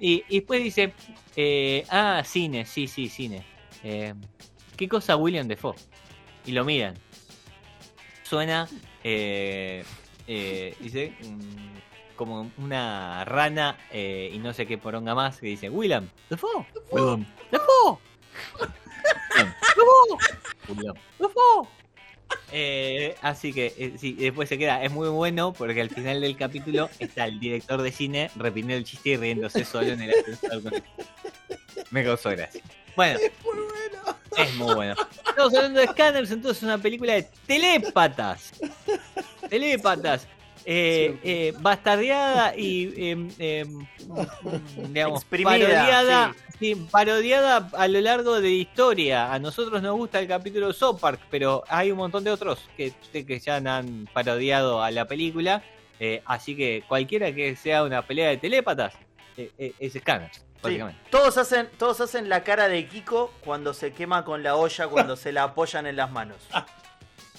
Y, 0.00 0.24
y 0.28 0.38
después 0.40 0.62
dice, 0.64 0.94
ah, 1.90 2.22
cine, 2.24 2.64
sí, 2.64 2.88
sí, 2.88 3.08
cine. 3.08 3.44
¿Qué 4.76 4.88
cosa 4.88 5.16
William 5.16 5.46
Defoe? 5.46 5.74
Y 6.46 6.52
lo 6.52 6.64
miran. 6.64 6.94
Suena, 8.22 8.68
eh, 9.04 9.84
eh, 10.26 10.74
dice, 10.80 11.14
mm, 11.22 11.87
como 12.18 12.50
una 12.58 13.24
rana 13.24 13.78
eh, 13.90 14.30
y 14.34 14.38
no 14.38 14.52
sé 14.52 14.66
qué 14.66 14.76
poronga 14.76 15.14
más 15.14 15.38
que 15.38 15.46
dice, 15.46 15.70
William 15.70 16.06
Defoe, 16.28 16.66
William 16.90 17.24
Defoe. 17.50 17.98
William 20.68 20.94
Defoe. 21.18 21.68
Eh, 22.52 23.16
así 23.22 23.54
que 23.54 23.72
eh, 23.78 23.94
sí, 23.98 24.12
después 24.12 24.48
se 24.50 24.58
queda, 24.58 24.82
es 24.82 24.90
muy 24.92 25.08
bueno 25.08 25.52
porque 25.54 25.80
al 25.80 25.88
final 25.90 26.20
del 26.20 26.36
capítulo 26.36 26.90
está 26.98 27.24
el 27.24 27.40
director 27.40 27.80
de 27.80 27.90
cine 27.92 28.30
repitiendo 28.36 28.74
el 28.74 28.84
chiste 28.84 29.10
y 29.10 29.16
riéndose 29.16 29.64
solo 29.64 29.88
en 29.88 30.02
el 30.02 30.10
ascensor. 30.10 30.82
Me 31.90 32.04
causó 32.04 32.30
gracia. 32.30 32.62
Bueno, 32.96 33.18
Muy 33.44 33.54
bueno. 33.54 34.18
es 34.36 34.54
muy 34.56 34.74
bueno. 34.74 34.94
Estamos 35.26 35.54
hablando 35.54 35.80
de 35.80 35.86
Scanners, 35.86 36.30
entonces 36.32 36.62
una 36.62 36.78
película 36.78 37.14
de 37.14 37.22
telépatas. 37.46 38.52
Telépatas. 39.48 40.26
Eh, 40.70 41.18
eh, 41.24 41.54
bastardeada 41.60 42.54
y 42.54 42.92
em, 43.10 43.30
em, 43.38 43.86
digamos 44.92 45.24
parodiada, 45.24 46.34
sí, 46.58 46.74
parodiada 46.90 47.70
a 47.72 47.88
lo 47.88 47.98
largo 48.02 48.38
de 48.38 48.50
historia. 48.50 49.32
A 49.32 49.38
nosotros 49.38 49.80
nos 49.80 49.96
gusta 49.96 50.20
el 50.20 50.28
capítulo 50.28 50.66
de 50.68 50.74
South 50.74 50.98
Park, 51.00 51.20
pero 51.30 51.64
hay 51.68 51.90
un 51.90 51.96
montón 51.96 52.22
de 52.22 52.32
otros 52.32 52.68
que, 52.76 52.92
que 53.12 53.40
ya 53.40 53.56
han 53.56 54.10
parodiado 54.12 54.82
a 54.82 54.90
la 54.90 55.06
película. 55.06 55.62
Eh, 56.00 56.22
así 56.26 56.54
que 56.54 56.84
cualquiera 56.86 57.34
que 57.34 57.56
sea 57.56 57.82
una 57.82 58.02
pelea 58.06 58.28
de 58.28 58.36
telépatas 58.36 58.92
eh, 59.38 59.50
eh, 59.58 59.72
es 59.78 59.94
Scanners, 59.94 60.36
Sí, 60.36 60.42
básicamente. 60.62 61.00
todos 61.10 61.38
hacen, 61.38 61.68
todos 61.78 62.00
hacen 62.00 62.28
la 62.28 62.44
cara 62.44 62.68
de 62.68 62.86
Kiko 62.86 63.32
cuando 63.44 63.72
se 63.72 63.92
quema 63.92 64.24
con 64.24 64.42
la 64.42 64.54
olla, 64.54 64.86
cuando 64.88 65.16
se 65.16 65.32
la 65.32 65.44
apoyan 65.44 65.86
en 65.86 65.96
las 65.96 66.10
manos. 66.10 66.36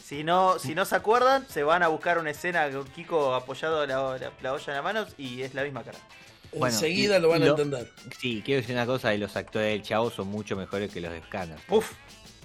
Si 0.10 0.24
no, 0.24 0.58
si 0.58 0.74
no 0.74 0.86
se 0.86 0.96
acuerdan, 0.96 1.46
se 1.48 1.62
van 1.62 1.84
a 1.84 1.88
buscar 1.88 2.18
una 2.18 2.32
escena 2.32 2.68
con 2.72 2.84
Kiko 2.88 3.36
apoyado 3.36 3.86
la, 3.86 4.18
la- 4.18 4.32
la 4.42 4.54
olla 4.54 4.66
en 4.70 4.74
las 4.74 4.84
manos 4.84 5.10
y 5.20 5.44
es 5.44 5.54
la 5.54 5.62
misma 5.64 5.84
cara. 5.84 6.00
Bueno, 6.52 6.74
Enseguida 6.74 7.20
y- 7.20 7.22
lo 7.22 7.30
van 7.30 7.44
a 7.44 7.46
lo- 7.46 7.52
entender. 7.52 7.92
Sí, 8.20 8.42
quiero 8.44 8.62
decir 8.62 8.76
una 8.76 8.88
cosa, 8.88 9.10
de 9.10 9.20
los 9.20 9.36
actores 9.36 9.70
del 9.70 9.84
Chavo 9.84 10.10
son 10.10 10.28
mucho 10.30 10.56
mejores 10.56 10.92
que 10.92 11.00
los 11.00 11.12
de 11.12 11.22
Scanners. 11.22 11.62
Uf, 11.70 11.92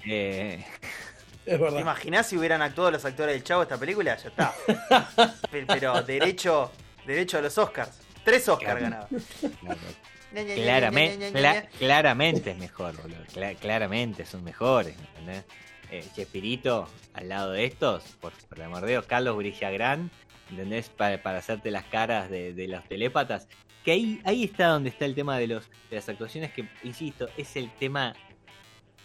Eh, 0.07 0.63
Es 1.47 1.53
¿te 1.53 1.57
verdad. 1.57 1.79
imaginás 1.81 2.27
si 2.27 2.37
hubieran 2.37 2.61
actuado 2.61 2.91
los 2.91 3.03
actores 3.07 3.35
del 3.35 3.43
Chavo 3.45 3.63
esta 3.63 3.79
película? 3.79 4.15
Ya 4.17 4.29
está. 4.29 4.55
Pe- 5.51 5.65
Pero 5.67 6.03
derecho, 6.03 6.71
derecho 7.07 7.39
a 7.39 7.41
los 7.41 7.57
Oscars. 7.57 7.93
Tres 8.25 8.47
Oscars 8.47 8.79
ganados. 8.81 9.09
claramente, 10.55 11.33
cla- 11.33 11.67
claramente 11.79 12.51
es 12.51 12.59
mejor, 12.59 12.95
boludo. 13.01 13.25
Cla- 13.35 13.57
claramente 13.57 14.27
son 14.27 14.45
mejores, 14.45 14.97
¿me 14.99 15.05
¿entendés? 15.07 15.45
Eh, 15.91 16.05
Chespirito, 16.15 16.89
al 17.13 17.29
lado 17.29 17.53
de 17.53 17.65
estos, 17.65 18.03
por, 18.21 18.33
por 18.33 18.59
el 18.59 18.65
amor 18.65 18.85
de 18.85 19.03
Carlos 19.07 19.37
Brillagrán, 19.37 20.11
¿entendés? 20.51 20.89
Para, 20.89 21.23
para 21.23 21.39
hacerte 21.39 21.71
las 21.71 21.85
caras 21.85 22.31
de, 22.31 22.67
los 22.69 22.85
telépatas. 22.85 23.49
Que 23.85 23.93
ahí, 23.93 24.21
ahí 24.25 24.45
está 24.45 24.69
donde 24.69 24.89
está 24.89 25.05
el 25.05 25.15
tema 25.15 25.39
de, 25.39 25.47
los, 25.47 25.69
de 25.91 25.97
las 25.97 26.09
actuaciones, 26.09 26.53
que, 26.53 26.69
insisto, 26.83 27.29
es 27.37 27.57
el 27.57 27.71
tema, 27.75 28.15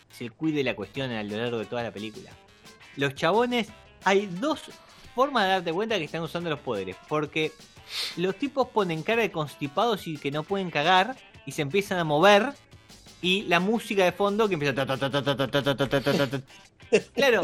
es 0.09 0.21
el 0.21 0.31
cuide 0.31 0.57
de 0.57 0.63
la 0.63 0.75
cuestión 0.75 1.11
a 1.11 1.21
lo 1.23 1.37
largo 1.37 1.59
de 1.59 1.65
toda 1.65 1.83
la 1.83 1.91
película. 1.91 2.31
Los 2.95 3.13
chabones, 3.15 3.69
hay 4.03 4.27
dos 4.27 4.71
formas 5.13 5.43
de 5.43 5.49
darte 5.49 5.73
cuenta 5.73 5.97
que 5.97 6.05
están 6.05 6.21
usando 6.21 6.49
los 6.49 6.59
poderes, 6.59 6.95
porque 7.07 7.51
los 8.15 8.35
tipos 8.35 8.69
ponen 8.69 9.03
cara 9.03 9.21
de 9.21 9.31
constipados 9.31 10.07
y 10.07 10.17
que 10.17 10.31
no 10.31 10.43
pueden 10.43 10.71
cagar 10.71 11.17
y 11.45 11.51
se 11.51 11.61
empiezan 11.61 11.99
a 11.99 12.03
mover 12.03 12.53
y 13.21 13.43
la 13.43 13.59
música 13.59 14.03
de 14.03 14.11
fondo 14.11 14.47
que 14.47 14.55
empieza. 14.55 14.85
Claro, 17.13 17.43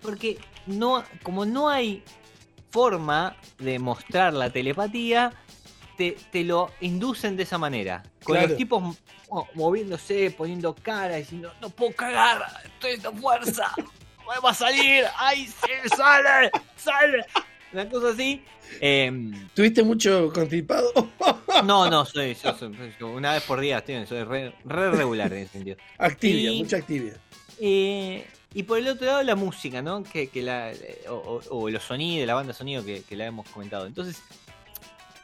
porque 0.00 0.38
no, 0.66 1.04
como 1.22 1.44
no 1.44 1.68
hay 1.68 2.02
forma 2.70 3.36
de 3.58 3.78
mostrar 3.78 4.32
la 4.32 4.50
telepatía, 4.50 5.32
te, 5.96 6.16
te 6.30 6.44
lo 6.44 6.70
inducen 6.80 7.36
de 7.36 7.42
esa 7.42 7.58
manera. 7.58 8.02
Con 8.22 8.40
los 8.40 8.56
tipos 8.56 8.96
moviéndose, 9.54 10.30
poniendo 10.30 10.74
cara, 10.74 11.16
diciendo, 11.16 11.52
no 11.60 11.70
puedo 11.70 11.94
cagar, 11.94 12.44
estoy 12.64 12.92
esta 12.92 13.12
fuerza, 13.12 13.72
no 13.76 14.48
a 14.48 14.54
salir, 14.54 15.04
ay, 15.16 15.46
sí, 15.46 15.88
sale, 15.96 16.50
sale. 16.76 17.24
Una 17.76 17.90
cosa 17.90 18.08
así. 18.08 18.42
Em, 18.80 19.48
¿Tuviste 19.54 19.82
mucho 19.82 20.32
constipado? 20.32 20.90
no, 21.64 21.90
no, 21.90 22.06
soy, 22.06 22.34
yo 22.42 22.56
soy- 22.56 22.74
yo 22.98 23.08
una 23.08 23.34
vez 23.34 23.42
por 23.42 23.60
día 23.60 23.78
estoy, 23.78 24.06
soy 24.06 24.24
re, 24.24 24.54
re 24.64 24.90
regular 24.92 25.30
en 25.34 25.40
ese 25.40 25.52
sentido. 25.52 25.76
Activia, 25.98 26.52
Y- 26.52 26.58
mucha 26.62 26.78
activia. 26.78 27.20
Eh, 27.60 28.26
y 28.54 28.62
por 28.62 28.78
el 28.78 28.88
otro 28.88 29.06
lado 29.06 29.22
la 29.22 29.36
música, 29.36 29.82
¿no? 29.82 30.02
Que, 30.02 30.28
que 30.28 30.40
la, 30.40 30.72
o, 31.10 31.68
los 31.68 31.82
sonidos, 31.82 32.26
la 32.26 32.34
banda 32.34 32.54
sonido 32.54 32.82
que, 32.82 33.02
que 33.02 33.14
la 33.14 33.26
hemos 33.26 33.46
comentado. 33.50 33.86
Entonces, 33.86 34.22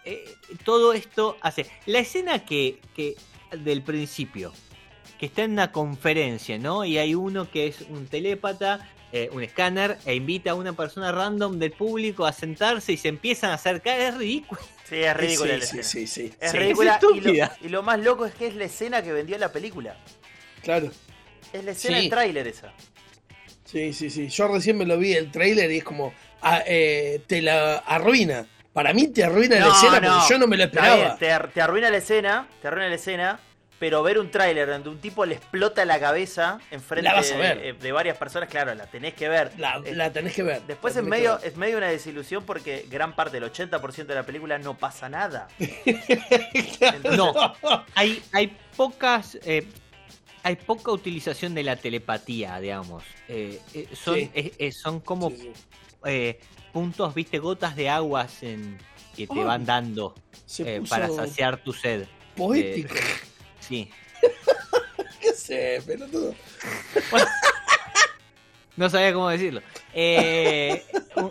eh, 0.05 0.25
todo 0.65 0.93
esto 0.93 1.39
hace. 1.41 1.67
La 1.87 2.01
escena 2.01 2.45
que, 2.45 2.81
que 2.95 3.15
del 3.57 3.81
principio, 3.81 4.53
que 5.19 5.25
está 5.25 5.45
en 5.45 5.53
una 5.53 5.73
conferencia, 5.73 6.59
¿no? 6.59 6.85
Y 6.85 6.99
hay 6.99 7.15
uno 7.15 7.51
que 7.51 7.67
es 7.69 7.81
un 7.89 8.07
telépata, 8.07 8.87
eh, 9.13 9.29
un 9.33 9.43
escáner, 9.43 9.99
e 10.07 10.15
invita 10.15 10.53
a 10.53 10.55
una 10.55 10.73
persona 10.73 11.13
random 11.13 11.59
del 11.59 11.73
público 11.73 12.25
a 12.27 12.33
sentarse 12.33 12.93
y 12.93 12.97
se 12.97 13.09
empiezan 13.09 13.51
a 13.51 13.55
acercar. 13.55 14.01
Es 14.01 14.17
ridículo. 14.17 14.61
Sí, 14.89 14.97
es 14.97 15.17
ridícula 15.17 15.55
sí, 15.55 15.59
la 15.61 15.67
sí, 15.67 15.79
escena. 15.81 15.83
sí, 15.85 16.07
sí, 16.07 16.35
Es 16.41 16.51
sí, 16.51 16.57
ridícula 16.59 16.95
es 16.97 17.03
y, 17.03 17.07
lo, 17.07 17.11
estúpida. 17.17 17.57
y 17.63 17.69
lo 17.69 17.83
más 17.83 17.99
loco 18.01 18.27
es 18.27 18.35
que 18.35 18.47
es 18.49 18.55
la 18.55 18.65
escena 18.65 19.03
que 19.03 19.13
vendió 19.13 19.39
la 19.39 19.51
película. 19.53 19.97
Claro. 20.63 20.91
Es 21.53 21.65
la 21.65 21.71
escena 21.73 21.97
Sí. 21.97 22.03
del 22.03 22.11
tráiler 22.11 22.47
esa. 22.49 22.73
Sí, 23.65 23.93
sí, 23.93 24.11
sí. 24.11 24.29
Yo 24.29 24.49
recién 24.49 24.77
me 24.77 24.85
lo 24.85 24.99
vi 24.99 25.15
el 25.15 25.31
trailer 25.31 25.71
y 25.71 25.79
es 25.79 25.85
como. 25.85 26.13
ah, 26.43 26.63
eh, 26.67 27.23
te 27.27 27.41
la 27.41 27.77
arruina. 27.79 28.47
Para 28.73 28.93
mí 28.95 29.09
te 29.09 29.23
arruina 29.25 29.57
la 29.61 29.69
escena 29.69 30.01
porque 30.01 30.31
yo 30.35 30.39
no 30.39 30.47
me 30.47 30.57
lo 30.57 30.65
esperaba. 30.65 31.17
te 31.19 31.61
arruina 31.61 31.91
la 31.91 31.99
escena, 31.99 32.49
te 32.61 32.69
arruina 32.69 32.89
la 32.89 32.95
escena, 32.95 33.41
pero 33.83 34.01
ver 34.05 34.17
un 34.21 34.31
tráiler 34.31 34.69
donde 34.69 34.89
un 34.91 34.99
tipo 35.01 35.27
le 35.27 35.35
explota 35.35 35.85
la 35.85 35.99
cabeza 35.99 36.61
enfrente 36.71 37.03
La 37.11 37.15
vas 37.17 37.33
a 37.33 37.35
de, 37.35 37.41
ver. 37.41 37.61
de- 37.61 37.73
de 37.73 37.91
varias 37.91 38.17
personas, 38.17 38.49
claro, 38.49 38.73
la 38.77 38.87
tenés 38.87 39.15
que 39.15 39.29
ver. 39.29 39.51
La, 39.59 39.83
Eh, 39.85 39.93
la 39.97 40.13
tenés 40.13 40.35
que 40.37 40.45
ver. 40.45 40.63
Después 40.69 40.95
es 40.95 41.03
medio, 41.03 41.41
es 41.43 41.57
medio 41.57 41.79
una 41.79 41.89
desilusión 41.89 42.45
porque 42.45 42.87
gran 42.89 43.17
parte 43.17 43.41
del 43.41 43.51
80% 43.51 44.07
de 44.07 44.15
la 44.15 44.23
película 44.25 44.57
no 44.59 44.79
pasa 44.79 45.09
nada. 45.09 45.49
No, 47.17 47.33
hay, 47.97 48.23
hay 48.33 48.57
pocas. 48.77 49.37
eh, 49.45 49.67
hay 50.45 50.55
poca 50.55 50.93
utilización 50.93 51.53
de 51.53 51.65
la 51.65 51.75
telepatía, 51.75 52.61
digamos. 52.61 53.03
Eh, 53.29 53.59
eh, 53.75 53.89
son, 53.95 54.15
Sí. 54.15 54.31
eh, 54.33 54.53
eh, 54.59 54.71
son 54.71 55.01
como 55.01 55.31
Sí, 55.31 55.39
sí. 55.39 55.53
eh, 56.05 56.39
puntos, 56.73 57.13
viste, 57.15 57.41
gotas 57.41 57.75
de 57.75 57.89
aguas 57.89 58.45
en, 58.45 58.79
que 59.17 59.27
te 59.27 59.43
van 59.43 59.65
dando 59.65 60.15
eh, 60.61 60.83
para 60.89 61.09
saciar 61.09 61.57
tu 61.65 61.73
sed. 61.73 62.07
poético. 62.37 62.95
Sí. 63.67 63.91
¿Qué 65.21 65.33
sé, 65.33 65.83
pelotudo? 65.87 66.35
No 68.77 68.89
sabía 68.89 69.13
cómo 69.13 69.29
decirlo. 69.29 69.61
Eh, 69.93 70.83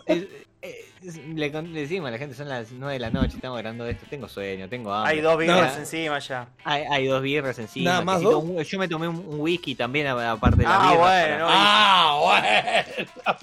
eh, 0.08 0.46
eh, 0.62 0.86
le, 1.34 1.50
decimos 1.50 2.08
a 2.08 2.12
la 2.12 2.18
gente, 2.20 2.36
son 2.36 2.48
las 2.48 2.72
9 2.72 2.94
de 2.94 3.00
la 3.00 3.10
noche, 3.10 3.36
estamos 3.36 3.58
grabando 3.58 3.88
esto, 3.88 4.06
tengo 4.10 4.30
sueño, 4.30 4.70
tengo 4.70 4.94
hambre. 4.94 5.14
Hay 5.16 5.22
dos 5.22 5.38
birras 5.38 5.74
No. 5.74 5.80
encima 5.80 6.20
ya. 6.20 6.48
Hay, 6.64 6.84
hay 6.90 7.08
dos 7.08 7.22
birras 7.24 7.58
encima. 7.58 7.90
¿Nada 7.92 8.02
más 8.04 8.22
dos? 8.22 8.44
un- 8.44 8.62
yo 8.62 8.80
me 8.80 8.88
tomé 8.88 9.08
un, 9.08 9.16
un 9.18 9.40
whisky 9.40 9.74
también, 9.74 10.08
a- 10.08 10.32
aparte 10.32 10.58
de 10.58 10.64
la 10.64 10.76
Ah, 10.76 10.92
birra. 10.92 11.00
bueno. 11.02 11.46
para- 11.48 11.60
Ah, 11.60 12.84
bueno. 13.26 13.40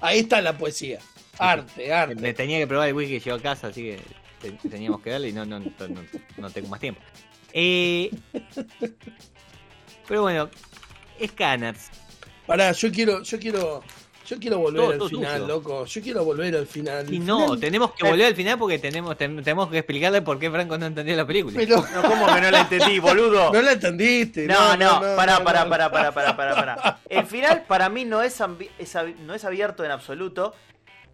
Ahí 0.00 0.18
está 0.18 0.40
la 0.40 0.58
poesía. 0.58 0.98
Arte, 1.38 1.92
arte. 1.92 2.14
Me 2.16 2.34
tenía 2.34 2.58
que 2.58 2.66
probar 2.66 2.88
el 2.88 2.94
whisky 2.94 3.18
que 3.18 3.24
llevo 3.24 3.36
a 3.38 3.42
casa, 3.42 3.68
así 3.68 3.82
que 3.82 4.00
te- 4.40 4.68
teníamos 4.68 5.00
que 5.00 5.10
darle 5.10 5.28
y 5.28 5.32
no, 5.32 5.44
no, 5.46 5.60
no, 5.60 5.66
no- 5.88 6.02
no 6.38 6.50
tengo 6.50 6.68
más 6.68 6.80
tiempo. 6.80 7.00
Eh, 7.58 8.10
pero 10.06 10.22
bueno, 10.22 10.48
Scanners. 11.26 11.90
Pará, 12.46 12.70
yo 12.72 12.92
quiero, 12.92 13.22
yo 13.22 13.38
quiero, 13.40 13.82
yo 14.26 14.38
quiero 14.38 14.58
volver 14.58 14.82
Todo- 14.82 14.92
al 14.92 14.98
todo 14.98 15.08
final, 15.08 15.34
tuyo. 15.40 15.46
loco. 15.48 15.84
Yo 15.86 16.02
quiero 16.02 16.24
volver 16.24 16.54
al 16.54 16.66
final. 16.66 17.12
Y 17.12 17.18
no, 17.18 17.44
final- 17.46 17.60
tenemos 17.60 17.92
que 17.92 18.06
volver 18.08 18.26
al 18.26 18.34
final 18.36 18.58
porque 18.58 18.78
tenemos, 18.78 19.16
ten- 19.16 19.36
tenemos 19.42 19.68
que 19.70 19.78
explicarle 19.78 20.22
por 20.22 20.38
qué 20.38 20.50
Franco 20.50 20.76
no 20.78 20.86
entendió 20.86 21.16
la 21.16 21.26
película. 21.26 21.56
Pero 21.56 21.76
No, 21.94 22.02
¿cómo 22.02 22.26
que 22.26 22.40
no 22.42 22.50
la 22.50 22.60
entendí, 22.60 22.98
boludo? 22.98 23.50
no 23.52 23.62
la 23.62 23.72
entendiste. 23.72 24.46
No, 24.46 24.76
no, 24.76 25.00
pará, 25.16 25.38
no, 25.38 25.44
pará, 25.44 25.64
no. 25.64 25.70
pará, 25.70 25.90
pará, 25.90 26.12
pará, 26.12 26.36
pará, 26.36 26.54
pará. 26.54 27.00
El 27.08 27.26
final 27.26 27.64
para 27.66 27.88
mí 27.88 28.04
no 28.04 28.22
es, 28.22 28.38
no 28.40 29.34
es 29.34 29.44
abierto 29.44 29.82
en 29.84 29.90
absoluto. 29.90 30.54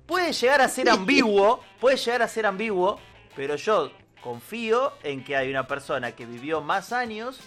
Puede 0.06 0.32
llegar 0.32 0.60
a 0.60 0.68
ser 0.68 0.88
ambiguo, 0.90 1.60
puede 1.80 1.96
llegar 1.96 2.20
a 2.22 2.28
ser 2.28 2.46
ambiguo, 2.46 2.98
pero 3.36 3.54
yo 3.56 3.90
confío 4.22 4.92
en 5.02 5.22
que 5.24 5.36
hay 5.36 5.50
una 5.50 5.66
persona 5.66 6.12
que 6.12 6.24
vivió 6.24 6.62
más 6.62 6.92
años 6.92 7.40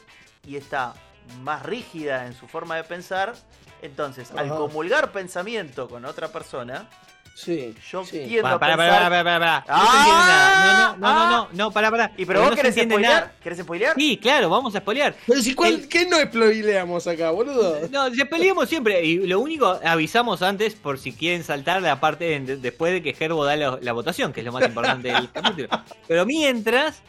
y 0.45 0.57
está 0.57 0.93
más 1.41 1.63
rígida 1.63 2.27
en 2.27 2.33
su 2.33 2.47
forma 2.47 2.75
de 2.75 2.83
pensar. 2.83 3.33
Entonces, 3.81 4.31
al 4.37 4.49
comulgar 4.49 5.11
pensamiento 5.11 5.87
con 5.89 6.05
otra 6.05 6.27
persona, 6.27 6.87
Sí, 7.35 7.75
yo 7.91 8.05
sí. 8.05 8.23
tiendo 8.27 8.43
Pará, 8.43 8.55
a 8.55 8.59
pará, 8.59 8.77
pensar... 8.77 9.01
pará, 9.03 9.09
pará, 9.09 9.23
pará, 9.23 9.39
pará. 9.39 9.65
No 9.67 9.73
Ah. 9.77 10.95
No, 10.97 11.07
no, 11.07 11.13
no, 11.13 11.24
no, 11.24 11.24
no, 11.53 11.65
no, 11.65 11.71
pará, 11.71 11.89
pará. 11.91 12.11
¿Y 12.17 12.25
pero 12.25 12.41
vos 12.41 12.49
no 12.51 12.55
querés 12.55 12.75
spoilear? 12.75 13.01
nada. 13.01 13.33
¿Querés 13.43 13.59
spoilear? 13.59 13.95
Sí, 13.95 14.17
claro, 14.17 14.49
vamos 14.49 14.75
a 14.75 14.79
spoilear. 14.79 15.15
Pero 15.27 15.41
si 15.41 15.53
cuál, 15.55 15.73
El- 15.73 15.87
¿qué 15.89 16.05
no 16.05 16.17
exploileamos 16.19 17.07
acá, 17.07 17.31
boludo? 17.31 17.79
No, 17.91 18.07
ya 18.09 18.25
peleamos 18.25 18.69
siempre. 18.69 19.03
Y 19.05 19.17
lo 19.27 19.39
único, 19.39 19.79
avisamos 19.83 20.41
antes 20.41 20.75
por 20.75 20.97
si 20.99 21.11
quieren 21.13 21.43
saltar 21.43 21.81
la 21.81 21.99
parte 21.99 22.39
de- 22.39 22.57
después 22.57 22.93
de 22.93 23.01
que 23.01 23.13
Gerbo 23.13 23.45
da 23.45 23.55
la, 23.55 23.77
la 23.81 23.93
votación, 23.93 24.33
que 24.33 24.41
es 24.41 24.45
lo 24.45 24.51
más 24.51 24.65
importante 24.67 25.09
del 25.11 25.31
capítulo. 25.33 25.69
Pero 26.07 26.25
mientras, 26.25 27.01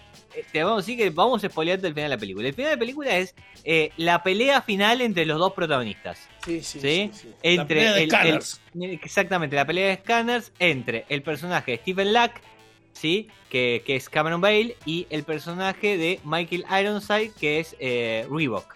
te 0.53 0.63
vamos 0.63 0.83
a 0.83 0.87
decir 0.87 0.99
que 0.99 1.11
vamos 1.11 1.43
a 1.45 1.49
spoilearte 1.49 1.87
el 1.87 1.95
final 1.95 2.11
de 2.11 2.17
la 2.17 2.21
película. 2.21 2.49
El 2.49 2.55
final 2.55 2.71
de 2.71 2.77
la 2.77 2.81
película 2.81 3.17
es 3.17 3.35
eh, 3.65 3.91
la 3.97 4.23
pelea 4.23 4.63
final 4.63 5.01
entre 5.01 5.25
los 5.27 5.39
dos 5.39 5.53
protagonistas. 5.55 6.19
Sí, 6.45 6.63
sí, 6.63 6.81
¿Sí? 6.81 7.11
sí. 7.13 7.21
sí. 7.23 7.29
La 7.43 7.51
Entre 7.63 7.77
pelea 7.77 7.93
de 7.95 8.03
el- 8.83 8.93
exactamente, 9.03 9.57
la 9.57 9.65
pelea 9.67 9.89
de 9.89 9.97
Scanners 9.97 10.53
entre 10.59 11.05
el 11.09 11.23
personaje 11.23 11.73
de 11.73 11.79
Stephen 11.79 12.13
Lack, 12.13 12.41
¿sí? 12.97 13.29
Que, 13.51 13.83
que 13.87 13.97
es 13.97 14.09
Cameron 14.09 14.41
Bale, 14.41 14.77
y 14.87 15.07
el 15.11 15.23
personaje 15.25 15.97
de 15.97 16.21
Michael 16.25 16.65
Ironside, 16.81 17.31
que 17.39 17.61
es 17.61 17.77
eh, 17.79 18.27
Reebok, 18.31 18.75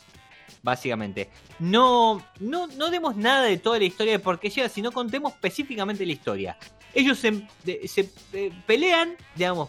básicamente. 0.62 1.30
No, 1.58 2.24
no, 2.38 2.66
no 2.68 2.90
demos 2.90 3.16
nada 3.16 3.44
de 3.44 3.58
toda 3.58 3.78
la 3.78 3.84
historia 3.84 4.12
de 4.12 4.18
por 4.18 4.38
qué 4.38 4.50
llega, 4.50 4.68
sino 4.68 4.92
contemos 4.92 5.32
específicamente 5.32 6.04
la 6.06 6.12
historia. 6.12 6.58
Ellos 6.94 7.18
se, 7.18 7.46
se, 7.86 8.10
eh, 8.32 8.50
pelean, 8.66 9.16
digamos, 9.36 9.68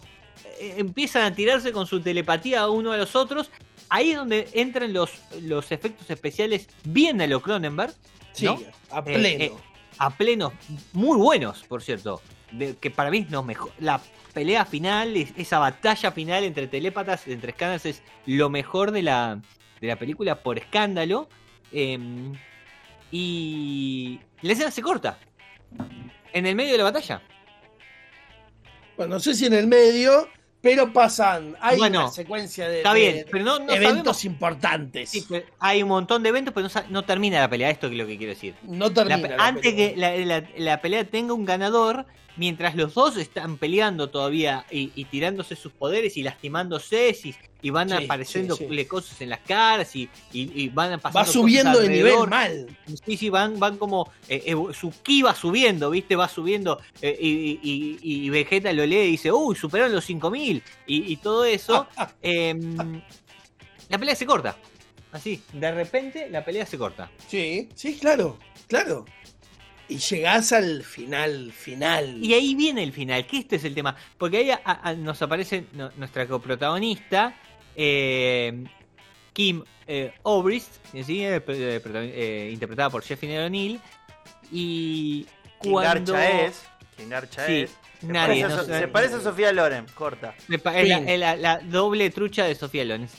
eh, 0.60 0.74
empiezan 0.78 1.22
a 1.24 1.34
tirarse 1.34 1.72
con 1.72 1.86
su 1.86 2.00
telepatía 2.00 2.68
uno 2.68 2.92
a 2.92 2.96
los 2.96 3.14
otros. 3.14 3.50
Ahí 3.88 4.10
es 4.12 4.16
donde 4.16 4.48
entran 4.54 4.92
los, 4.92 5.10
los 5.42 5.70
efectos 5.70 6.08
especiales 6.10 6.68
bien 6.84 7.18
de 7.18 7.26
lo 7.28 7.40
Cronenberg, 7.42 7.94
Sí, 8.32 8.46
¿no? 8.46 8.58
a 8.90 9.04
pleno. 9.04 9.54
a 9.98 10.10
plenos, 10.16 10.52
muy 10.94 11.18
buenos, 11.18 11.62
por 11.64 11.82
cierto. 11.82 12.22
De- 12.50 12.74
que 12.76 12.90
para 12.90 13.10
mí 13.10 13.18
es 13.18 13.30
lo 13.30 13.42
mejor. 13.42 13.70
La 13.78 14.00
pelea 14.32 14.64
final, 14.64 15.16
es- 15.16 15.32
esa 15.36 15.58
batalla 15.58 16.10
final 16.12 16.44
entre 16.44 16.66
telépatas, 16.66 17.26
entre 17.28 17.50
escándalos, 17.52 17.86
es 17.86 18.02
lo 18.26 18.50
mejor 18.50 18.90
de 18.90 19.02
la, 19.02 19.40
de 19.80 19.86
la 19.88 19.96
película 19.96 20.42
por 20.42 20.58
escándalo. 20.58 21.28
Em, 21.72 22.32
y 23.10 24.18
la 24.42 24.52
escena 24.52 24.70
se 24.70 24.82
corta. 24.82 25.18
En 26.32 26.46
el 26.46 26.54
medio 26.54 26.72
de 26.72 26.78
la 26.78 26.84
batalla. 26.84 27.22
Bueno, 28.96 29.14
no 29.14 29.20
sé 29.20 29.34
si 29.34 29.46
en 29.46 29.52
el 29.54 29.66
medio, 29.66 30.28
pero 30.60 30.92
pasan. 30.92 31.56
Hay 31.60 31.78
Bueno, 31.78 32.00
una 32.00 32.08
secuencia 32.10 32.68
de, 32.68 32.78
Está 32.78 32.94
de 32.94 33.00
bien, 33.00 33.26
pero 33.30 33.44
no, 33.44 33.58
no 33.58 33.72
eventos 33.72 34.18
sabemos. 34.18 34.24
importantes. 34.24 35.10
Sí, 35.10 35.26
hay 35.58 35.82
un 35.82 35.88
montón 35.88 36.22
de 36.22 36.28
eventos, 36.28 36.54
pero 36.54 36.68
no, 36.68 36.82
no 36.90 37.02
termina 37.04 37.40
la 37.40 37.48
pelea. 37.48 37.70
Esto 37.70 37.86
es 37.88 37.94
lo 37.94 38.06
que 38.06 38.16
quiero 38.16 38.32
decir. 38.32 38.54
no 38.62 38.90
termina. 38.92 39.16
la 39.28 39.44
antes 39.46 39.72
pelea. 39.72 40.14
que 40.14 40.24
la- 40.26 40.44
la 40.56 40.80
pelea 40.80 41.04
tenga 41.04 41.32
un 41.34 41.44
ganador, 41.44 42.06
mientras 42.36 42.74
los 42.74 42.94
dos 42.94 43.16
están 43.16 43.56
peleando 43.58 44.08
todavía 44.10 44.64
y, 44.70 44.90
y 44.94 45.04
tirándose 45.06 45.56
sus 45.56 45.72
poderes 45.72 46.16
y 46.16 46.22
lastimándose 46.22 47.16
y, 47.24 47.34
y 47.60 47.70
van 47.70 47.88
Sí, 47.90 47.94
apareciendo 48.04 48.56
sí, 48.56 48.66
sí. 48.68 48.84
cosas 48.86 49.20
en 49.20 49.30
las 49.30 49.40
caras 49.40 49.94
y, 49.94 50.08
y- 50.32 50.68
van 50.70 50.98
pasando 51.00 51.18
Va 51.20 51.32
subiendo 51.32 51.78
de 51.80 51.88
nivel 51.88 52.28
mal. 52.28 52.66
Sí, 53.06 53.16
sí, 53.16 53.28
van, 53.30 53.58
van 53.58 53.76
como. 53.78 54.10
eh, 54.28 54.42
evo- 54.46 54.72
su 54.72 54.90
ki 55.02 55.22
va 55.22 55.34
subiendo, 55.34 55.90
¿viste? 55.90 56.16
Va 56.16 56.28
subiendo. 56.28 56.80
eh, 57.00 57.16
y, 57.20 57.28
y- 57.62 57.98
y- 58.02 58.26
y 58.26 58.30
Vegeta 58.30 58.72
lo 58.72 58.84
lee 58.86 58.96
y 59.02 59.10
dice, 59.12 59.30
uy, 59.30 59.54
superaron 59.54 59.94
los 59.94 60.04
5000. 60.04 60.62
Y, 60.86 61.12
y 61.12 61.16
todo 61.16 61.44
eso. 61.44 61.86
em, 62.22 63.00
la 63.88 63.98
pelea 63.98 64.14
se 64.16 64.26
corta. 64.26 64.56
Así, 65.12 65.42
de 65.52 65.70
repente 65.72 66.30
la 66.30 66.42
pelea 66.44 66.64
se 66.64 66.78
corta. 66.78 67.10
Sí, 67.28 67.68
sí, 67.74 67.98
claro, 67.98 68.38
claro. 68.66 69.04
Y 69.88 69.98
llegás 69.98 70.52
al 70.52 70.82
final, 70.84 71.52
final. 71.52 72.22
Y 72.24 72.32
ahí 72.34 72.54
viene 72.54 72.82
el 72.82 72.92
final, 72.92 73.26
que 73.26 73.38
este 73.38 73.56
es 73.56 73.64
el 73.64 73.74
tema. 73.74 73.94
Porque 74.16 74.38
ahí 74.38 74.50
a- 74.50 74.60
a- 74.64 74.94
nos 74.94 75.20
aparece 75.22 75.66
no- 75.72 75.90
nuestra 75.96 76.26
coprotagonista, 76.26 77.34
eh, 77.76 78.64
Kim 79.32 79.62
eh, 79.86 80.12
Obrist, 80.22 80.76
¿sí? 81.04 81.22
Eh, 81.24 81.42
eh, 81.46 81.80
eh, 81.84 82.50
interpretada 82.52 82.90
por 82.90 83.02
Jeffrey 83.02 83.36
O'Neill. 83.36 83.80
Y 84.50 85.26
Quien 85.60 85.72
cuando... 85.74 86.12
garcha 86.12 86.42
es. 86.46 86.62
Quien 86.96 87.08
garcha 87.08 87.46
Sí, 87.46 87.60
es. 87.62 87.70
Se 88.00 88.06
nadie, 88.06 88.42
parece, 88.42 88.56
no 88.72 88.78
se 88.78 88.88
parece 88.88 89.14
a 89.16 89.20
Sofía 89.20 89.52
Loren, 89.52 89.86
corta. 89.94 90.34
Es 90.48 90.64
la, 90.64 90.72
Fin. 90.98 91.08
es 91.08 91.18
la- 91.20 91.36
la 91.36 91.58
doble 91.60 92.10
trucha 92.10 92.44
de 92.44 92.54
Sofía 92.54 92.84
Lorenz. 92.84 93.12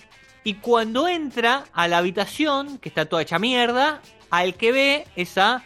Y 0.43 0.55
cuando 0.55 1.07
entra 1.07 1.65
a 1.73 1.87
la 1.87 1.99
habitación, 1.99 2.77
que 2.79 2.89
está 2.89 3.05
toda 3.05 3.21
hecha 3.21 3.39
mierda, 3.39 4.01
al 4.29 4.55
que 4.55 4.71
ve 4.73 5.05
es 5.15 5.37
a 5.37 5.63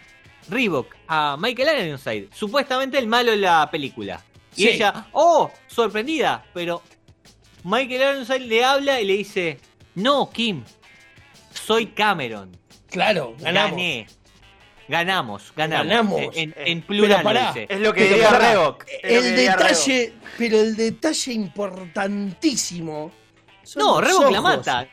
Reebok 0.50 0.95
a 1.08 1.38
Michael 1.39 1.88
Ironside, 1.88 2.30
supuestamente 2.34 2.98
el 2.98 3.08
malo 3.08 3.32
de 3.32 3.38
la 3.38 3.70
película. 3.70 4.24
Y 4.56 4.64
Sí. 4.64 4.70
ella, 4.70 5.08
oh, 5.12 5.52
sorprendida, 5.68 6.45
pero 6.54 6.82
Michael 7.64 8.02
Ironside 8.16 8.39
le 8.48 8.64
habla 8.64 9.00
y 9.02 9.06
le 9.06 9.14
dice, 9.14 9.60
no, 9.95 10.30
Kim, 10.32 10.64
soy 11.54 11.88
Cameron. 11.88 12.56
Claro, 12.89 13.36
ganamos. 13.39 13.72
Gané. 13.72 14.08
Ganamos, 14.88 15.52
ganamos. 15.54 15.88
Ganamos. 15.88 16.22
En, 16.38 16.56
en 16.58 16.82
plural 16.82 17.10
pero 17.10 17.18
lo 17.18 17.24
pará. 17.26 17.48
dice. 17.52 17.68
Es 17.70 17.80
lo 17.82 17.93
que 17.93 18.04
Pero 18.06 18.14
diría 18.16 18.30
Reebok. 18.39 18.86
que 18.86 19.00
El 19.18 19.36
detalle, 19.36 20.14
pero 20.38 20.62
el 20.62 20.76
detalle 20.78 21.34
importantísimo. 21.34 23.12
son 23.64 23.82
No, 23.84 24.00
Reebok 24.02 24.32
la 24.32 24.41
mata. 24.41 24.88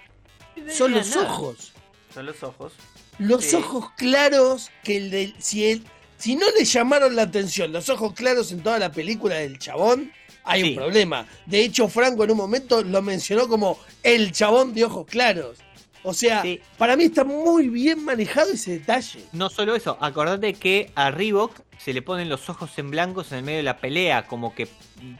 Son 0.72 0.92
los 0.92 1.14
nada. 1.14 1.30
ojos. 1.32 1.72
Son 2.12 2.26
los 2.26 2.42
ojos. 2.42 2.72
Los 3.18 3.44
Sí. 3.44 3.56
ojos 3.56 3.90
claros 3.96 4.70
que 4.82 4.96
el 4.96 5.10
del. 5.10 5.34
Si, 5.38 5.64
el, 5.70 5.84
si 6.18 6.36
no 6.36 6.46
le 6.58 6.64
llamaron 6.64 7.14
la 7.16 7.22
atención 7.22 7.72
los 7.72 7.88
ojos 7.88 8.12
claros 8.14 8.50
en 8.52 8.60
toda 8.62 8.78
la 8.78 8.90
película 8.92 9.36
del 9.36 9.58
chabón, 9.58 10.12
hay 10.44 10.62
Sí. 10.62 10.68
un 10.70 10.74
problema. 10.76 11.26
De 11.46 11.60
hecho, 11.60 11.88
Franco 11.88 12.24
en 12.24 12.30
un 12.32 12.36
momento 12.36 12.82
lo 12.82 13.02
mencionó 13.02 13.48
como 13.48 13.78
el 14.02 14.32
chabón 14.32 14.74
de 14.74 14.84
ojos 14.84 15.06
claros. 15.06 15.58
O 16.06 16.12
sea, 16.12 16.42
Sí. 16.42 16.60
para 16.76 16.96
mí 16.96 17.04
está 17.04 17.24
muy 17.24 17.68
bien 17.70 18.04
manejado 18.04 18.52
ese 18.52 18.72
detalle. 18.72 19.20
No 19.32 19.48
solo 19.48 19.74
eso, 19.74 19.96
acordate 20.02 20.52
que 20.52 20.90
a 20.94 21.10
Reebok 21.10 21.60
se 21.78 21.94
le 21.94 22.02
ponen 22.02 22.28
los 22.28 22.48
ojos 22.50 22.70
en 22.78 22.90
blancos 22.90 23.32
en 23.32 23.38
el 23.38 23.44
medio 23.44 23.56
de 23.58 23.62
la 23.62 23.78
pelea, 23.78 24.26
como 24.26 24.54
que 24.54 24.68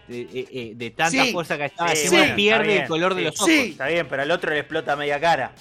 de, 0.09 0.21
eh, 0.21 0.29
eh, 0.53 0.73
de 0.77 0.91
tanta 0.91 1.25
Sí. 1.25 1.33
fuerza 1.33 1.57
que 1.57 1.65
está 1.67 1.89
Sí, 1.89 2.07
haciendo 2.07 2.35
pierde 2.37 2.73
está 2.73 2.83
el 2.83 2.89
color 2.89 3.15
de 3.15 3.23
los 3.23 3.35
ojos. 3.41 3.47
Sí. 3.51 3.71
Está 3.71 3.87
bien, 3.89 4.07
pero 4.09 4.23
al 4.23 4.31
otro 4.31 4.51
le 4.51 4.59
explota 4.59 4.95
media 4.95 5.19
cara. 5.19 5.55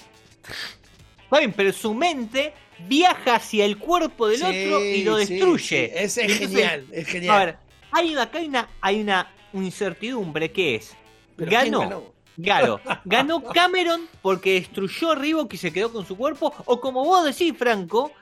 Está 1.34 1.40
bien, 1.40 1.52
pero 1.56 1.72
su 1.72 1.92
mente 1.94 2.54
viaja 2.86 3.34
hacia 3.34 3.64
el 3.64 3.76
cuerpo 3.76 4.28
del 4.28 4.38
Sí, 4.38 4.44
otro 4.44 4.84
y 4.84 5.02
lo 5.02 5.16
destruye. 5.16 5.88
sí. 5.88 5.92
Es, 5.92 6.16
es 6.16 6.28
Y 6.28 6.32
entonces, 6.32 6.48
genial, 6.50 6.86
es 6.92 7.06
genial. 7.08 7.34
A 7.34 7.44
ver, 7.44 7.56
hay 7.90 8.12
una, 8.12 8.22
acá 8.22 8.38
hay 8.38 8.46
una, 8.46 8.68
hay 8.80 9.00
una 9.00 9.34
incertidumbre 9.52 10.52
que 10.52 10.76
es, 10.76 10.96
Pero 11.34 11.48
¿quién 11.50 11.72
ganó, 11.72 12.12
Claro, 12.40 12.80
ganó 13.04 13.42
Cameron 13.42 14.08
porque 14.22 14.54
destruyó 14.54 15.10
a 15.10 15.14
Reebok 15.16 15.52
y 15.54 15.56
se 15.56 15.72
quedó 15.72 15.92
con 15.92 16.06
su 16.06 16.16
cuerpo. 16.16 16.54
O 16.66 16.80
como 16.80 17.04
vos 17.04 17.24
decís, 17.24 17.52
Franco, 17.58 18.12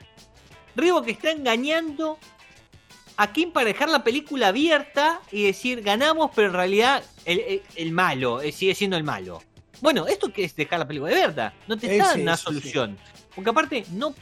Reebok 0.75 1.07
está 1.09 1.33
engañando 1.33 2.19
a 3.19 3.31
Kim 3.31 3.53
para 3.53 3.67
dejar 3.67 3.91
la 3.91 4.03
película 4.03 4.49
abierta 4.49 5.21
y 5.31 5.45
decir 5.45 5.83
ganamos, 5.83 6.31
pero 6.35 6.49
en 6.49 6.55
realidad 6.55 7.05
el, 7.27 7.41
el- 7.41 7.63
el 7.77 7.93
malo 7.93 8.41
eh, 8.41 8.53
sigue 8.53 8.75
siendo 8.75 8.97
el 8.97 9.05
malo. 9.05 9.43
Bueno, 9.83 10.07
esto 10.07 10.33
que 10.33 10.45
es 10.45 10.57
dejar 10.57 10.78
la 10.78 10.87
película 10.89 11.12
abierta, 11.12 11.53
no 11.68 11.76
te 11.76 11.87
está 11.93 12.05
Es 12.05 12.09
dando 12.11 12.22
una 12.22 12.37
solución. 12.39 12.97
Porque 13.35 13.51
aparte, 13.51 13.85
no. 13.91 14.14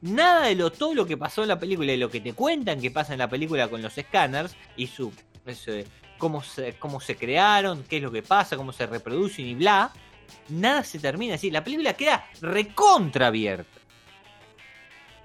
Nada 0.00 0.46
de 0.46 0.54
lo, 0.54 0.70
todo 0.70 0.94
lo 0.94 1.06
que 1.06 1.16
pasó 1.16 1.42
en 1.42 1.48
la 1.48 1.58
película 1.58 1.92
y 1.92 1.96
lo 1.96 2.08
que 2.08 2.20
te 2.20 2.32
cuentan 2.34 2.80
que 2.80 2.90
pasa 2.92 3.14
en 3.14 3.18
la 3.18 3.28
película 3.28 3.66
con 3.68 3.82
los 3.82 3.98
escáneres 3.98 4.54
y 4.76 4.86
su 4.86 5.12
ese, 5.44 5.86
cómo 6.18 6.42
se, 6.42 6.74
cómo 6.74 7.00
se 7.00 7.16
crearon, 7.16 7.82
qué 7.82 7.96
es 7.96 8.02
lo 8.02 8.12
que 8.12 8.22
pasa, 8.22 8.56
cómo 8.56 8.72
se 8.72 8.86
reproducen 8.86 9.46
y 9.46 9.54
bla, 9.54 9.90
nada 10.50 10.84
se 10.84 10.98
termina 11.00 11.34
así. 11.34 11.50
La 11.50 11.64
película 11.64 11.94
queda 11.94 12.26
recontra 12.42 13.26
abierta. 13.28 13.80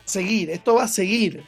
Seguir, 0.05 0.49
esto 0.49 0.75
va 0.75 0.83
a 0.85 0.87
seguir. 0.87 1.43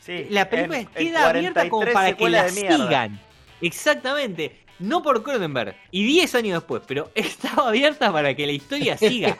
Sí, 0.00 0.26
La 0.30 0.48
película 0.48 0.78
en- 0.78 0.88
en 0.88 0.92
queda 1.08 1.28
abierta 1.28 1.68
como 1.68 1.82
43 1.84 1.94
para 1.94 2.16
que 2.16 2.30
la 2.30 2.44
de 2.44 2.50
sigan. 2.50 3.20
Exactamente. 3.60 4.64
No 4.78 5.02
por 5.02 5.22
Cronenberg. 5.22 5.76
Y 5.90 6.04
10 6.04 6.34
años 6.36 6.60
después, 6.60 6.82
pero 6.86 7.10
estaba 7.14 7.68
abierta 7.68 8.12
para 8.12 8.34
que 8.34 8.46
la 8.46 8.52
historia 8.52 8.96
siga. 8.96 9.36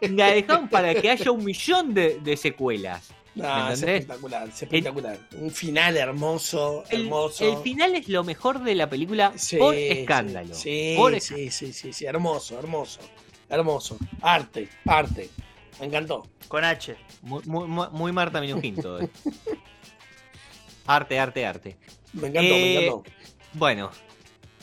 La 0.00 0.30
dejaron 0.32 0.68
para 0.68 0.94
que 0.94 1.10
haya 1.10 1.30
un 1.30 1.44
millón 1.44 1.92
de, 1.94 2.18
de 2.20 2.36
secuelas. 2.36 3.10
No, 3.34 3.66
¿Me 3.66 3.72
es 3.74 3.82
espectacular, 3.82 4.48
es 4.48 4.62
espectacular. 4.62 5.18
Un 5.38 5.50
final 5.50 5.96
hermoso, 5.98 6.84
El, 6.88 7.02
hermoso. 7.02 7.44
el 7.46 7.62
final 7.62 7.94
es 7.94 8.08
lo 8.08 8.24
mejor 8.24 8.62
de 8.62 8.74
la 8.74 8.88
película 8.88 9.32
Sí, 9.36 9.58
por 9.58 9.74
escándalo. 9.74 10.54
Sí, 10.54 10.94
Por 10.96 11.10
sí, 11.12 11.18
escándalo. 11.18 11.50
sí, 11.52 11.72
sí, 11.74 11.92
sí, 11.92 12.06
hermoso, 12.06 12.58
hermoso. 12.58 13.00
Hermoso. 13.50 13.98
Arte, 14.22 14.68
arte. 14.86 15.28
Me 15.80 15.86
encantó. 15.86 16.26
Con 16.48 16.64
H. 16.64 16.96
Muy, 17.22 17.42
muy, 17.44 17.66
muy- 17.68 17.88
muy 17.92 18.10
Marta 18.12 18.40
Minujín 18.40 18.76
todo. 18.76 19.00
Arte, 20.86 21.18
arte, 21.18 21.44
arte. 21.44 21.76
Me 22.12 22.28
encantó, 22.28 22.54
me 22.54 22.56
Eh, 22.56 22.86
encantó. 22.86 23.10
Bueno, 23.54 23.90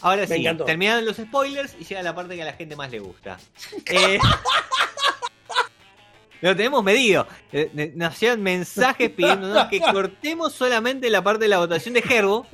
ahora 0.03 0.27
sí, 0.27 0.45
terminaron 0.65 1.05
los 1.05 1.17
spoilers 1.17 1.75
y 1.79 1.85
llega 1.85 2.03
la 2.03 2.13
parte 2.13 2.35
que 2.35 2.43
a 2.43 2.45
la 2.45 2.53
gente 2.53 2.75
más 2.75 2.91
le 2.91 2.99
gusta. 2.99 3.37
Eh, 3.87 4.19
lo 6.41 6.55
tenemos 6.57 6.83
medido. 6.83 7.25
Eh, 7.53 7.93
Nos 7.95 8.19
llegan 8.19 8.41
mensajes 8.41 9.09
pidiéndonos 9.09 9.67
que 9.67 9.79
cortemos 9.79 10.51
solamente 10.51 11.09
la 11.09 11.23
parte 11.23 11.45
de 11.45 11.47
la 11.49 11.59
votación 11.59 11.93
de 11.93 12.01
Gerbo. 12.01 12.45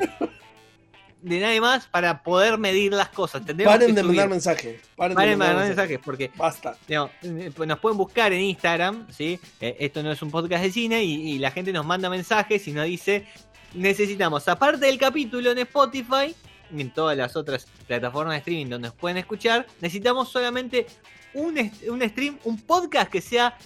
De 1.22 1.40
nadie 1.40 1.60
más 1.60 1.88
para 1.88 2.22
poder 2.22 2.60
medir 2.60 2.94
las 2.94 3.10
cosas. 3.10 3.44
Tendremos 3.44 3.74
Paren 3.74 3.96
de 3.96 4.04
mandar 4.04 4.30
mensajes. 4.30 4.80
Paren, 4.96 5.18
de 5.18 5.36
mandar 5.36 5.56
mensajes. 5.56 5.70
mensajes 5.70 6.00
porque 6.06 6.32
Basta. 6.36 6.78
Eh, 6.88 7.52
nos 7.66 7.80
pueden 7.80 7.98
buscar 7.98 8.32
en 8.32 8.42
Instagram, 8.42 9.08
¿sí? 9.12 9.40
Eh, 9.60 9.76
esto 9.80 10.04
no 10.04 10.12
es 10.12 10.22
un 10.22 10.30
podcast 10.30 10.64
de 10.64 10.72
cine 10.72 11.04
y, 11.04 11.32
y 11.32 11.40
la 11.40 11.50
gente 11.50 11.74
nos 11.74 11.86
manda 11.86 12.12
mensajes 12.12 12.68
y 12.68 12.72
nos 12.72 12.86
dice, 12.86 13.26
necesitamos, 13.74 14.48
aparte 14.48 14.86
del 14.86 14.98
capítulo 15.00 15.52
en 15.52 15.58
Spotify, 15.58 16.36
y 16.76 16.82
en 16.82 16.92
todas 16.92 17.18
las 17.18 17.36
otras 17.36 17.68
plataformas 17.88 18.34
de 18.34 18.38
streaming 18.40 18.70
donde 18.70 18.88
nos 18.90 18.98
pueden 18.98 19.18
escuchar, 19.18 19.66
necesitamos 19.82 20.30
solamente 20.30 20.88
un, 21.34 21.72
un 21.88 22.10
stream, 22.10 22.38
un 22.44 22.60
podcast 22.62 23.12
que 23.12 23.22
sea 23.22 23.58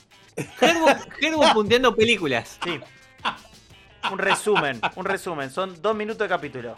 Gerbo, 0.58 0.88
Gerbo 1.20 1.44
punteando 1.54 1.96
películas. 1.96 2.60
Sí. 2.64 2.80
Un 4.12 4.18
resumen, 4.18 4.82
un 4.96 5.06
resumen. 5.06 5.50
Son 5.50 5.82
dos 5.82 5.96
minutos 5.96 6.20
de 6.20 6.28
capítulo. 6.28 6.76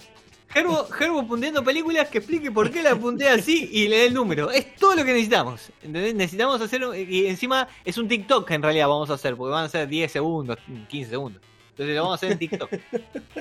Gerbo, 0.50 0.86
Gerbo 0.86 1.28
punteando 1.28 1.64
películas 1.64 2.08
que 2.10 2.20
explique 2.20 2.52
por 2.52 2.72
qué 2.72 2.84
la 2.84 2.96
puntea 2.96 3.34
así 3.34 3.68
y 3.72 3.88
le 3.88 3.98
dé 3.98 4.06
el 4.08 4.14
número. 4.14 4.52
Es 4.52 4.76
todo 4.76 4.96
lo 4.96 5.04
que 5.04 5.12
necesitamos. 5.12 5.72
¿entendés? 5.82 6.14
Necesitamos 6.14 6.62
hacer. 6.62 6.84
Y 7.10 7.28
encima 7.28 7.68
es 7.84 7.98
un 7.98 8.08
TikTok 8.08 8.48
que 8.48 8.54
en 8.54 8.62
realidad 8.62 8.88
vamos 8.88 9.10
a 9.10 9.16
hacer, 9.16 9.36
porque 9.36 9.52
van 9.52 9.66
a 9.66 9.70
ser 9.70 9.88
10 9.88 10.12
segundos, 10.12 10.58
15 10.88 11.10
segundos. 11.10 11.42
Entonces 11.76 11.96
lo 11.96 12.04
vamos 12.04 12.14
a 12.14 12.16
hacer 12.16 12.32
en 12.32 12.40
TikTok. 12.40 12.70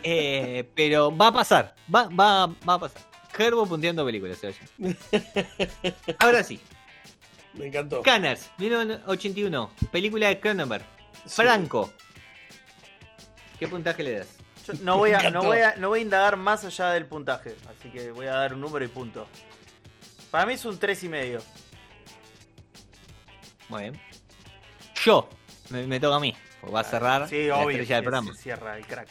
Eh, 0.06 0.68
pero 0.74 1.16
va 1.16 1.28
a 1.28 1.32
pasar. 1.32 1.74
Va, 1.92 2.08
va, 2.08 2.48
va 2.68 2.74
a 2.74 2.78
pasar. 2.80 3.00
Gerbo 3.32 3.64
punteando 3.64 4.04
películas. 4.04 4.38
se 4.38 4.48
oye. 4.48 4.96
Ahora 6.18 6.42
sí. 6.42 6.60
Me 7.54 7.66
encantó. 7.66 8.02
Canners, 8.02 8.50
1981. 8.58 9.70
Película 9.92 10.28
de 10.28 10.40
Cronenberg. 10.40 10.84
Sí. 11.24 11.36
Franco. 11.36 11.92
¿Qué 13.58 13.68
puntaje 13.68 14.02
le 14.02 14.18
das? 14.18 14.28
Yo 14.66 14.74
no 14.82 14.98
voy, 14.98 15.12
a, 15.12 15.30
no, 15.30 15.44
voy 15.44 15.60
a, 15.60 15.76
no 15.76 15.88
voy 15.90 16.00
a 16.00 16.02
indagar 16.02 16.36
más 16.36 16.64
allá 16.64 16.90
del 16.90 17.06
puntaje. 17.06 17.54
Así 17.70 17.88
que 17.88 18.10
voy 18.10 18.26
a 18.26 18.32
dar 18.32 18.54
un 18.54 18.60
número 18.60 18.84
y 18.84 18.88
punto. 18.88 19.28
Para 20.32 20.44
mí 20.44 20.54
es 20.54 20.64
un 20.64 20.76
3 20.76 21.04
y 21.04 21.08
medio. 21.08 21.40
Muy 23.68 23.82
bien. 23.82 24.00
Yo. 25.04 25.28
Me, 25.70 25.86
me 25.86 26.00
toca 26.00 26.16
a 26.16 26.20
mí. 26.20 26.34
Va 26.72 26.80
a 26.80 26.84
cerrar 26.84 27.28
Sí, 27.28 27.46
la 27.46 27.58
obvio. 27.58 27.70
estrella 27.70 27.96
del 27.96 28.04
programa. 28.04 28.34
se 28.34 28.42
cierra 28.42 28.76
el 28.76 28.86
crack. 28.86 29.08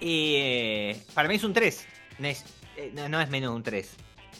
Y 0.00 0.34
eh, 0.36 1.02
para 1.14 1.28
mí 1.28 1.36
es 1.36 1.44
un 1.44 1.52
3. 1.52 1.86
No 2.18 2.28
es, 2.28 2.44
eh, 2.76 2.90
no, 2.94 3.08
no 3.08 3.20
es 3.20 3.28
menos 3.30 3.50
de 3.50 3.56
un 3.56 3.62
3. 3.62 3.90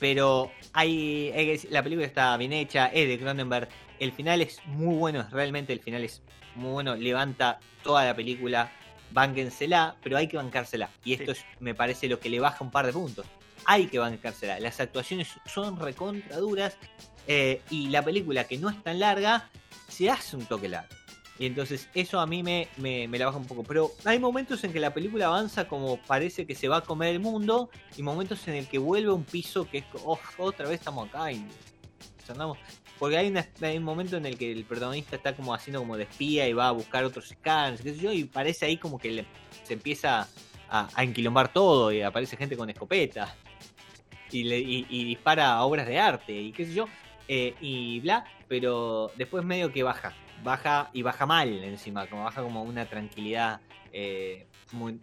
Pero 0.00 0.50
hay, 0.72 1.30
hay 1.34 1.44
que 1.46 1.52
decir, 1.52 1.70
la 1.70 1.82
película 1.82 2.06
está 2.06 2.36
bien 2.36 2.52
hecha, 2.52 2.86
es 2.86 3.06
de 3.08 3.18
Cronenberg. 3.18 3.68
El 4.00 4.12
final 4.12 4.40
es 4.42 4.60
muy 4.66 4.96
bueno, 4.96 5.26
realmente 5.30 5.72
el 5.72 5.80
final 5.80 6.02
es 6.04 6.22
muy 6.56 6.70
bueno. 6.72 6.96
Levanta 6.96 7.60
toda 7.84 8.04
la 8.04 8.16
película, 8.16 8.72
bánquensela, 9.12 9.96
pero 10.02 10.16
hay 10.16 10.26
que 10.26 10.36
bancársela. 10.36 10.90
Y 11.04 11.12
esto 11.12 11.34
Sí. 11.34 11.40
es, 11.40 11.60
me 11.60 11.74
parece 11.74 12.08
lo 12.08 12.18
que 12.18 12.28
le 12.28 12.40
baja 12.40 12.64
un 12.64 12.70
par 12.72 12.86
de 12.86 12.92
puntos. 12.92 13.26
Hay 13.64 13.86
que 13.86 14.00
bancársela. 14.00 14.58
Las 14.58 14.80
actuaciones 14.80 15.28
son 15.46 15.78
recontra 15.78 16.36
duras. 16.38 16.76
eh, 17.28 17.60
y 17.70 17.86
la 17.90 18.02
película, 18.02 18.42
que 18.48 18.58
no 18.58 18.68
es 18.68 18.82
tan 18.82 18.98
larga, 18.98 19.48
se 19.86 20.10
hace 20.10 20.34
un 20.36 20.44
toque 20.46 20.68
largo. 20.68 20.92
Y 21.42 21.46
entonces 21.46 21.88
eso 21.92 22.20
a 22.20 22.26
mí 22.28 22.44
me, 22.44 22.68
me, 22.76 23.08
la 23.18 23.26
baja 23.26 23.36
un 23.36 23.46
poco. 23.46 23.64
Pero 23.64 23.90
hay 24.04 24.20
momentos 24.20 24.62
en 24.62 24.72
que 24.72 24.78
la 24.78 24.94
película 24.94 25.26
avanza 25.26 25.66
como 25.66 25.96
parece 26.02 26.46
que 26.46 26.54
se 26.54 26.68
va 26.68 26.76
a 26.76 26.80
comer 26.82 27.08
el 27.08 27.18
mundo. 27.18 27.68
Y 27.96 28.02
momentos 28.04 28.46
en 28.46 28.54
el 28.54 28.68
que 28.68 28.78
vuelve 28.78 29.10
un 29.10 29.24
piso 29.24 29.68
que 29.68 29.78
es 29.78 29.84
"Oh, 30.04 30.16
otra 30.38 30.68
vez 30.68 30.78
estamos 30.78 31.08
acá 31.08 31.32
y 31.32 31.44
andamos. 32.28 32.58
Porque 32.96 33.16
hay, 33.16 33.26
una- 33.28 33.48
un 33.60 33.82
momento 33.82 34.16
en 34.18 34.26
el 34.26 34.38
que 34.38 34.52
el 34.52 34.64
protagonista 34.64 35.16
está 35.16 35.34
como 35.34 35.52
haciendo 35.52 35.80
como 35.80 35.96
de 35.96 36.04
espía 36.04 36.48
y 36.48 36.52
va 36.52 36.68
a 36.68 36.70
buscar 36.70 37.02
otros 37.04 37.26
scans, 37.30 37.80
qué 37.82 37.92
sé 37.92 37.98
yo, 37.98 38.12
y 38.12 38.22
parece 38.22 38.66
ahí 38.66 38.76
como 38.76 38.96
que 39.00 39.26
se 39.64 39.72
empieza 39.74 40.28
a, 40.70 40.88
a 40.94 41.02
enquilombar 41.02 41.52
todo 41.52 41.90
y 41.90 42.02
aparece 42.02 42.36
gente 42.36 42.56
con 42.56 42.70
escopeta 42.70 43.34
y, 44.30 44.44
le, 44.44 44.60
y, 44.60 44.86
y 44.88 45.04
dispara 45.06 45.60
obras 45.64 45.88
de 45.88 45.98
arte 45.98 46.32
y 46.32 46.52
qué 46.52 46.64
sé 46.66 46.74
yo, 46.74 46.86
eh, 47.26 47.54
y 47.60 47.98
bla, 47.98 48.24
pero 48.46 49.10
después 49.16 49.44
medio 49.44 49.72
que 49.72 49.82
baja, 49.82 50.14
baja 50.42 50.90
y 50.92 51.02
baja 51.02 51.26
mal 51.26 51.48
encima, 51.64 52.06
como 52.08 52.24
baja 52.24 52.42
como 52.42 52.62
una 52.62 52.86
tranquilidad 52.86 53.60
eh, 53.92 54.46
muy 54.72 55.00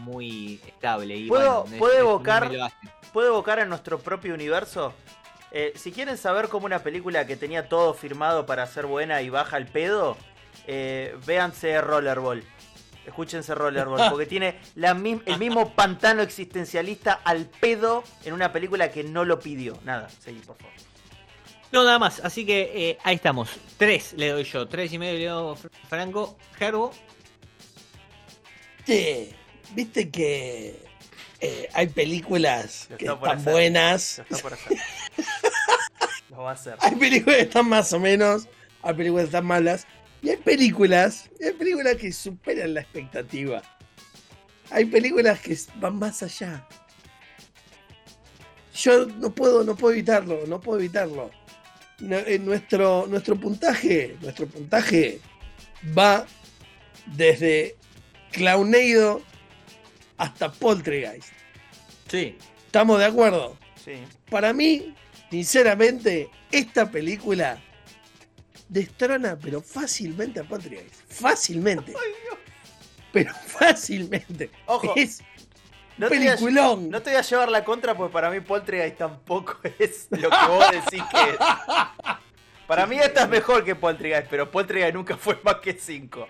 muy 0.00 0.60
estable. 0.66 1.16
Y 1.16 1.28
¿Puedo- 1.28 1.62
bueno, 1.62 1.78
puedo 1.78 1.92
es- 1.94 2.00
evocar-. 2.00 2.72
¿Puedo 3.12 3.28
evocar 3.28 3.60
a 3.60 3.64
nuestro 3.66 3.98
propio 3.98 4.34
universo? 4.34 4.94
Eh, 5.50 5.72
si 5.76 5.92
quieren 5.92 6.16
saber 6.16 6.48
cómo 6.48 6.66
una 6.66 6.80
película 6.80 7.26
que 7.26 7.36
tenía 7.36 7.68
todo 7.68 7.94
firmado 7.94 8.44
para 8.46 8.66
ser 8.66 8.86
buena 8.86 9.22
y 9.22 9.28
baja 9.30 9.56
el 9.56 9.66
pedo, 9.66 10.16
eh, 10.66 11.16
véanse 11.26 11.80
Rollerball. 11.80 12.42
Escúchense 13.06 13.54
Rollerball, 13.54 14.08
porque 14.10 14.26
tiene 14.26 14.58
la 14.74 14.94
mi- 14.94 15.20
el 15.26 15.38
mismo 15.38 15.74
pantano 15.74 16.22
existencialista 16.22 17.20
al 17.22 17.44
pedo 17.46 18.02
en 18.24 18.32
una 18.32 18.50
película 18.52 18.90
que 18.90 19.04
no 19.04 19.24
lo 19.24 19.38
pidió. 19.38 19.78
Nada, 19.84 20.08
seguí, 20.08 20.40
por 20.40 20.56
favor. 20.56 20.72
No, 21.74 21.82
nada 21.84 21.98
más. 21.98 22.20
Así 22.20 22.46
que 22.46 22.70
eh, 22.90 22.98
ahí 23.02 23.16
estamos. 23.16 23.50
Tres 23.76 24.12
le 24.16 24.28
doy 24.28 24.44
yo. 24.44 24.68
Tres 24.68 24.92
y 24.92 24.98
medio 24.98 25.18
le 25.18 25.24
doy 25.26 25.56
Fr- 25.56 25.70
Franco. 25.88 26.36
Gerbo. 26.56 26.92
Che, 28.86 29.34
viste 29.74 30.08
que 30.08 30.80
eh, 31.40 31.68
hay 31.72 31.88
películas 31.88 32.88
que 32.96 33.06
están 33.06 33.38
hacer. 33.38 33.52
buenas, 33.52 34.18
Lo 34.18 34.24
está 34.24 34.38
por 34.38 34.52
hacer. 34.52 34.78
Lo 36.30 36.36
va 36.42 36.50
a 36.50 36.54
hacer. 36.54 36.76
hay 36.80 36.94
películas 36.94 37.36
que 37.38 37.42
están 37.42 37.68
más 37.68 37.92
o 37.92 37.98
menos, 37.98 38.46
hay 38.82 38.94
películas 38.94 39.24
que 39.24 39.26
están 39.28 39.46
malas, 39.46 39.86
y 40.22 40.30
hay 40.30 40.36
películas, 40.36 41.30
y 41.40 41.44
hay 41.46 41.52
películas 41.54 41.96
que 41.96 42.12
superan 42.12 42.74
la 42.74 42.82
expectativa. 42.82 43.62
Hay 44.70 44.84
películas 44.84 45.40
que 45.40 45.58
van 45.76 45.96
más 45.98 46.22
allá. 46.22 46.66
Yo 48.74 49.06
no 49.06 49.30
puedo, 49.34 49.64
no 49.64 49.74
puedo 49.76 49.94
evitarlo, 49.94 50.46
no 50.46 50.60
puedo 50.60 50.78
evitarlo. 50.78 51.30
Eh, 52.00 52.38
nuestro, 52.40 53.06
nuestro 53.06 53.36
puntaje, 53.36 54.16
nuestro 54.20 54.46
puntaje 54.46 55.20
va 55.96 56.26
desde 57.06 57.76
Clowneido 58.32 59.22
hasta 60.16 60.50
Poltergeist. 60.50 61.28
Sí. 62.08 62.36
¿Estamos 62.66 62.98
de 62.98 63.04
acuerdo? 63.04 63.56
Sí. 63.84 63.92
Para 64.28 64.52
mí, 64.52 64.94
sinceramente, 65.30 66.28
esta 66.50 66.90
película 66.90 67.62
destrona, 68.68 69.38
pero 69.38 69.60
fácilmente 69.60 70.40
a 70.40 70.44
Poltergeist. 70.44 70.94
Fácilmente. 71.08 71.94
Pero 73.12 73.32
fácilmente. 73.46 74.50
Ojo, 74.66 74.92
Es 74.96 75.22
no 75.98 76.08
te, 76.08 76.18
voy 76.18 76.26
a, 76.28 76.30
peliculón. 76.32 76.90
no 76.90 77.02
te 77.02 77.10
voy 77.10 77.18
a 77.18 77.22
llevar 77.22 77.50
la 77.50 77.64
contra 77.64 77.94
porque 77.94 78.12
para 78.12 78.30
mí 78.30 78.40
Poltergeist 78.40 78.98
tampoco 78.98 79.58
es 79.78 80.06
lo 80.10 80.28
que 80.30 80.46
vos 80.48 80.64
decís 80.70 81.02
que 81.10 81.30
es. 81.30 81.36
Para 82.66 82.86
mí 82.86 82.98
esta 82.98 83.24
es 83.24 83.28
mejor 83.28 83.64
que 83.64 83.74
Poltergeist, 83.74 84.26
pero 84.30 84.50
Poltergeist 84.50 84.94
nunca 84.94 85.16
fue 85.16 85.38
más 85.44 85.56
que 85.56 85.74
5. 85.78 86.26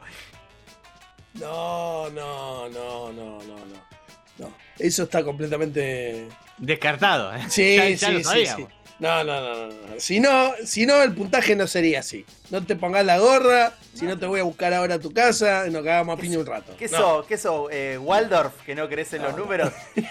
No, 1.35 2.11
no, 2.11 2.69
no, 2.69 3.12
no, 3.12 3.39
no, 3.43 3.57
no. 3.57 3.95
No, 4.39 4.53
eso 4.79 5.05
está 5.05 5.23
completamente. 5.23 6.29
Descartado. 6.59 7.35
¿eh? 7.35 7.43
Sí, 7.49 7.77
Ya- 7.77 7.89
ya 7.91 8.09
sí, 8.09 8.12
lo 8.15 8.31
sí, 8.31 8.47
sí. 8.47 8.67
No, 9.01 9.24
no, 9.24 9.40
no, 9.40 9.66
no, 9.66 9.72
no. 9.88 9.99
Si 10.01 10.20
no, 10.20 10.53
si 10.64 10.86
no, 10.86 11.03
el 11.03 11.12
puntaje 11.14 11.57
no 11.57 11.66
sería 11.66 11.99
así. 12.01 12.24
No 12.51 12.64
te 12.64 12.76
pongas 12.76 13.05
la 13.05 13.18
gorra, 13.18 13.72
si 13.92 14.05
no 14.07 14.16
te 14.18 14.24
voy 14.26 14.38
a 14.40 14.45
buscar 14.45 14.72
ahora 14.72 14.95
a 14.95 14.99
tu 15.01 15.12
casa 15.12 15.64
nos 15.68 15.82
cagamos 15.84 16.16
a 16.16 16.20
piña 16.20 16.38
un 16.38 16.47
rato. 16.47 16.76
¿Qué 16.78 16.86
No. 16.88 16.99
sos? 16.99 17.26
¿Qué 17.26 17.36
sos? 17.36 17.68
Eh, 17.72 17.99
¿Waldorf? 17.99 18.62
¿Que 18.64 18.74
no 18.74 18.88
crees 18.88 19.12
en 19.14 19.22
los 19.22 19.32
No. 19.32 19.38
números? 19.38 19.72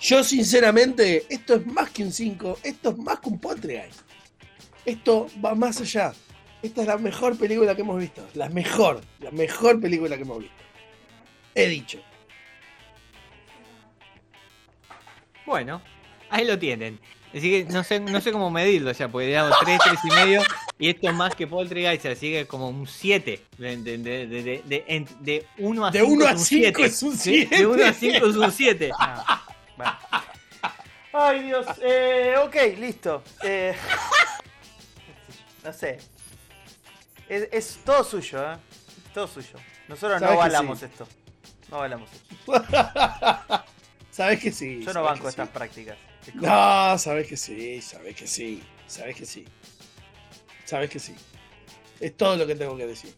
Yo, 0.00 0.22
sinceramente, 0.24 1.24
esto 1.30 1.54
es 1.54 1.66
más 1.66 1.90
que 1.90 2.02
un 2.02 2.12
5, 2.12 2.58
esto 2.62 2.90
es 2.90 2.98
más 2.98 3.20
que 3.20 3.28
un 3.28 3.38
Poltergeist. 3.38 4.00
Esto 4.84 5.28
va 5.42 5.54
más 5.54 5.80
allá. 5.80 6.12
Esta 6.62 6.82
es 6.82 6.86
la 6.86 6.98
mejor 6.98 7.38
película 7.38 7.74
que 7.74 7.80
hemos 7.82 7.98
visto. 7.98 8.26
La 8.34 8.48
mejor, 8.50 9.00
la 9.20 9.30
mejor 9.30 9.80
película 9.80 10.16
que 10.16 10.22
hemos 10.22 10.38
visto. 10.40 10.54
He 11.54 11.68
dicho. 11.68 12.00
Bueno, 15.46 15.80
ahí 16.34 16.44
lo 16.44 16.58
tienen. 16.58 17.00
Así 17.30 17.50
que 17.50 17.64
no 17.72 17.82
sé, 17.82 17.98
no 17.98 18.20
sé 18.20 18.30
cómo 18.30 18.48
medirlo 18.50 18.92
ya, 18.92 19.08
porque 19.08 19.26
digamos 19.26 19.56
3, 19.64 19.78
3 19.82 19.98
y 20.04 20.10
medio. 20.10 20.42
Y 20.78 20.88
esto 20.90 21.08
es 21.08 21.14
más 21.14 21.34
que 21.34 21.46
Poltergeist, 21.48 22.06
así 22.06 22.30
que 22.32 22.46
como 22.46 22.68
un 22.68 22.86
7. 22.86 23.40
De, 23.58 23.76
de, 23.76 23.98
de, 23.98 24.26
de, 24.26 24.42
de, 24.42 24.62
de, 24.64 25.06
de 25.20 25.46
1 25.58 25.86
a 25.86 25.90
De 25.90 26.00
5 26.00 26.12
uno 26.12 26.26
a 26.26 26.30
es 26.30 26.38
un 26.38 26.44
cinco 26.44 26.80
7. 26.80 26.84
es 26.84 27.02
un 27.02 27.10
De- 27.12 27.18
siete. 27.18 27.56
De 27.56 27.66
1 27.66 27.84
a 27.86 27.92
5 27.92 28.26
es 28.26 28.36
un 28.36 28.52
7. 28.52 28.90
Bueno. 29.76 29.98
Ay, 31.12 31.42
Dios. 31.42 31.66
Eh, 31.82 32.34
ok, 32.44 32.56
listo. 32.78 33.22
Eh, 33.42 33.74
no 35.64 35.72
sé. 35.72 35.98
Es, 37.28 37.48
es 37.50 37.78
todo 37.84 38.04
suyo, 38.04 38.52
¿eh? 38.52 38.56
Todo 39.12 39.26
suyo. 39.26 39.58
Nosotros 39.88 40.20
no 40.20 40.28
avalamos 40.28 40.78
sí. 40.78 40.84
esto. 40.84 41.08
No 41.70 41.76
avalamos 41.78 42.08
esto. 42.12 42.64
Sabes 44.10 44.40
que 44.40 44.52
sí. 44.52 44.82
Yo 44.84 44.92
no 44.92 45.02
banco 45.02 45.28
estas 45.28 45.48
sí. 45.48 45.52
prácticas. 45.54 45.96
No, 46.34 46.96
sabes 46.98 47.26
que 47.28 47.36
sí, 47.36 47.80
sabes 47.82 48.16
que 48.16 48.26
sí, 48.26 48.62
sabes 48.86 49.14
que 49.16 49.26
sí. 49.26 49.44
Sabes 50.64 50.88
que 50.90 50.98
sí. 50.98 51.14
Es 52.00 52.16
todo 52.16 52.36
lo 52.36 52.46
que 52.46 52.54
tengo 52.54 52.76
que 52.76 52.86
decir. 52.86 53.14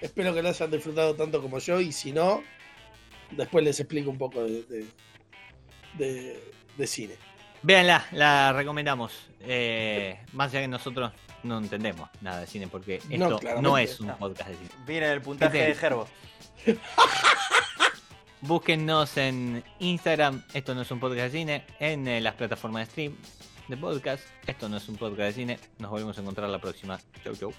Espero 0.00 0.32
que 0.34 0.42
lo 0.42 0.48
hayan 0.50 0.70
disfrutado 0.70 1.14
tanto 1.16 1.42
como 1.42 1.58
yo 1.58 1.80
y 1.80 1.90
si 1.92 2.12
no, 2.12 2.42
después 3.32 3.64
les 3.64 3.78
explico 3.80 4.10
un 4.10 4.18
poco 4.18 4.42
de, 4.44 4.62
de, 4.64 4.86
de- 5.98 6.52
de 6.76 6.86
cine. 6.86 7.14
Véanla, 7.62 8.06
la 8.12 8.52
recomendamos. 8.52 9.12
Eh, 9.40 10.18
más 10.32 10.50
allá 10.50 10.60
que 10.62 10.68
nosotros 10.68 11.12
no 11.44 11.58
entendemos 11.58 12.08
nada 12.20 12.40
de 12.40 12.46
cine, 12.46 12.68
porque 12.68 12.98
No, 13.08 13.14
esto 13.14 13.28
no, 13.30 13.38
claramente, 13.38 13.82
es 13.82 14.00
un 14.00 14.06
no. 14.08 14.18
podcast 14.18 14.50
de 14.50 14.56
cine. 14.56 14.70
Viene 14.86 15.12
el 15.12 15.20
puntaje 15.22 15.58
¿Qué 15.58 15.64
de 15.66 15.74
Gerbo. 15.74 16.08
Búsquennos 18.46 19.16
en 19.16 19.64
Instagram, 19.78 20.42
esto 20.52 20.74
no 20.74 20.82
es 20.82 20.90
un 20.90 21.00
podcast 21.00 21.32
de 21.32 21.38
cine, 21.38 21.64
en 21.80 22.06
eh, 22.06 22.20
las 22.20 22.34
plataformas 22.34 22.86
de 22.86 22.90
stream 22.92 23.16
de 23.68 23.76
podcast, 23.78 24.22
esto 24.46 24.68
no 24.68 24.76
es 24.76 24.86
un 24.86 24.96
podcast 24.96 25.28
de 25.28 25.32
cine. 25.32 25.58
Nos 25.78 25.90
volvemos 25.90 26.18
a 26.18 26.20
encontrar 26.20 26.50
la 26.50 26.58
próxima. 26.58 27.00
Chau, 27.22 27.34
chau. 27.34 27.54